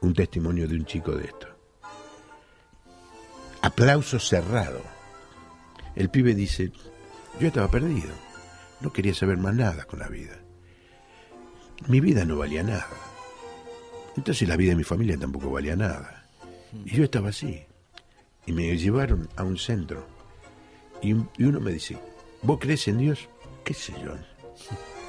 un 0.00 0.14
testimonio 0.14 0.68
de 0.68 0.74
un 0.76 0.84
chico 0.86 1.12
de 1.12 1.24
esto. 1.24 1.48
Aplauso 3.62 4.18
cerrado. 4.18 4.80
El 6.00 6.08
pibe 6.08 6.34
dice, 6.34 6.72
yo 7.38 7.48
estaba 7.48 7.70
perdido, 7.70 8.08
no 8.80 8.90
quería 8.90 9.12
saber 9.12 9.36
más 9.36 9.54
nada 9.54 9.84
con 9.84 9.98
la 9.98 10.08
vida. 10.08 10.38
Mi 11.88 12.00
vida 12.00 12.24
no 12.24 12.38
valía 12.38 12.62
nada. 12.62 12.88
Entonces 14.16 14.48
la 14.48 14.56
vida 14.56 14.70
de 14.70 14.76
mi 14.76 14.84
familia 14.84 15.18
tampoco 15.18 15.50
valía 15.50 15.76
nada. 15.76 16.24
Y 16.86 16.96
yo 16.96 17.04
estaba 17.04 17.28
así. 17.28 17.60
Y 18.46 18.52
me 18.52 18.74
llevaron 18.78 19.28
a 19.36 19.42
un 19.44 19.58
centro. 19.58 20.06
Y, 21.02 21.12
un- 21.12 21.28
y 21.36 21.44
uno 21.44 21.60
me 21.60 21.70
dice, 21.70 21.98
¿vos 22.40 22.58
crees 22.58 22.88
en 22.88 22.96
Dios? 22.96 23.28
¿Qué 23.62 23.74
sé 23.74 23.92
yo? 24.02 24.14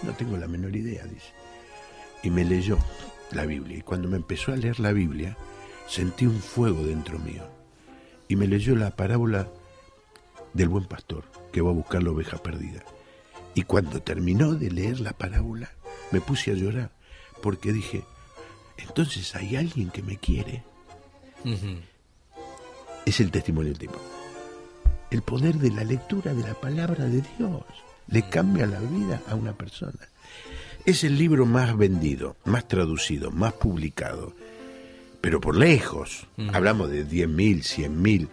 No 0.04 0.12
tengo 0.18 0.36
la 0.36 0.48
menor 0.50 0.76
idea, 0.76 1.06
dice. 1.06 1.32
Y 2.22 2.32
me 2.32 2.44
leyó 2.44 2.78
la 3.32 3.46
Biblia. 3.46 3.78
Y 3.78 3.82
cuando 3.82 4.10
me 4.10 4.18
empezó 4.18 4.52
a 4.52 4.58
leer 4.58 4.82
la 4.82 4.92
Biblia, 4.92 5.38
sentí 5.88 6.26
un 6.26 6.42
fuego 6.42 6.84
dentro 6.84 7.18
mío. 7.18 7.48
Y 8.28 8.36
me 8.36 8.46
leyó 8.46 8.76
la 8.76 8.92
parábola 8.94 9.48
del 10.54 10.70
buen 10.70 10.86
pastor 10.86 11.24
que 11.52 11.62
va 11.62 11.70
a 11.70 11.74
buscar 11.74 12.04
la 12.04 12.12
oveja 12.12 12.38
perdida. 12.38 12.84
Y 13.54 13.64
cuando 13.64 14.02
terminó 14.02 14.54
de 14.54 14.72
leer 14.72 15.00
la 15.00 15.14
parábola, 15.14 15.72
me 16.12 16.22
puse 16.22 16.52
a 16.52 16.56
llorar. 16.56 16.92
Porque 17.42 17.74
dije, 17.74 18.04
entonces 18.78 19.36
hay 19.36 19.56
alguien 19.56 19.90
que 19.90 20.04
me 20.04 20.18
quiere. 20.18 20.64
Es 23.06 23.20
el 23.20 23.32
testimonio 23.32 23.72
del 23.72 23.80
tipo. 23.80 24.00
El 25.10 25.22
poder 25.24 25.56
de 25.56 25.72
la 25.72 25.84
lectura 25.84 26.34
de 26.34 26.44
la 26.44 26.54
palabra 26.54 27.06
de 27.06 27.22
Dios 27.38 27.64
le 28.08 28.30
cambia 28.30 28.66
la 28.66 28.80
vida 28.80 29.22
a 29.28 29.36
una 29.36 29.54
persona. 29.54 30.08
Es 30.86 31.04
el 31.04 31.18
libro 31.18 31.46
más 31.46 31.78
vendido, 31.78 32.38
más 32.46 32.68
traducido, 32.68 33.32
más 33.32 33.54
publicado, 33.54 34.34
pero 35.20 35.42
por 35.42 35.56
lejos. 35.56 36.28
Hablamos 36.54 36.90
de 36.90 37.06
10.000, 37.06 37.60
100.000. 37.60 38.30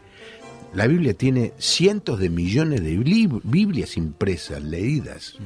La 0.74 0.86
Biblia 0.86 1.14
tiene 1.14 1.52
cientos 1.58 2.18
de 2.18 2.30
millones 2.30 2.82
de 2.82 2.96
Biblias 2.96 3.96
impresas, 3.96 4.62
leídas. 4.62 5.36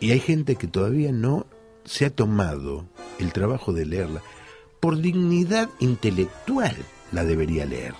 Y 0.00 0.10
hay 0.10 0.20
gente 0.20 0.56
que 0.56 0.66
todavía 0.66 1.12
no 1.12 1.46
se 1.84 2.06
ha 2.06 2.10
tomado 2.10 2.86
el 3.18 3.32
trabajo 3.32 3.72
de 3.72 3.86
leerla. 3.86 4.22
Por 4.80 5.00
dignidad 5.00 5.68
intelectual 5.78 6.74
la 7.12 7.24
debería 7.24 7.66
leer. 7.66 7.94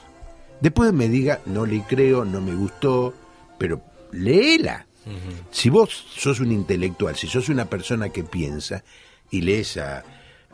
Después 0.61 0.93
me 0.93 1.09
diga, 1.09 1.41
no 1.47 1.67
le 1.67 1.83
creo, 1.83 2.25
no 2.25 2.41
me 2.41 2.55
gustó, 2.55 3.15
pero 3.59 3.83
léela. 4.13 4.87
Si 5.51 5.71
vos 5.71 5.91
sos 5.91 6.41
un 6.41 6.53
intelectual, 6.53 7.17
si 7.17 7.27
sos 7.27 7.49
una 7.49 7.65
persona 7.65 8.11
que 8.11 8.23
piensa 8.23 8.85
y 9.31 9.41
lees 9.41 9.77
a, 9.79 10.05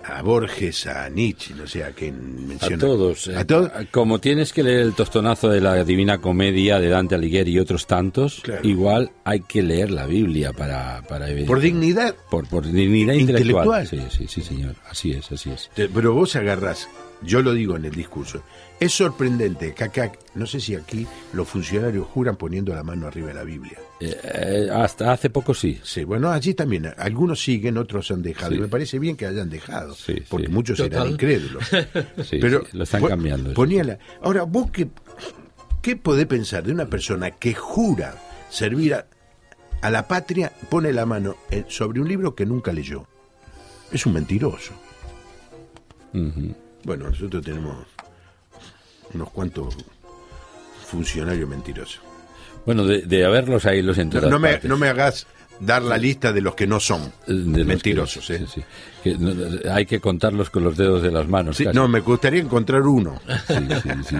a 0.04 0.22
Borges, 0.22 0.86
a 0.86 1.08
Nietzsche, 1.08 1.52
no 1.54 1.66
sé 1.66 1.82
a 1.82 1.90
quién 1.90 2.14
A 2.14 2.46
menciona. 2.48 2.78
todos. 2.78 3.26
eh, 3.28 3.36
A 3.36 3.44
todos. 3.44 3.70
Como 3.90 4.20
tienes 4.20 4.52
que 4.52 4.62
leer 4.62 4.80
el 4.80 4.94
tostonazo 4.94 5.48
de 5.48 5.60
la 5.60 5.82
Divina 5.84 6.18
Comedia 6.18 6.78
de 6.78 6.88
Dante 6.88 7.16
Alighieri 7.16 7.52
y 7.52 7.58
otros 7.58 7.86
tantos, 7.86 8.40
Claro. 8.42 8.66
igual 8.68 9.10
hay 9.24 9.40
que 9.40 9.62
leer 9.62 9.90
la 9.90 10.06
Biblia 10.06 10.52
para... 10.52 11.02
para 11.08 11.26
Por 11.46 11.60
dignidad. 11.60 12.14
por, 12.30 12.46
por 12.48 12.64
dignidad 12.66 13.14
intelectual. 13.14 13.82
Intelectual. 13.82 14.10
Sí, 14.10 14.16
sí, 14.16 14.26
sí, 14.28 14.42
señor. 14.42 14.76
Así 14.88 15.10
es, 15.12 15.32
así 15.32 15.50
es. 15.50 15.70
Pero 15.74 16.12
vos 16.14 16.36
agarrás, 16.36 16.88
yo 17.22 17.42
lo 17.42 17.52
digo 17.54 17.76
en 17.76 17.84
el 17.86 17.92
discurso, 17.92 18.42
es 18.78 18.92
sorprendente 18.92 19.72
que 19.74 19.84
acá, 19.84 20.12
no 20.34 20.46
sé 20.46 20.60
si 20.60 20.74
aquí 20.74 21.06
los 21.32 21.48
funcionarios 21.48 22.06
juran 22.06 22.36
poniendo 22.36 22.74
la 22.74 22.82
mano 22.82 23.06
arriba 23.06 23.28
de 23.28 23.34
la 23.34 23.44
Biblia. 23.44 23.78
Eh, 24.00 24.14
eh, 24.22 24.68
hasta 24.72 25.12
hace 25.12 25.30
poco 25.30 25.54
sí. 25.54 25.80
Sí, 25.82 26.04
bueno, 26.04 26.30
allí 26.30 26.52
también, 26.52 26.92
algunos 26.98 27.42
siguen, 27.42 27.78
otros 27.78 28.10
han 28.10 28.22
dejado, 28.22 28.50
Sí. 28.52 28.58
y 28.58 28.60
me 28.60 28.68
parece 28.68 28.98
bien 28.98 29.16
que 29.16 29.26
hayan 29.26 29.48
dejado, 29.48 29.94
Sí, 29.94 30.16
porque 30.28 30.46
sí. 30.48 30.52
muchos 30.52 30.78
eran 30.80 31.08
incrédulos. 31.10 31.64
Sí, 32.22 32.38
Pero 32.40 32.64
sí, 32.70 32.76
lo 32.76 32.84
están 32.84 33.02
cambiando. 33.04 33.54
ponía 33.54 33.82
la- 33.84 33.98
Ahora, 34.22 34.42
vos 34.42 34.70
qué, 34.70 34.88
qué 35.80 35.96
podés 35.96 36.26
pensar 36.26 36.62
de 36.64 36.72
una 36.72 36.86
persona 36.86 37.30
que 37.30 37.54
jura 37.54 38.14
servir 38.50 38.92
a, 38.94 39.06
a 39.80 39.90
la 39.90 40.06
patria, 40.06 40.52
pone 40.68 40.92
la 40.92 41.06
mano 41.06 41.36
en- 41.50 41.64
sobre 41.70 42.00
un 42.00 42.08
libro 42.08 42.34
que 42.34 42.44
nunca 42.44 42.72
leyó. 42.72 43.06
Es 43.90 44.04
un 44.04 44.12
mentiroso. 44.12 44.72
Ujú. 46.12 46.54
Bueno, 46.86 47.10
nosotros 47.10 47.44
tenemos 47.44 47.84
unos 49.12 49.30
cuantos 49.30 49.76
funcionarios 50.88 51.48
mentirosos. 51.48 52.00
Bueno, 52.64 52.84
de, 52.84 53.02
de 53.02 53.24
haberlos 53.24 53.66
ahí 53.66 53.82
los 53.82 53.98
en 53.98 54.08
No, 54.08 54.12
todas 54.20 54.30
no 54.30 54.38
me, 54.38 54.50
partes. 54.52 54.70
no 54.70 54.76
me 54.76 54.88
hagas 54.88 55.26
dar 55.60 55.82
la 55.82 55.96
lista 55.98 56.32
de 56.32 56.40
los 56.40 56.54
que 56.54 56.66
no 56.66 56.80
son 56.80 57.12
De 57.26 57.64
mentirosos. 57.64 58.26
que- 58.26 58.34
¿eh? 58.34 58.38
sí, 58.46 58.46
sí. 58.56 58.62
Que 59.02 59.16
no- 59.16 59.34
hay 59.72 59.86
que 59.86 60.00
contarlos 60.00 60.50
con 60.50 60.64
los 60.64 60.76
dedos 60.76 61.00
de 61.02 61.10
las 61.12 61.28
manos. 61.28 61.56
Sí, 61.56 61.64
casi. 61.64 61.76
no, 61.76 61.86
me 61.88 62.00
gustaría 62.00 62.40
encontrar 62.40 62.82
uno. 62.82 63.20
Sí, 63.46 63.54
sí, 63.82 63.90
sí. 64.08 64.16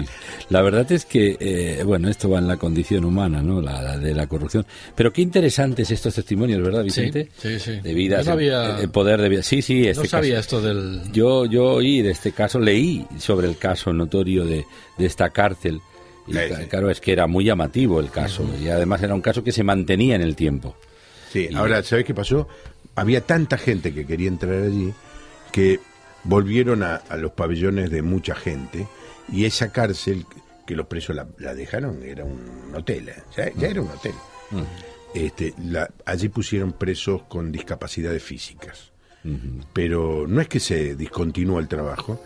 La 0.49 0.61
verdad 0.61 0.89
es 0.91 1.05
que, 1.05 1.35
eh, 1.39 1.83
bueno, 1.83 2.09
esto 2.09 2.29
va 2.29 2.39
en 2.39 2.47
la 2.47 2.57
condición 2.57 3.03
humana, 3.05 3.41
¿no? 3.41 3.61
La, 3.61 3.81
la 3.81 3.97
de 3.97 4.13
la 4.13 4.27
corrupción. 4.27 4.65
Pero 4.95 5.11
qué 5.11 5.21
interesantes 5.21 5.91
estos 5.91 6.15
testimonios, 6.15 6.61
¿verdad, 6.61 6.83
Vicente? 6.83 7.29
sí, 7.37 7.59
sí. 7.59 7.79
De 7.81 8.23
no 8.25 8.31
había- 8.31 8.75
el, 8.77 8.83
el 8.83 8.89
poder 8.89 9.21
de 9.21 9.29
vida. 9.29 9.43
Sí, 9.43 9.61
sí, 9.61 9.87
este 9.87 10.03
no 10.03 10.09
sabía 10.09 10.35
caso. 10.37 10.57
esto 10.57 10.61
del... 10.61 11.11
Yo, 11.11 11.45
yo 11.45 11.63
oí 11.73 12.01
de 12.01 12.11
este 12.11 12.31
caso, 12.31 12.59
leí 12.59 13.05
sobre 13.19 13.47
el 13.47 13.57
caso 13.57 13.91
notorio 13.93 14.45
de, 14.45 14.65
de 14.97 15.05
esta 15.05 15.29
cárcel. 15.31 15.81
Y 16.27 16.33
Sí, 16.33 16.39
ca- 16.49 16.57
sí. 16.61 16.65
claro, 16.67 16.89
es 16.89 16.99
que 17.01 17.11
era 17.13 17.25
muy 17.27 17.43
llamativo 17.45 17.99
el 17.99 18.09
caso. 18.09 18.45
Y 18.61 18.67
además 18.69 19.01
era 19.03 19.13
un 19.13 19.21
caso 19.21 19.43
que 19.43 19.51
se 19.51 19.63
mantenía 19.63 20.15
en 20.15 20.21
el 20.21 20.35
tiempo. 20.35 20.75
Sí, 21.31 21.49
ahora, 21.55 21.83
¿sabes 21.83 22.05
qué 22.05 22.13
pasó? 22.13 22.47
Había 22.95 23.21
tanta 23.21 23.57
gente 23.57 23.93
que 23.93 24.05
quería 24.05 24.27
entrar 24.27 24.63
allí 24.63 24.93
que 25.51 25.79
volvieron 26.23 26.83
a, 26.83 26.95
a 26.95 27.17
los 27.17 27.31
pabellones 27.31 27.89
de 27.91 28.01
mucha 28.01 28.35
gente 28.35 28.87
y 29.31 29.45
esa 29.45 29.71
cárcel 29.71 30.25
que 30.65 30.75
los 30.75 30.87
presos 30.87 31.15
la, 31.15 31.27
la 31.37 31.53
dejaron 31.53 32.03
era 32.03 32.23
un 32.25 32.73
hotel, 32.75 33.09
¿eh? 33.09 33.15
ya, 33.35 33.51
ya 33.53 33.67
era 33.69 33.81
un 33.81 33.89
hotel. 33.89 34.13
Este, 35.13 35.53
la- 35.63 35.89
allí 36.05 36.29
pusieron 36.29 36.73
presos 36.73 37.23
con 37.23 37.51
discapacidades 37.51 38.21
físicas. 38.23 38.91
Pero 39.73 40.25
no 40.27 40.39
es 40.41 40.47
que 40.47 40.59
se 40.61 40.95
discontinuó 40.95 41.59
el 41.59 41.67
trabajo, 41.67 42.23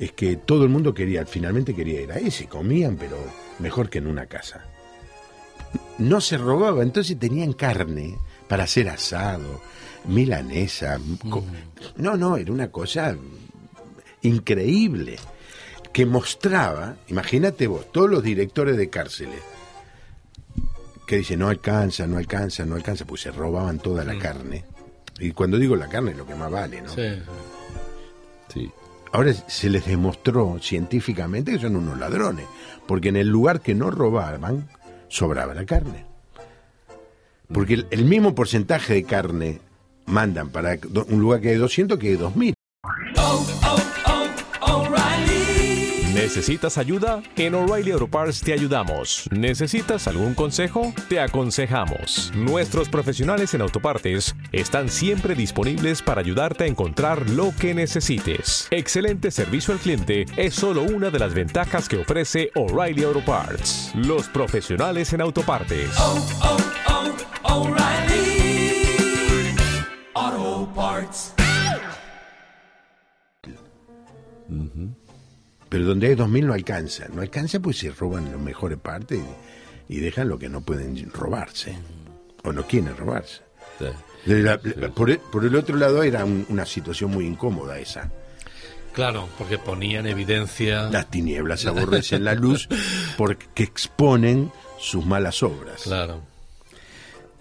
es 0.00 0.12
que 0.12 0.36
todo 0.36 0.64
el 0.64 0.70
mundo 0.70 0.92
quería, 0.92 1.24
finalmente 1.24 1.74
quería 1.74 2.00
ir 2.00 2.10
a 2.12 2.16
ese, 2.18 2.46
comían, 2.46 2.96
pero 2.96 3.16
mejor 3.60 3.88
que 3.88 3.98
en 3.98 4.08
una 4.08 4.26
casa. 4.26 4.64
No 5.98 6.20
se 6.20 6.38
robaba, 6.38 6.82
entonces 6.82 7.16
tenían 7.18 7.52
carne 7.52 8.18
para 8.48 8.64
hacer 8.64 8.88
asado, 8.88 9.60
milanesa. 10.06 10.98
co- 11.30 11.44
No, 11.96 12.16
no, 12.16 12.36
era 12.36 12.52
una 12.52 12.70
cosa 12.70 13.16
increíble 14.22 15.18
que 15.92 16.06
mostraba, 16.06 16.96
imagínate 17.08 17.66
vos, 17.66 17.90
todos 17.92 18.10
los 18.10 18.22
directores 18.22 18.76
de 18.76 18.88
cárceles 18.88 19.40
que 21.06 21.16
dicen 21.18 21.40
no 21.40 21.48
alcanza, 21.48 22.06
no 22.06 22.16
alcanza, 22.18 22.64
no 22.64 22.76
alcanza, 22.76 23.04
pues 23.04 23.20
se 23.22 23.30
robaban 23.30 23.78
toda 23.78 24.04
la 24.04 24.18
carne. 24.18 24.64
Y 25.18 25.32
cuando 25.32 25.58
digo 25.58 25.76
la 25.76 25.88
carne, 25.88 26.14
lo 26.14 26.26
que 26.26 26.34
más 26.34 26.50
vale, 26.50 26.80
¿no? 26.80 26.88
Sí. 26.94 27.08
Sí. 28.48 28.70
Ahora 29.12 29.34
se 29.34 29.68
les 29.68 29.84
demostró 29.84 30.58
científicamente 30.60 31.52
que 31.52 31.58
son 31.58 31.76
unos 31.76 31.98
ladrones, 31.98 32.46
porque 32.86 33.10
en 33.10 33.16
el 33.16 33.28
lugar 33.28 33.60
que 33.60 33.74
no 33.74 33.90
robaban, 33.90 34.70
sobraba 35.08 35.52
la 35.54 35.66
carne. 35.66 36.06
Porque 37.52 37.84
el, 37.90 38.04
mismo 38.04 38.34
porcentaje 38.34 38.94
de 38.94 39.04
carne 39.04 39.60
mandan 40.06 40.50
para 40.50 40.78
un 41.08 41.20
lugar 41.20 41.40
que 41.40 41.50
hay 41.50 41.56
200 41.56 41.98
que 41.98 42.08
hay 42.08 42.16
2000. 42.16 42.54
¿Necesitas 46.14 46.78
ayuda? 46.78 47.22
En 47.36 47.54
O'Reilly 47.54 47.90
Auto 47.90 48.06
Parts 48.06 48.40
te 48.42 48.52
ayudamos. 48.52 49.28
¿Necesitas 49.32 50.06
algún 50.06 50.34
consejo? 50.34 50.94
Te 51.08 51.18
aconsejamos. 51.20 52.30
Nuestros 52.34 52.88
profesionales 52.88 53.54
en 53.54 53.60
autopartes 53.62 54.34
están 54.52 54.88
siempre 54.88 55.34
disponibles 55.34 56.00
para 56.00 56.20
ayudarte 56.20 56.64
a 56.64 56.66
encontrar 56.68 57.28
lo 57.30 57.52
que 57.58 57.74
necesites. 57.74 58.68
Excelente 58.70 59.30
servicio 59.30 59.74
al 59.74 59.80
cliente 59.80 60.26
es 60.36 60.54
solo 60.54 60.82
una 60.82 61.10
de 61.10 61.18
las 61.18 61.34
ventajas 61.34 61.88
que 61.88 61.98
ofrece 61.98 62.50
O'Reilly 62.54 63.04
Auto 63.04 63.24
Parts. 63.24 63.92
Los 63.94 64.28
profesionales 64.28 65.12
en 65.12 65.22
autopartes. 65.22 65.90
Pero 75.68 75.86
donde 75.86 76.08
hay 76.08 76.14
2000 76.14 76.46
no 76.46 76.52
alcanza. 76.52 77.06
No 77.12 77.22
alcanza 77.22 77.60
pues 77.60 77.78
se 77.78 77.90
roban 77.90 78.30
las 78.30 78.40
mejores 78.40 78.78
partes 78.78 79.20
y, 79.88 79.96
y 79.96 80.00
dejan 80.00 80.28
lo 80.28 80.38
que 80.38 80.48
no 80.48 80.60
pueden 80.60 81.10
robarse. 81.10 81.76
O 82.44 82.52
no 82.52 82.66
quieren 82.66 82.94
robarse. 82.96 83.40
Sí. 83.78 83.86
De 84.26 84.42
la- 84.42 84.58
por, 84.94 85.10
el, 85.10 85.18
por 85.18 85.44
el 85.44 85.56
otro 85.56 85.76
lado 85.76 86.02
era 86.02 86.24
un- 86.24 86.44
una 86.50 86.66
situación 86.66 87.10
muy 87.10 87.26
incómoda 87.26 87.78
esa. 87.78 88.10
Claro, 88.92 89.26
porque 89.38 89.56
ponía 89.58 90.00
en 90.00 90.06
evidencia. 90.06 90.90
Las 90.90 91.10
tinieblas 91.10 91.64
aborrecen 91.64 92.24
la 92.24 92.34
luz 92.34 92.68
porque 93.16 93.62
exponen 93.62 94.52
sus 94.78 95.06
malas 95.06 95.42
obras. 95.42 95.82
Claro. 95.84 96.20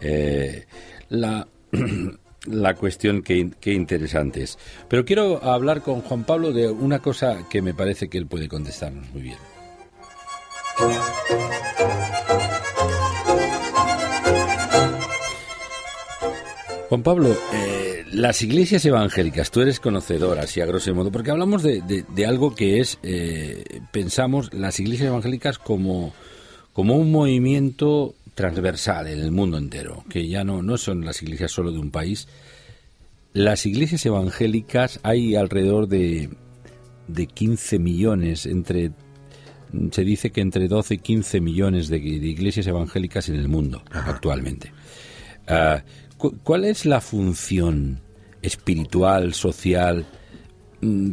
Eh, 0.01 0.65
la, 1.09 1.47
la 2.47 2.75
cuestión 2.75 3.21
que, 3.21 3.51
que 3.59 3.73
interesante 3.73 4.43
es. 4.43 4.57
Pero 4.87 5.05
quiero 5.05 5.43
hablar 5.43 5.81
con 5.81 6.01
Juan 6.01 6.23
Pablo 6.23 6.51
de 6.51 6.69
una 6.69 6.99
cosa 6.99 7.47
que 7.49 7.61
me 7.61 7.73
parece 7.73 8.09
que 8.09 8.17
él 8.17 8.25
puede 8.27 8.47
contestarnos 8.47 9.09
muy 9.11 9.21
bien. 9.21 9.37
Juan 16.89 17.03
Pablo, 17.03 17.29
eh, 17.53 18.03
las 18.11 18.41
iglesias 18.41 18.83
evangélicas, 18.85 19.49
tú 19.49 19.61
eres 19.61 19.79
conocedora, 19.79 20.41
así 20.43 20.59
a 20.59 20.65
grosso 20.65 20.93
modo, 20.93 21.09
porque 21.11 21.31
hablamos 21.31 21.63
de, 21.63 21.81
de- 21.81 22.25
algo 22.25 22.53
que 22.53 22.81
es, 22.81 22.99
eh, 23.03 23.63
pensamos, 23.93 24.53
las 24.53 24.77
iglesias 24.81 25.07
evangélicas 25.07 25.57
como, 25.57 26.13
como 26.73 26.95
un 26.97 27.09
movimiento 27.11 28.13
transversal 28.41 29.07
en 29.07 29.19
el 29.19 29.31
mundo 29.31 29.57
entero, 29.57 30.03
que 30.09 30.27
ya 30.27 30.43
no, 30.43 30.61
no 30.63 30.77
son 30.77 31.05
las 31.05 31.21
iglesias 31.21 31.51
solo 31.51 31.71
de 31.71 31.79
un 31.79 31.91
país. 31.91 32.27
Las 33.33 33.65
iglesias 33.65 34.05
evangélicas 34.05 34.99
hay 35.03 35.35
alrededor 35.35 35.87
de, 35.87 36.29
de 37.07 37.27
15 37.27 37.79
millones, 37.79 38.45
entre 38.45 38.91
se 39.91 40.03
dice 40.03 40.31
que 40.31 40.41
entre 40.41 40.67
12 40.67 40.95
y 40.95 40.97
15 40.97 41.39
millones 41.39 41.87
de, 41.87 41.99
de 41.99 42.27
iglesias 42.27 42.67
evangélicas 42.67 43.29
en 43.29 43.35
el 43.35 43.47
mundo 43.47 43.83
actualmente. 43.91 44.73
Ah, 45.47 45.83
cu- 46.17 46.37
¿Cuál 46.43 46.65
es 46.65 46.85
la 46.85 46.99
función 46.99 48.01
espiritual, 48.41 49.33
social, 49.33 50.05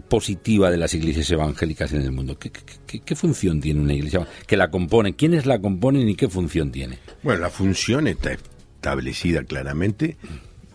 positiva 0.09 0.71
de 0.71 0.77
las 0.79 0.95
iglesias 0.95 1.31
evangélicas 1.31 1.93
en 1.93 2.03
el 2.03 2.13
mundo? 2.13 2.39
¿Qué, 2.39 2.51
qué- 2.51 2.63
qué- 2.87 3.01
qué 3.01 3.17
función 3.17 3.61
tiene 3.61 3.81
una 3.81 3.93
iglesia? 3.95 4.27
¿Que 4.47 4.57
la 4.57 4.71
componen? 4.71 5.13
¿Quiénes 5.13 5.45
la 5.47 5.59
componen 5.61 6.09
y 6.09 6.15
qué 6.15 6.29
función 6.29 6.71
tiene? 6.73 6.99
Bueno, 7.23 7.41
la 7.43 7.51
función 7.51 8.07
está 8.07 8.33
establecida 8.33 9.45
claramente 9.45 10.17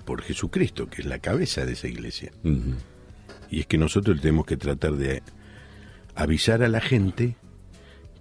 por 0.05 0.21
Jesucristo, 0.21 0.89
que 0.89 1.01
es 1.01 1.07
la 1.07 1.19
cabeza 1.19 1.65
de 1.65 1.73
esa 1.73 1.87
iglesia. 1.87 2.31
Y 3.49 3.59
es 3.61 3.65
que 3.67 3.77
nosotros 3.77 4.19
tenemos 4.21 4.45
que 4.45 4.57
tratar 4.57 4.93
de 4.95 5.23
avisar 6.15 6.61
a 6.63 6.67
la 6.67 6.81
gente 6.81 7.35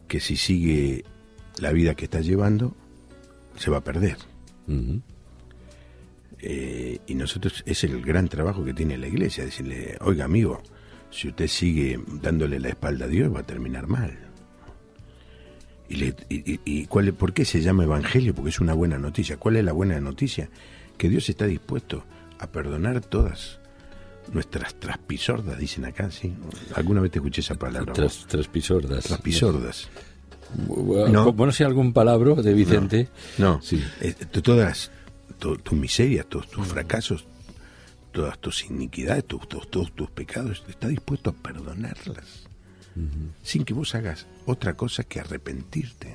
que 0.08 0.20
si 0.20 0.36
sigue 0.36 1.04
la 1.58 1.72
vida 1.72 1.94
que 1.94 2.04
está 2.04 2.20
llevando, 2.20 2.74
se 3.56 3.70
va 3.70 3.78
a 3.78 3.84
perder. 3.84 4.16
Eh, 6.45 6.99
y 7.07 7.14
nosotros 7.14 7.62
es 7.66 7.84
el 7.84 8.03
gran 8.03 8.28
trabajo 8.28 8.64
que 8.64 8.74
tiene 8.74 8.99
la 8.99 9.07
iglesia, 9.07 9.45
decirle, 9.45 9.97
oiga 10.01 10.24
amigo, 10.24 10.61
si 11.11 11.28
usted 11.28 11.47
sigue 11.47 12.01
dándole 12.20 12.59
la 12.59 12.70
espalda 12.70 13.05
a 13.05 13.09
Dios 13.09 13.32
va 13.34 13.40
a 13.40 13.45
terminar 13.45 13.86
mal. 13.86 14.18
¿Y, 15.88 15.97
le- 15.97 16.14
y- 16.28 16.53
y- 16.55 16.61
y 16.64 16.86
cuál, 16.86 17.12
por 17.12 17.32
qué 17.32 17.45
se 17.45 17.61
llama 17.61 17.84
evangelio? 17.84 18.34
Porque 18.34 18.51
es 18.51 18.61
una 18.61 18.72
buena 18.72 18.99
noticia. 18.99 19.36
¿Cuál 19.36 19.57
es 19.57 19.64
la 19.64 19.72
buena 19.72 20.01
noticia? 20.01 20.49
Que 20.97 21.09
Dios 21.09 21.28
está 21.28 21.47
dispuesto 21.47 22.05
a 22.38 22.47
perdonar 22.49 23.01
todas 23.03 23.61
nuestras 24.32 24.74
traspisordas, 24.76 25.59
dicen 25.59 25.84
acá, 25.84 26.11
¿sí? 26.11 26.32
¿Alguna 26.74 27.01
vez 27.03 27.11
te 27.11 27.18
escuché 27.18 27.40
esa 27.43 27.57
palabra? 27.57 27.93
Tras, 27.93 28.26
traspisordas. 28.26 29.05
Traspisordas. 29.05 29.88
Bueno, 30.66 31.32
No. 31.36 31.53
si 31.53 31.62
algún 31.64 31.93
palabra 31.93 32.34
de 32.36 32.55
Vicente. 32.55 33.09
No, 33.38 33.61
Sí. 33.62 33.82
eh, 34.01 34.12
t- 34.14 34.40
todas 35.43 35.61
tus 35.64 35.76
miserias, 35.76 36.24
todos 36.28 36.49
tus 36.49 36.68
fracasos, 36.68 37.24
todas 38.12 38.38
tus 38.38 38.64
iniquidades, 38.64 39.24
tus, 39.26 39.49
todos 39.49 39.90
tus 39.93 40.09
pecados, 40.11 40.62
está 40.68 40.86
dispuesto 40.86 41.30
a 41.30 41.32
perdonarlas. 41.32 42.45
Sin 43.43 43.64
que 43.64 43.74
vos 43.74 43.95
hagas 43.97 44.26
otra 44.47 44.74
cosa 44.74 45.03
que 45.03 45.18
arrepentirte. 45.18 46.14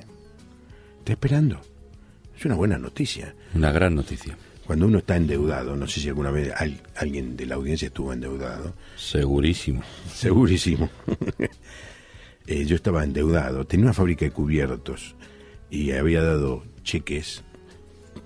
Está 1.00 1.12
esperando. 1.12 1.60
Es 2.38 2.44
una 2.46 2.54
buena 2.54 2.78
noticia. 2.78 3.34
Una 3.54 3.70
gran 3.70 3.94
noticia. 3.96 4.38
Cuando 4.66 4.86
uno 4.86 4.98
está 4.98 5.16
endeudado, 5.16 5.76
no 5.76 5.86
sé 5.86 6.00
si 6.00 6.08
alguna 6.08 6.30
vez 6.30 6.52
al- 6.56 6.80
alguien 6.96 7.36
de 7.36 7.44
la 7.46 7.56
audiencia 7.56 7.86
estuvo 7.88 8.12
endeudado, 8.14 8.72
Segurísimo. 8.96 9.82
Segurísimo. 10.14 10.88
Eh, 12.50 12.64
yo 12.64 12.76
estaba 12.76 13.04
endeudado, 13.04 13.66
tenía 13.66 13.84
una 13.84 13.92
fábrica 13.92 14.24
de 14.24 14.30
cubiertos 14.30 15.14
y 15.68 15.90
había 15.90 16.22
dado 16.22 16.64
cheques 16.82 17.44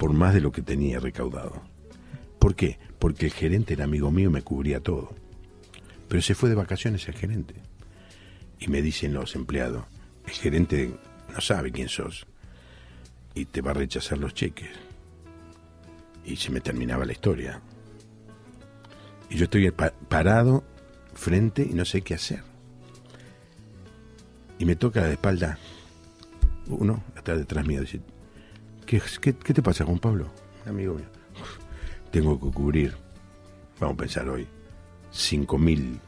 por 0.03 0.12
más 0.14 0.34
de 0.34 0.40
lo 0.40 0.50
que 0.50 0.62
tenía 0.62 0.98
recaudado. 0.98 1.62
¿Por 2.40 2.57
qué? 2.57 2.76
Porque 2.98 3.26
el 3.26 3.32
gerente 3.32 3.74
era 3.74 3.84
amigo 3.84 4.11
mío 4.11 4.30
y 4.30 4.32
me 4.32 4.42
cubría 4.42 4.80
todo. 4.80 5.14
Pero 6.09 6.20
se 6.20 6.34
fue 6.34 6.48
de 6.48 6.57
vacaciones 6.57 7.07
el 7.07 7.14
gerente. 7.14 7.55
Y 8.59 8.66
me 8.66 8.82
dicen 8.82 9.14
los 9.14 9.36
empleados, 9.36 9.84
el 10.26 10.32
gerente 10.32 10.92
no 11.32 11.40
sabe 11.40 11.70
quién 11.70 11.88
sos 11.88 12.26
y 13.32 13.44
te 13.44 13.61
va 13.61 13.70
a 13.70 13.74
rechazar 13.74 14.18
los 14.18 14.34
cheques. 14.34 14.70
Y 16.24 16.34
se 16.34 16.50
me 16.50 16.61
terminaba 16.61 17.05
la 17.05 17.12
historia. 17.12 17.61
Y 19.30 19.36
yo 19.36 19.44
estoy 19.44 19.70
pa- 19.70 19.92
parado 20.09 20.64
frente 21.14 21.62
y 21.62 21.74
no 21.74 21.84
sé 21.84 22.03
qué 22.03 22.14
hacer. 22.14 22.42
Y 24.59 24.64
me 24.64 24.74
toca 24.74 25.03
la 25.03 25.12
espalda 25.12 25.59
uno, 26.66 27.05
está 27.14 27.36
detrás 27.36 27.64
mío, 27.64 27.82
dice, 27.82 28.00
¿qué, 28.93 29.03
qué, 29.20 29.34
qué 29.34 29.55
te 29.55 29.62
pasa, 29.62 29.84
Juan 29.84 29.99
Pablo? 29.99 30.30
Un 30.64 30.68
amigo 30.68 30.95
mío. 30.95 31.07
Tengo 32.11 32.38
que 32.38 32.55
cubrir, 32.55 32.95
vamos 33.80 33.95
a 33.95 33.97
pensar 33.97 34.28
hoy, 34.28 34.47
cinco 35.11 35.57
mil 35.59 35.99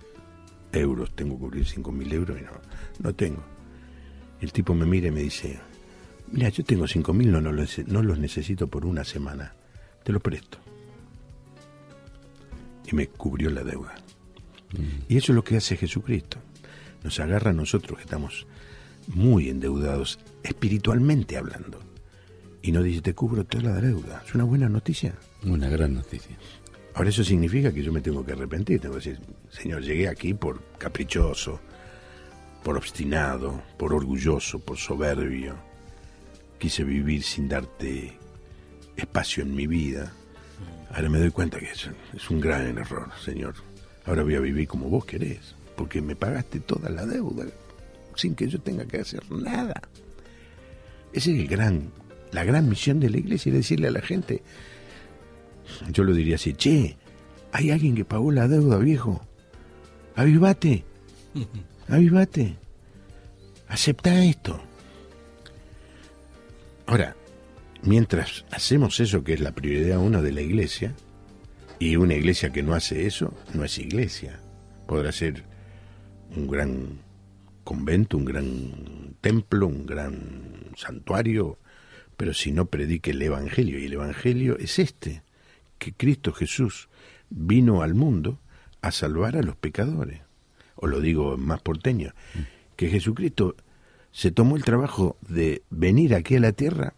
euros, 0.72 1.14
tengo 1.14 1.34
que 1.36 1.40
cubrir 1.40 1.66
cinco 1.66 1.92
mil 1.92 2.12
euros 2.12 2.38
y 2.38 2.44
no, 2.44 2.50
no 2.98 3.14
tengo. 3.14 3.42
El 4.40 4.52
tipo 4.52 4.74
me 4.74 4.84
mira 4.84 5.08
y 5.08 5.12
me 5.12 5.20
dice, 5.20 5.58
mira, 6.30 6.50
yo 6.50 6.62
tengo 6.62 6.86
cinco 6.86 7.14
mil, 7.14 7.32
no, 7.32 7.40
no, 7.40 7.52
los, 7.52 7.78
no 7.86 8.02
los 8.02 8.18
necesito 8.18 8.66
por 8.66 8.84
una 8.84 9.02
semana, 9.02 9.54
te 10.02 10.12
los 10.12 10.20
presto. 10.20 10.58
Y 12.84 12.94
me 12.94 13.06
cubrió 13.08 13.48
la 13.48 13.64
deuda. 13.64 13.94
Y 15.08 15.16
eso 15.16 15.32
es 15.32 15.36
lo 15.36 15.44
que 15.44 15.56
hace 15.56 15.76
Jesucristo. 15.76 16.38
Nos 17.02 17.18
agarra 17.20 17.50
a 17.50 17.54
nosotros 17.54 17.96
que 17.96 18.04
estamos 18.04 18.46
muy 19.06 19.48
endeudados, 19.48 20.18
espiritualmente 20.42 21.38
hablando. 21.38 21.80
Y 22.64 22.72
nos 22.72 22.82
dice, 22.82 23.02
te 23.02 23.14
cubro 23.14 23.44
toda 23.44 23.74
la 23.74 23.80
deuda. 23.82 24.22
Es 24.26 24.34
una 24.34 24.44
buena 24.44 24.70
noticia. 24.70 25.14
Una 25.44 25.68
gran 25.68 25.92
noticia. 25.92 26.34
Ahora 26.94 27.10
eso 27.10 27.22
significa 27.22 27.70
que 27.70 27.82
yo 27.82 27.92
me 27.92 28.00
tengo 28.00 28.24
que 28.24 28.32
arrepentir. 28.32 28.80
Tengo 28.80 28.94
que 28.94 29.10
decir, 29.10 29.20
Señor, 29.50 29.82
llegué 29.82 30.08
aquí 30.08 30.32
por 30.32 30.62
caprichoso, 30.78 31.60
por 32.62 32.78
obstinado, 32.78 33.62
por 33.76 33.92
orgulloso, 33.92 34.60
por 34.60 34.78
soberbio. 34.78 35.56
Quise 36.58 36.84
vivir 36.84 37.22
sin 37.22 37.50
darte 37.50 38.16
espacio 38.96 39.42
en 39.42 39.54
mi 39.54 39.66
vida. 39.66 40.10
Ahora 40.94 41.10
me 41.10 41.18
doy 41.18 41.32
cuenta 41.32 41.58
que 41.58 41.70
es, 41.70 41.90
es 42.14 42.30
un 42.30 42.40
gran 42.40 42.78
error, 42.78 43.10
Señor. 43.22 43.56
Ahora 44.06 44.22
voy 44.22 44.36
a 44.36 44.40
vivir 44.40 44.66
como 44.66 44.88
vos 44.88 45.04
querés, 45.04 45.54
porque 45.76 46.00
me 46.00 46.16
pagaste 46.16 46.60
toda 46.60 46.88
la 46.88 47.04
deuda 47.04 47.44
sin 48.16 48.34
que 48.34 48.48
yo 48.48 48.58
tenga 48.58 48.86
que 48.86 49.02
hacer 49.02 49.30
nada. 49.30 49.82
Esa 51.12 51.30
es 51.30 51.38
el 51.38 51.46
gran, 51.46 51.92
la 52.34 52.44
gran 52.44 52.68
misión 52.68 52.98
de 52.98 53.10
la 53.10 53.18
iglesia, 53.18 53.50
es 53.50 53.56
decirle 53.56 53.88
a 53.88 53.92
la 53.92 54.00
gente, 54.00 54.42
yo 55.90 56.02
lo 56.02 56.12
diría 56.12 56.34
así, 56.34 56.52
che, 56.54 56.96
hay 57.52 57.70
alguien 57.70 57.94
que 57.94 58.04
pagó 58.04 58.32
la 58.32 58.48
deuda, 58.48 58.76
viejo. 58.78 59.24
Avivate, 60.16 60.84
avivate, 61.88 62.56
acepta 63.68 64.24
esto. 64.24 64.60
Ahora, 66.86 67.14
mientras 67.82 68.44
hacemos 68.50 68.98
eso 68.98 69.22
que 69.22 69.34
es 69.34 69.40
la 69.40 69.52
prioridad 69.52 69.98
uno 69.98 70.20
de 70.20 70.32
la 70.32 70.42
iglesia, 70.42 70.94
y 71.78 71.96
una 71.96 72.14
iglesia 72.14 72.50
que 72.50 72.62
no 72.62 72.74
hace 72.74 73.06
eso, 73.06 73.32
no 73.52 73.64
es 73.64 73.78
iglesia. 73.78 74.40
Podrá 74.86 75.12
ser 75.12 75.44
un 76.34 76.48
gran 76.48 76.98
convento, 77.62 78.16
un 78.16 78.24
gran 78.24 79.16
templo, 79.20 79.66
un 79.66 79.86
gran 79.86 80.72
santuario, 80.76 81.58
pero 82.16 82.34
si 82.34 82.52
no 82.52 82.66
predique 82.66 83.12
el 83.12 83.22
Evangelio, 83.22 83.78
y 83.78 83.86
el 83.86 83.94
Evangelio 83.94 84.58
es 84.58 84.78
este, 84.78 85.22
que 85.78 85.92
Cristo 85.92 86.32
Jesús 86.32 86.88
vino 87.30 87.82
al 87.82 87.94
mundo 87.94 88.38
a 88.80 88.90
salvar 88.90 89.36
a 89.36 89.42
los 89.42 89.56
pecadores. 89.56 90.20
O 90.76 90.86
lo 90.86 91.00
digo 91.00 91.36
más 91.36 91.60
porteño, 91.62 92.12
que 92.76 92.88
Jesucristo 92.88 93.56
se 94.12 94.30
tomó 94.30 94.56
el 94.56 94.64
trabajo 94.64 95.16
de 95.28 95.62
venir 95.70 96.14
aquí 96.14 96.36
a 96.36 96.40
la 96.40 96.52
tierra 96.52 96.94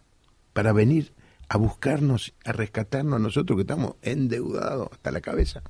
para 0.53 0.73
venir 0.73 1.13
a 1.49 1.57
buscarnos, 1.57 2.33
a 2.45 2.51
rescatarnos 2.51 3.15
a 3.15 3.23
nosotros 3.23 3.57
que 3.57 3.61
estamos 3.61 3.95
endeudados 4.01 4.89
hasta 4.91 5.11
la 5.11 5.21
cabeza. 5.21 5.63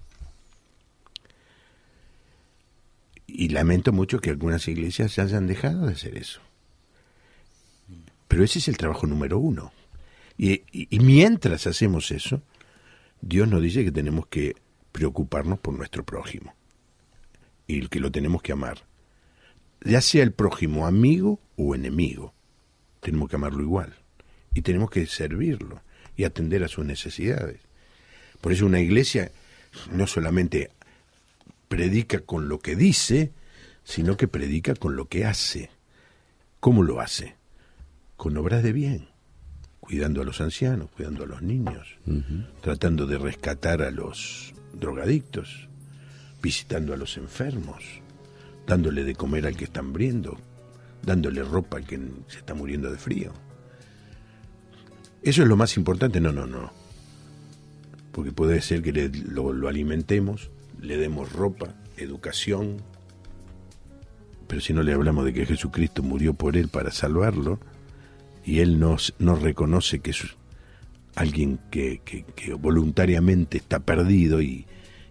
Y 3.27 3.49
lamento 3.49 3.91
mucho 3.91 4.19
que 4.19 4.29
algunas 4.29 4.67
iglesias 4.67 5.11
se 5.11 5.21
hayan 5.21 5.47
dejado 5.47 5.85
de 5.85 5.93
hacer 5.93 6.17
eso. 6.17 6.41
Pero 8.27 8.43
ese 8.43 8.59
es 8.59 8.67
el 8.67 8.77
trabajo 8.77 9.07
número 9.07 9.37
uno. 9.39 9.71
Y, 10.37 10.61
mientras 10.99 11.65
hacemos 11.65 12.11
eso, 12.11 12.41
Dios 13.21 13.47
nos 13.47 13.61
dice 13.61 13.83
que 13.83 13.91
tenemos 13.91 14.27
que 14.27 14.55
preocuparnos 14.91 15.59
por 15.59 15.73
nuestro 15.73 16.05
prójimo 16.05 16.53
y 17.65 17.87
que 17.87 17.99
lo 17.99 18.11
tenemos 18.11 18.41
que 18.41 18.51
amar. 18.51 18.85
Ya 19.81 20.01
sea 20.01 20.23
el 20.23 20.31
prójimo 20.31 20.85
amigo 20.85 21.39
o 21.55 21.73
enemigo, 21.73 22.33
tenemos 22.99 23.29
que 23.29 23.35
amarlo 23.35 23.63
igual 23.63 23.95
y 24.53 24.61
tenemos 24.61 24.89
que 24.89 25.05
servirlo 25.07 25.81
y 26.15 26.23
atender 26.23 26.63
a 26.63 26.67
sus 26.67 26.85
necesidades. 26.85 27.61
Por 28.41 28.51
eso 28.51 28.65
una 28.65 28.79
iglesia 28.79 29.31
no 29.91 30.07
solamente 30.07 30.71
predica 31.67 32.19
con 32.19 32.47
lo 32.47 32.59
que 32.59 32.75
dice, 32.75 33.31
sino 33.83 34.17
que 34.17 34.27
predica 34.27 34.75
con 34.75 34.95
lo 34.95 35.05
que 35.05 35.25
hace. 35.25 35.69
¿Cómo 36.59 36.83
lo 36.83 36.99
hace? 36.99 37.36
Con 38.17 38.35
obras 38.37 38.63
de 38.63 38.73
bien, 38.73 39.07
cuidando 39.79 40.21
a 40.21 40.25
los 40.25 40.41
ancianos, 40.41 40.89
cuidando 40.91 41.23
a 41.23 41.27
los 41.27 41.41
niños, 41.41 41.97
tratando 42.61 43.05
de 43.05 43.17
rescatar 43.17 43.81
a 43.81 43.91
los 43.91 44.53
drogadictos, 44.73 45.69
visitando 46.41 46.93
a 46.93 46.97
los 46.97 47.15
enfermos, 47.17 47.83
dándole 48.65 49.03
de 49.03 49.15
comer 49.15 49.45
al 49.45 49.55
que 49.55 49.63
está 49.63 49.79
hambriendo, 49.79 50.37
dándole 51.03 51.43
ropa 51.43 51.77
al 51.77 51.85
que 51.85 51.97
se 52.27 52.39
está 52.39 52.53
muriendo 52.53 52.91
de 52.91 52.97
frío. 52.97 53.31
¿Eso 55.21 55.43
es 55.43 55.47
lo 55.47 55.55
más 55.55 55.77
importante? 55.77 56.19
No, 56.19 56.31
no, 56.31 56.45
no. 56.45 56.71
Porque 58.11 58.31
puede 58.31 58.61
ser 58.61 58.81
que 58.81 59.09
lo, 59.29 59.67
alimentemos, 59.67 60.49
le 60.81 60.97
demos 60.97 61.31
ropa, 61.31 61.75
educación, 61.97 62.81
pero 64.47 64.61
si 64.61 64.73
no 64.73 64.83
le 64.83 64.93
hablamos 64.93 65.25
de 65.25 65.33
que 65.33 65.45
Jesucristo 65.45 66.03
murió 66.03 66.33
por 66.33 66.57
él 66.57 66.67
para 66.67 66.91
salvarlo, 66.91 67.59
y 68.47 68.61
él 68.61 68.79
nos, 68.79 69.13
nos 69.19 69.41
reconoce 69.41 69.99
que 69.99 70.11
es 70.11 70.23
alguien 71.15 71.59
que, 71.69 71.99
voluntariamente 72.57 73.57
está 73.57 73.79
perdido 73.79 74.41
y, 74.41 74.65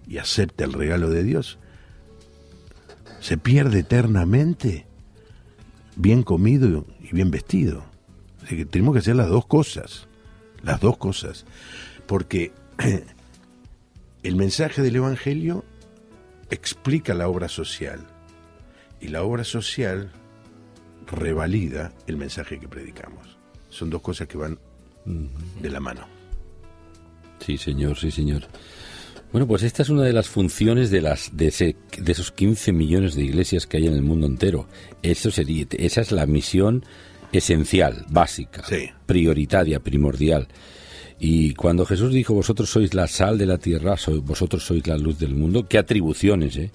y 0.08 0.16
acepta 0.16 0.64
el 0.64 0.72
regalo 0.72 1.10
de 1.10 1.22
Dios, 1.22 1.58
se 3.20 3.36
pierde 3.36 3.80
eternamente 3.80 4.86
bien 5.96 6.22
comido 6.22 6.86
y 7.02 7.14
bien 7.14 7.30
vestido. 7.30 7.84
Que 8.48 8.64
tenemos 8.64 8.94
que 8.94 9.00
hacer 9.00 9.16
las 9.16 9.28
dos 9.28 9.44
cosas, 9.44 10.06
las 10.62 10.80
dos 10.80 10.96
cosas, 10.96 11.44
porque 12.06 12.52
el 14.22 14.36
mensaje 14.36 14.80
del 14.80 14.96
Evangelio 14.96 15.62
explica 16.48 17.12
la 17.12 17.28
obra 17.28 17.50
social 17.50 18.00
y 18.98 19.08
la 19.08 19.22
obra 19.24 19.44
social 19.44 20.10
revalida 21.06 21.92
el 22.06 22.16
mensaje 22.16 22.58
que 22.58 22.68
predicamos. 22.68 23.36
Son 23.70 23.90
dos 23.90 24.02
cosas 24.02 24.28
que 24.28 24.38
van 24.38 24.58
de 25.04 25.70
la 25.70 25.80
mano. 25.80 26.06
Sí, 27.44 27.56
señor, 27.58 27.96
sí, 27.96 28.10
señor. 28.10 28.42
Bueno, 29.32 29.46
pues 29.46 29.62
esta 29.62 29.82
es 29.82 29.88
una 29.88 30.02
de 30.02 30.12
las 30.12 30.28
funciones 30.28 30.90
de 30.90 31.00
las 31.00 31.36
de, 31.36 31.76
de 31.98 32.12
esos 32.12 32.32
15 32.32 32.72
millones 32.72 33.14
de 33.14 33.24
iglesias 33.24 33.66
que 33.66 33.76
hay 33.76 33.86
en 33.86 33.94
el 33.94 34.02
mundo 34.02 34.26
entero. 34.26 34.68
Eso 35.02 35.30
sería, 35.30 35.66
esa 35.72 36.00
es 36.00 36.12
la 36.12 36.26
misión 36.26 36.84
esencial, 37.32 38.06
básica, 38.08 38.64
prioritaria, 39.04 39.80
primordial. 39.80 40.48
Y 41.18 41.54
cuando 41.54 41.86
Jesús 41.86 42.12
dijo, 42.12 42.34
vosotros 42.34 42.70
sois 42.70 42.94
la 42.94 43.06
sal 43.06 43.38
de 43.38 43.46
la 43.46 43.58
tierra, 43.58 43.96
vosotros 44.22 44.64
sois 44.64 44.86
la 44.86 44.98
luz 44.98 45.18
del 45.18 45.34
mundo, 45.34 45.66
qué 45.68 45.78
atribuciones, 45.78 46.56
¿eh? 46.56 46.70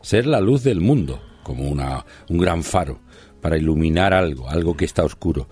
Ser 0.00 0.26
la 0.26 0.40
luz 0.40 0.62
del 0.62 0.80
mundo, 0.80 1.22
como 1.42 1.68
una, 1.68 2.04
un 2.28 2.38
gran 2.38 2.62
faro, 2.62 3.00
para 3.44 3.58
iluminar 3.58 4.14
algo, 4.14 4.48
algo 4.48 4.74
que 4.74 4.86
está 4.86 5.04
oscuro. 5.04 5.48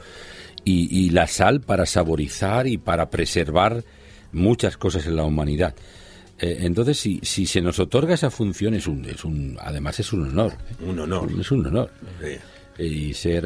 Y, 0.64 1.10
la 1.10 1.26
sal 1.26 1.60
para 1.60 1.84
saborizar 1.84 2.66
y 2.66 2.78
para 2.78 3.10
preservar 3.10 3.84
muchas 4.32 4.78
cosas 4.78 5.06
en 5.06 5.16
la 5.16 5.24
humanidad. 5.24 5.74
Eh, 6.38 6.60
entonces, 6.60 6.98
si, 6.98 7.20
si 7.22 7.44
se 7.44 7.60
nos 7.60 7.78
otorga 7.78 8.14
esa 8.14 8.30
función, 8.30 8.72
es 8.72 8.86
un, 8.86 9.04
es 9.04 9.24
un, 9.26 9.58
además 9.60 10.00
es 10.00 10.10
un 10.14 10.30
honor. 10.30 10.52
¿eh? 10.52 10.84
Un 10.88 11.00
honor. 11.00 11.28
Es 11.38 11.50
un 11.50 11.66
honor 11.66 11.90
y 12.78 13.12
ser 13.12 13.44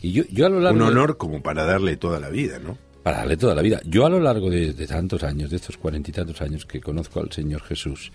y 0.00 0.12
yo, 0.12 0.24
yo 0.30 0.46
a 0.46 0.48
lo 0.48 0.60
largo 0.60 0.78
un 0.78 0.90
honor 0.90 1.18
como 1.18 1.42
para 1.42 1.64
darle 1.64 1.96
toda 1.96 2.18
la 2.18 2.30
vida 2.30 2.58
no 2.58 2.78
para 3.02 3.18
darle 3.18 3.36
toda 3.36 3.54
la 3.54 3.62
vida 3.62 3.80
yo 3.84 4.06
a 4.06 4.10
lo 4.10 4.18
largo 4.18 4.48
de, 4.50 4.72
tantos 4.86 5.22
años 5.24 5.50
de 5.50 5.56
estos 5.56 5.76
cuarenta 5.76 6.10
y 6.10 6.14
tantos 6.14 6.40
años 6.40 6.64
que 6.64 6.80
conozco 6.80 7.20
al 7.20 7.30
señor 7.30 7.62
Jesús 7.62 8.12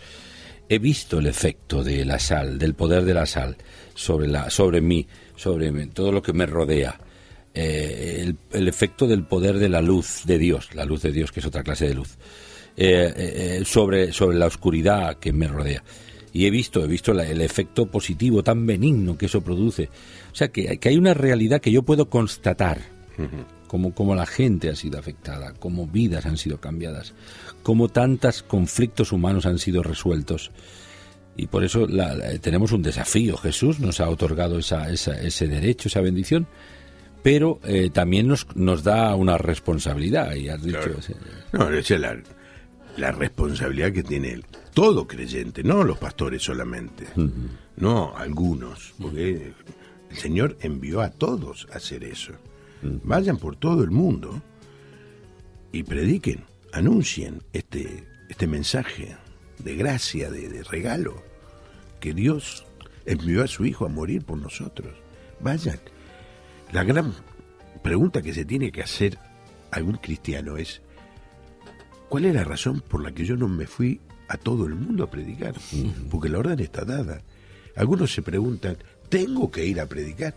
he 0.67 0.79
visto 0.79 1.19
el 1.19 1.27
efecto 1.27 1.83
de 1.83 2.05
la 2.05 2.19
sal 2.19 2.57
del 2.57 2.73
poder 2.73 3.05
de 3.05 3.13
la 3.13 3.25
sal 3.25 3.55
sobre 3.93 4.27
la 4.27 4.49
sobre 4.49 4.81
mí 4.81 5.07
sobre 5.37 5.71
todo 5.87 6.11
lo 6.11 6.21
que 6.21 6.33
me 6.33 6.45
rodea 6.45 6.99
eh, 7.53 8.33
el, 8.51 8.67
efecto 8.67 9.07
del 9.07 9.23
poder 9.23 9.57
de 9.57 9.69
la 9.69 9.81
luz 9.81 10.23
de 10.25 10.37
Dios 10.37 10.75
la 10.75 10.83
luz 10.83 11.01
de 11.03 11.13
Dios 11.13 11.31
que 11.31 11.39
es 11.39 11.45
otra 11.45 11.63
clase 11.63 11.87
de 11.87 11.95
luz 11.95 12.17
eh, 12.75 13.13
eh, 13.15 13.61
sobre 13.65 14.11
sobre 14.11 14.37
la 14.37 14.47
oscuridad 14.47 15.17
que 15.17 15.31
me 15.31 15.47
rodea 15.47 15.81
y 16.37 16.45
he 16.45 16.51
visto, 16.51 16.83
he 16.83 16.87
visto 16.87 17.13
el 17.13 17.41
efecto 17.41 17.87
positivo 17.87 18.43
tan 18.43 18.67
benigno 18.67 19.17
que 19.17 19.25
eso 19.25 19.41
produce. 19.41 19.89
O 20.31 20.35
sea, 20.35 20.49
que, 20.49 20.77
que 20.77 20.89
hay 20.89 20.95
una 20.95 21.15
realidad 21.15 21.61
que 21.61 21.71
yo 21.71 21.81
puedo 21.81 22.11
constatar, 22.11 22.79
como, 23.65 23.95
como 23.95 24.13
la 24.13 24.27
gente 24.27 24.69
ha 24.69 24.75
sido 24.75 24.99
afectada, 24.99 25.53
como 25.53 25.87
vidas 25.87 26.27
han 26.27 26.37
sido 26.37 26.59
cambiadas, 26.59 27.15
como 27.63 27.89
tantos 27.89 28.43
conflictos 28.43 29.11
humanos 29.11 29.47
han 29.47 29.57
sido 29.57 29.81
resueltos. 29.81 30.51
Y 31.37 31.47
por 31.47 31.63
eso 31.63 31.87
tenemos 32.41 32.71
un 32.71 32.81
desafío. 32.81 33.37
Jesús 33.37 33.79
nos 33.79 33.99
ha 33.99 34.09
otorgado 34.09 34.57
esa, 34.57 34.89
ese 34.89 35.47
derecho, 35.47 35.87
esa 35.87 36.01
bendición, 36.01 36.47
pero 37.21 37.59
eh, 37.63 37.89
también 37.91 38.27
nos, 38.27 38.47
nos 38.55 38.83
da 38.83 39.13
una 39.15 39.37
responsabilidad. 39.37 40.33
Y 40.35 40.49
has 40.49 40.63
dicho, 40.63 40.79
No, 41.53 41.69
es 41.69 41.89
la, 41.91 42.17
la 42.97 43.11
responsabilidad 43.11 43.91
que 43.91 44.03
tiene 44.03 44.33
él 44.33 44.45
todo 44.77 45.07
creyente, 45.07 45.63
no 45.63 45.83
los 45.83 45.97
pastores 45.97 46.43
solamente, 46.43 47.07
no 47.77 48.15
algunos, 48.15 48.93
porque 49.01 49.53
el 50.11 50.15
Señor 50.15 50.55
envió 50.61 51.01
a 51.01 51.09
todos 51.09 51.67
a 51.73 51.77
hacer 51.77 52.03
eso. 52.03 52.33
Vayan 52.83 53.37
por 53.37 53.55
todo 53.55 53.83
el 53.83 53.89
mundo 53.89 54.39
y 55.71 55.81
prediquen, 55.81 56.43
anuncien 56.73 57.41
este, 57.53 58.03
este 58.29 58.45
mensaje 58.45 59.17
de 59.57 59.75
gracia, 59.75 60.29
de, 60.29 60.47
de 60.47 60.61
regalo, 60.61 61.23
que 62.07 62.13
Dios 62.13 62.65
envió 63.05 63.43
a 63.43 63.47
su 63.47 63.65
Hijo 63.65 63.85
a 63.85 63.89
morir 63.89 64.23
por 64.23 64.37
nosotros. 64.37 64.93
Vayan. 65.41 65.77
La 66.71 66.85
gran 66.85 67.13
pregunta 67.83 68.21
que 68.21 68.33
se 68.33 68.45
tiene 68.45 68.71
que 68.71 68.81
hacer 68.81 69.17
algún 69.71 69.97
cristiano 69.97 70.55
es, 70.55 70.81
¿cuál 72.07 72.23
es 72.25 72.33
la 72.33 72.45
razón 72.45 72.79
por 72.79 73.03
la 73.03 73.11
que 73.11 73.25
yo 73.25 73.35
no 73.35 73.49
me 73.49 73.67
fui 73.67 73.99
a 74.29 74.37
todo 74.37 74.65
el 74.65 74.75
mundo 74.75 75.03
a 75.03 75.09
predicar, 75.11 75.55
porque 76.09 76.27
la 76.29 76.39
orden 76.39 76.59
está 76.59 76.83
dada. 76.85 77.21
Algunos 77.75 78.13
se 78.13 78.21
preguntan, 78.21 78.77
tengo 79.09 79.51
que 79.51 79.65
ir 79.65 79.79
a 79.81 79.85
predicar. 79.85 80.35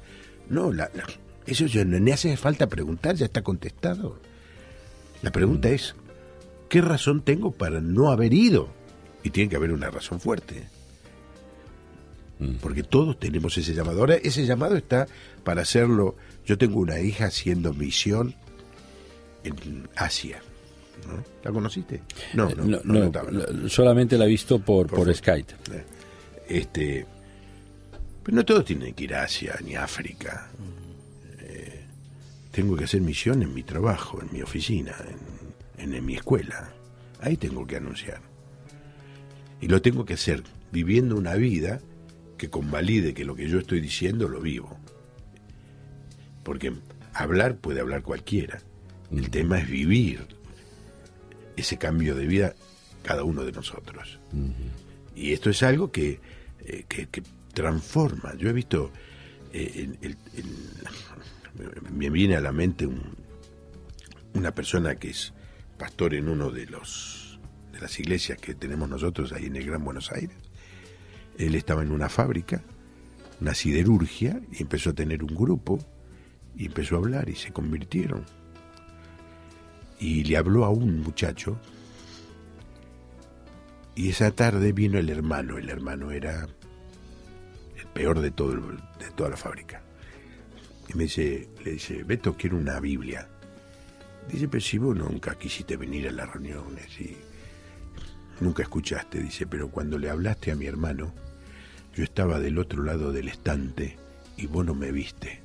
No, 0.49 0.73
la- 0.73 0.91
la- 0.95 1.05
eso 1.47 1.67
ya 1.67 1.85
no 1.85 1.99
ni 2.01 2.11
hace 2.13 2.37
falta 2.37 2.69
preguntar, 2.69 3.15
ya 3.17 3.27
está 3.27 3.43
contestado. 3.43 4.21
La 5.23 5.31
pregunta 5.33 5.69
es, 5.71 5.95
¿qué 6.69 6.81
razón 6.81 7.23
tengo 7.23 7.51
para 7.53 7.81
no 7.81 8.11
haber 8.11 8.33
ido? 8.35 8.69
Y 9.23 9.31
tiene 9.31 9.51
que 9.51 9.57
haber 9.57 9.73
una 9.73 9.91
razón 9.91 10.19
fuerte. 10.21 10.69
Porque 12.63 12.83
todos 12.83 13.19
tenemos 13.19 13.57
ese 13.59 13.75
llamado. 13.75 14.01
Ahora, 14.01 14.15
ese 14.15 14.47
llamado 14.47 14.77
está 14.77 15.07
para 15.45 15.63
hacerlo. 15.63 16.17
Yo 16.47 16.57
tengo 16.57 16.81
una 16.81 16.99
hija 16.99 17.27
haciendo 17.27 17.75
misión 17.75 18.35
en 19.45 19.89
Asia. 19.97 20.41
¿no? 21.07 21.23
¿La 21.45 21.51
conociste? 21.53 22.03
No, 22.35 22.45
no, 22.51 22.51
Eh, 22.51 22.67
no, 22.67 22.81
no, 22.85 23.05
estaba, 23.05 23.31
solamente 23.69 24.17
la 24.17 24.25
he 24.25 24.29
visto 24.29 24.59
por, 24.59 24.87
por, 24.87 25.01
Por 25.01 25.15
Skype. 25.15 25.53
Este, 26.49 27.07
pero 28.23 28.37
no 28.37 28.45
todos 28.45 28.65
tienen 28.65 28.95
que 28.95 29.05
ir 29.05 29.15
a 29.15 29.25
Asia 29.25 29.57
ni 29.65 29.75
a 29.75 29.85
África. 29.85 30.51
Eh, 31.41 31.85
tengo 32.51 32.75
que 32.77 32.85
hacer 32.85 33.01
misión 33.03 33.43
en 33.43 33.53
mi 33.55 33.63
trabajo, 33.63 34.21
en 34.23 34.33
mi 34.33 34.43
oficina, 34.43 34.95
en, 35.79 35.85
en- 35.85 35.95
en 35.95 36.05
mi 36.05 36.15
escuela. 36.15 36.71
Ahí 37.21 37.37
tengo 37.37 37.67
que 37.67 37.77
anunciar. 37.77 38.21
Y 39.61 39.69
lo 39.69 39.81
tengo 39.83 40.05
que 40.07 40.15
hacer 40.15 40.43
viviendo 40.73 41.17
una 41.17 41.35
vida 41.35 41.81
que 42.41 42.49
convalide 42.49 43.13
que 43.13 43.27
lo 43.27 43.35
que 43.37 43.47
yo 43.47 43.59
estoy 43.59 43.81
diciendo 43.83 44.27
lo 44.27 44.41
vivo. 44.41 44.79
Porque 46.43 46.73
hablar 47.13 47.59
puede 47.59 47.81
hablar 47.81 48.03
cualquiera. 48.03 48.63
El 49.13 49.29
tema 49.29 49.59
es 49.59 49.69
vivir 49.69 50.27
ese 51.55 51.77
cambio 51.77 52.15
de 52.15 52.27
vida 52.27 52.55
cada 53.03 53.25
uno 53.25 53.45
de 53.45 53.53
nosotros. 53.53 54.19
Y 55.15 55.35
esto 55.35 55.51
es 55.51 55.63
algo 55.63 55.93
que, 55.93 56.19
eh, 56.65 56.85
que, 56.89 57.09
que 57.09 57.23
transforma. 57.53 58.35
Yo 58.39 58.49
he 58.49 58.55
visto, 58.55 58.91
eh, 59.53 59.91
el- 60.01 60.17
me 61.93 62.09
viene 62.09 62.37
a 62.37 62.41
la 62.41 62.53
mente 62.53 62.87
un- 62.87 63.17
una 64.33 64.55
persona 64.55 64.95
que 64.95 65.11
es 65.11 65.35
pastor 65.77 66.15
en 66.15 66.31
uno 66.31 66.51
de 66.51 66.65
los 66.67 67.39
de 67.73 67.81
las 67.81 67.99
iglesias 68.01 68.39
que 68.39 68.55
tenemos 68.55 68.89
nosotros 68.89 69.31
ahí 69.33 69.45
en 69.47 69.57
el 69.57 69.67
Gran 69.67 69.85
Buenos 69.85 70.11
Aires. 70.13 70.37
Él 71.39 71.55
estaba 71.55 71.83
en 71.83 71.93
una 71.93 72.09
fábrica, 72.09 72.63
una 73.41 73.55
siderurgia, 73.55 74.41
y 74.53 74.63
empezó 74.63 74.91
a 74.91 74.95
tener 74.95 75.23
un 75.23 75.35
grupo, 75.35 75.79
y 76.57 76.67
empezó 76.67 76.97
a 76.97 76.99
hablar, 76.99 77.29
y 77.29 77.37
se 77.37 77.53
convirtieron. 77.53 78.25
Y 79.99 80.25
le 80.25 80.37
habló 80.37 80.65
a 80.65 80.71
un 80.71 81.01
muchacho 81.01 81.59
y 84.01 84.09
esa 84.09 84.31
tarde 84.31 84.73
vino 84.73 84.99
el 84.99 85.11
hermano. 85.11 85.59
El 85.59 85.69
hermano 85.69 86.11
era 86.11 86.49
el 87.77 87.87
peor 87.93 88.21
de 88.21 88.31
todo 88.31 88.55
de 88.55 89.11
toda 89.15 89.29
la 89.29 89.37
fábrica. 89.37 89.83
Y 90.89 90.95
me 90.95 91.03
dice, 91.05 91.51
le 91.63 91.73
dice, 91.73 92.03
Beto, 92.03 92.35
quiero 92.35 92.57
una 92.57 92.81
Biblia. 92.81 93.29
Dice, 94.27 94.49
pero 94.49 94.63
si 94.63 94.79
vos 94.79 94.97
nunca 94.97 95.35
quisiste 95.35 95.77
venir 95.77 96.09
a 96.09 96.13
las 96.13 96.33
reuniones 96.33 96.99
y 96.99 97.15
nunca 98.41 98.63
escuchaste. 98.63 99.23
Dice, 99.23 99.47
pero 99.47 99.71
cuando 99.71 99.99
le 99.99 100.11
hablaste 100.11 100.51
a 100.51 100.57
mi 100.57 100.67
hermano, 100.67 101.13
yo 101.95 102.05
estaba 102.05 102.41
del 102.41 102.59
otro 102.59 102.83
lado 102.83 103.13
del 103.13 103.29
estante 103.29 103.97
y 104.37 104.47
vos 104.47 104.65
no 104.65 104.75
me 104.75 104.93
viste. 104.93 105.41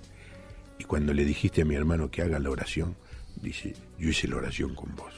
Y 0.80 0.84
cuando 0.84 1.14
le 1.14 1.26
dijiste 1.26 1.62
a 1.62 1.66
mi 1.66 1.76
hermano 1.76 2.12
que 2.12 2.22
haga 2.22 2.39
la 2.39 2.50
oración, 2.50 2.96
dice, 3.41 3.76
yo 4.00 4.10
hice 4.10 4.28
la 4.28 4.38
oración 4.38 4.76
con 4.76 4.96
vos. 4.96 5.14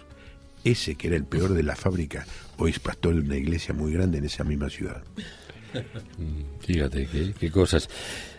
Ese 0.63 0.95
que 0.95 1.07
era 1.07 1.15
el 1.15 1.25
peor 1.25 1.53
de 1.53 1.63
la 1.63 1.75
fábrica, 1.75 2.25
hoy 2.57 2.71
es 2.71 2.79
pastor 2.79 3.15
de 3.15 3.21
una 3.21 3.37
iglesia 3.37 3.73
muy 3.73 3.93
grande 3.93 4.17
en 4.17 4.25
esa 4.25 4.43
misma 4.43 4.69
ciudad. 4.69 5.01
Fíjate 6.59 7.07
qué, 7.39 7.51
cosas. 7.51 7.89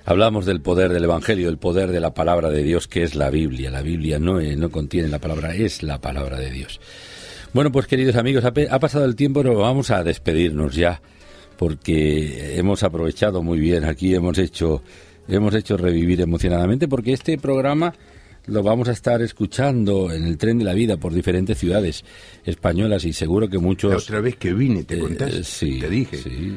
Hablamos 0.05 0.47
del 0.47 0.61
poder 0.61 0.93
del 0.93 1.05
Evangelio, 1.05 1.47
del 1.47 1.59
poder 1.59 1.91
de 1.91 2.01
la 2.01 2.14
palabra 2.14 2.51
de 2.51 2.62
Dios, 2.62 2.89
que 2.89 3.03
es 3.03 3.14
la 3.14 3.30
Biblia. 3.30 3.70
La 3.70 3.82
Biblia 3.82 4.18
no, 4.18 4.41
eh, 4.41 4.57
no 4.57 4.70
contiene 4.70 5.09
la 5.09 5.18
palabra, 5.18 5.55
es 5.55 5.82
la 5.82 6.01
palabra 6.01 6.39
de 6.39 6.51
Dios. 6.51 6.80
Bueno, 7.59 7.72
pues 7.72 7.88
queridos 7.88 8.14
amigos, 8.14 8.44
ha, 8.44 8.52
ha 8.70 8.78
pasado 8.78 9.04
el 9.04 9.16
tiempo, 9.16 9.40
pero 9.42 9.56
vamos 9.56 9.90
a 9.90 10.04
despedirnos 10.04 10.76
ya, 10.76 11.02
porque 11.56 12.56
hemos 12.56 12.84
aprovechado 12.84 13.42
muy 13.42 13.59
bien 13.59 13.84
aquí, 13.84 14.14
hemos 14.14 14.38
hecho, 14.38 14.80
hemos 15.26 15.52
hecho 15.56 15.76
revivir 15.76 16.20
emocionadamente, 16.20 16.86
porque 16.86 17.12
este 17.12 17.36
programa 17.36 17.92
lo 18.46 18.62
vamos 18.62 18.88
a 18.88 18.92
estar 18.92 19.20
escuchando 19.22 20.12
en 20.12 20.24
el 20.24 20.38
tren 20.38 20.59
de 20.61 20.66
la 20.66 20.72
vida 20.72 20.98
por 20.98 21.12
diferentes 21.12 21.59
ciudades 21.59 22.04
españolas 22.44 23.04
y 23.04 23.12
seguro 23.12 23.48
que 23.48 23.59
muchos... 23.59 23.90
La 23.90 23.96
otra 23.98 24.20
vez 24.20 24.36
que 24.36 24.52
vine, 24.54 24.84
¿te 24.84 24.94
Eh, 24.94 25.00
contás? 25.00 25.34
sí, 25.44 25.80
te 25.80 25.90
dije. 25.90 26.16
sí. 26.16 26.56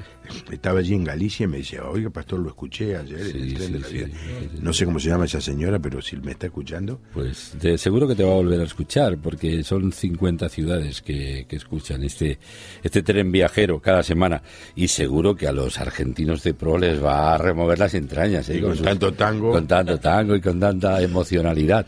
Estaba 0.52 0.80
allí 0.80 0.94
en 0.94 1.04
Galicia 1.04 1.44
y 1.44 1.48
me 1.48 1.58
decía, 1.58 1.84
oiga, 1.86 2.10
pastor, 2.10 2.40
lo 2.40 2.50
escuché 2.50 2.96
ayer 2.96 3.20
en 3.20 3.26
el 3.42 3.50
Sí, 3.50 3.54
tren 3.56 3.68
sí, 3.68 3.74
de 3.74 3.80
la 3.80 3.88
sí, 3.88 3.94
vida. 3.94 4.06
sí, 4.08 4.14
sí, 4.54 4.60
No 4.62 4.74
sé 4.74 4.86
cómo 4.86 5.00
se 5.00 5.10
llama 5.10 5.26
esa 5.26 5.42
señora, 5.42 5.80
pero 5.80 6.02
si 6.02 6.16
me 6.18 6.32
está 6.32 6.46
escuchando, 6.48 7.00
Pues 7.14 7.54
de- 7.60 7.78
seguro 7.78 8.08
que 8.08 8.16
te 8.16 8.24
va 8.24 8.32
a 8.32 8.36
volver 8.36 8.62
a 8.62 8.64
escuchar, 8.64 9.18
porque 9.18 9.64
son 9.64 9.92
50 9.92 10.48
ciudades 10.50 11.02
que, 11.02 11.46
que 11.50 11.56
escuchan 11.58 12.04
este, 12.04 12.40
este 12.84 13.02
tren 13.04 13.32
viajero 13.32 13.80
cada 13.82 14.04
semana. 14.04 14.42
Y 14.76 14.88
seguro 14.88 15.36
que 15.36 15.48
a 15.48 15.52
los 15.52 15.80
argentinos 15.80 16.44
de 16.44 16.54
pro 16.54 16.78
les 16.78 17.04
va 17.04 17.34
a 17.36 17.38
remover 17.38 17.80
las 17.80 17.94
entrañas. 17.94 18.48
¿eh? 18.50 18.58
Y 18.58 18.62
con 18.62 18.76
sus- 18.78 18.86
tanto 18.86 19.14
tango. 19.14 19.52
Con 19.52 19.68
tanto 19.68 20.00
tango 20.00 20.36
y 20.36 20.42
con 20.42 20.60
tanta 20.60 21.02
emocionalidad. 21.02 21.86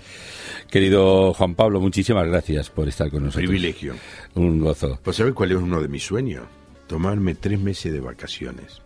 Querido 0.70 1.34
Juan 1.34 1.56
Pablo, 1.56 1.80
muchísimas 1.80 2.28
gracias 2.28 2.70
por 2.70 2.88
estar 2.88 3.10
con 3.10 3.24
nosotros. 3.24 3.48
privilegio. 3.48 3.94
Un 4.36 4.60
gozo. 4.60 5.00
¿Pues 5.04 5.18
sabes 5.18 5.34
cuál 5.34 5.52
es 5.52 5.58
uno 5.58 5.82
de 5.82 5.88
mis 5.88 6.04
sueños? 6.04 6.44
Tomarme 6.94 7.34
tres 7.34 7.60
meses 7.60 7.92
de 7.92 8.00
vacaciones 8.00 8.80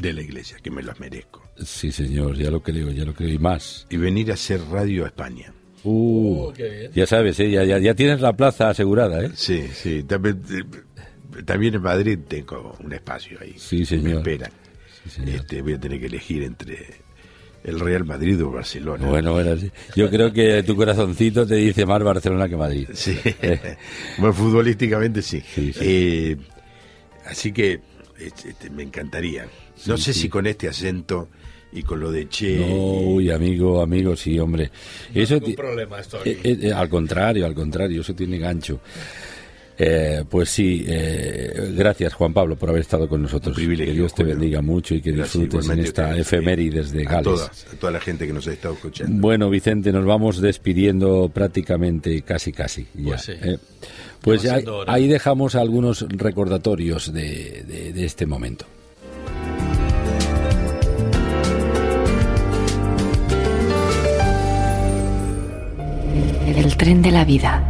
de 0.00 0.12
la 0.12 0.22
iglesia, 0.22 0.58
que 0.62 0.70
me 0.70 0.84
las 0.84 1.00
merezco. 1.00 1.42
Sí, 1.60 1.90
señor, 1.90 2.36
ya 2.36 2.48
lo 2.48 2.62
creo, 2.62 2.92
ya 2.92 3.04
lo 3.04 3.12
creo. 3.12 3.28
Y 3.28 3.38
más. 3.40 3.88
Y 3.90 3.96
venir 3.96 4.30
a 4.30 4.34
hacer 4.34 4.60
radio 4.70 5.02
a 5.02 5.08
España. 5.08 5.52
Uh, 5.82 6.44
Oh, 6.46 6.52
qué 6.52 6.68
bien. 6.68 6.92
ya 6.94 7.04
sabes, 7.04 7.40
¿eh? 7.40 7.50
ya, 7.50 7.64
ya, 7.64 7.80
ya 7.80 7.96
tienes 7.96 8.20
la 8.20 8.34
plaza 8.34 8.68
asegurada, 8.68 9.20
¿eh? 9.20 9.32
Sí, 9.34 9.66
sí. 9.74 10.04
También, 10.04 10.42
eh, 10.48 11.42
también 11.44 11.74
en 11.74 11.82
Madrid 11.82 12.20
tengo 12.28 12.76
un 12.78 12.92
espacio 12.92 13.36
ahí. 13.40 13.54
Sí, 13.58 13.84
señor. 13.84 14.04
Me 14.04 14.12
esperan. 14.18 14.52
Sí, 15.02 15.10
señor. 15.10 15.34
Este, 15.40 15.60
voy 15.60 15.72
a 15.72 15.80
tener 15.80 15.98
que 15.98 16.06
elegir 16.06 16.44
entre 16.44 16.86
el 17.64 17.80
Real 17.80 18.04
Madrid 18.04 18.40
o 18.44 18.52
Barcelona. 18.52 19.08
Bueno, 19.08 19.32
bueno, 19.32 19.56
sí. 19.56 19.72
yo 19.96 20.08
creo 20.08 20.32
que 20.32 20.62
tu 20.62 20.76
corazoncito 20.76 21.44
te 21.48 21.56
dice 21.56 21.84
más 21.84 22.00
Barcelona 22.04 22.48
que 22.48 22.56
Madrid. 22.56 22.88
Sí. 22.94 23.18
bueno, 24.18 24.32
futbolísticamente 24.32 25.20
sí. 25.20 25.42
Sí, 25.52 25.72
sí. 25.72 25.80
Eh, 25.82 26.36
así 27.26 27.52
que 27.52 27.80
este, 28.18 28.50
este, 28.50 28.70
me 28.70 28.82
encantaría. 28.82 29.46
No 29.86 29.96
Sí, 29.96 30.04
sé 30.04 30.12
sí. 30.12 30.20
si 30.20 30.28
con 30.28 30.46
este 30.46 30.68
acento 30.68 31.28
y 31.72 31.82
con 31.82 32.00
lo 32.00 32.12
de 32.12 32.28
Che. 32.28 32.58
No, 32.58 32.74
uy, 33.14 33.30
amigo, 33.30 33.80
amigo, 33.82 34.14
sí, 34.14 34.38
hombre. 34.38 34.70
Eso 35.14 35.34
Ningún 35.34 35.50
ti- 35.50 35.56
problema 35.56 35.98
esto 36.00 36.18
aquí. 36.18 36.30
eh, 36.30 36.58
eh, 36.62 36.72
al 36.72 36.88
contrario, 36.88 37.46
al 37.46 37.54
contrario, 37.54 38.02
eso 38.02 38.14
tiene 38.14 38.38
gancho. 38.38 38.80
Eh, 39.78 40.22
pues 40.28 40.50
sí, 40.50 40.84
eh, 40.86 41.72
gracias 41.76 42.12
Juan 42.14 42.32
Pablo 42.34 42.56
por 42.56 42.68
haber 42.68 42.82
estado 42.82 43.08
con 43.08 43.22
nosotros. 43.22 43.56
Un 43.56 43.62
privilegio, 43.62 43.92
que 43.92 43.98
Dios 43.98 44.14
te 44.14 44.22
Julio. 44.22 44.38
bendiga 44.38 44.62
mucho 44.62 44.94
y 44.94 45.00
que 45.00 45.12
Gracias, 45.12 45.42
disfrutes 45.42 45.68
en 45.70 45.78
esta 45.80 46.16
efemérides 46.18 46.92
de 46.92 47.02
a 47.06 47.10
Gales. 47.10 47.24
todas, 47.24 47.66
a 47.72 47.76
toda 47.78 47.92
la 47.92 48.00
gente 48.00 48.26
que 48.26 48.32
nos 48.32 48.46
ha 48.46 48.52
estado 48.52 48.74
escuchando. 48.74 49.20
Bueno, 49.20 49.48
Vicente, 49.50 49.90
nos 49.92 50.04
vamos 50.04 50.40
despidiendo 50.40 51.30
prácticamente 51.32 52.20
casi 52.22 52.52
casi. 52.52 52.86
ya, 52.94 53.04
Pues 53.10 53.22
sí. 53.22 53.32
¿eh? 53.40 53.58
Pues 54.20 54.42
Ya 54.42 54.60
ahí, 54.86 55.08
dejamos 55.08 55.54
algunos 55.56 56.06
recordatorios 56.08 57.12
de, 57.12 57.64
de- 57.66 57.92
de 57.92 58.04
este 58.04 58.26
momento. 58.26 58.66
El 66.46 66.76
tren 66.76 67.02
de 67.02 67.10
la 67.10 67.24
vida. 67.24 67.64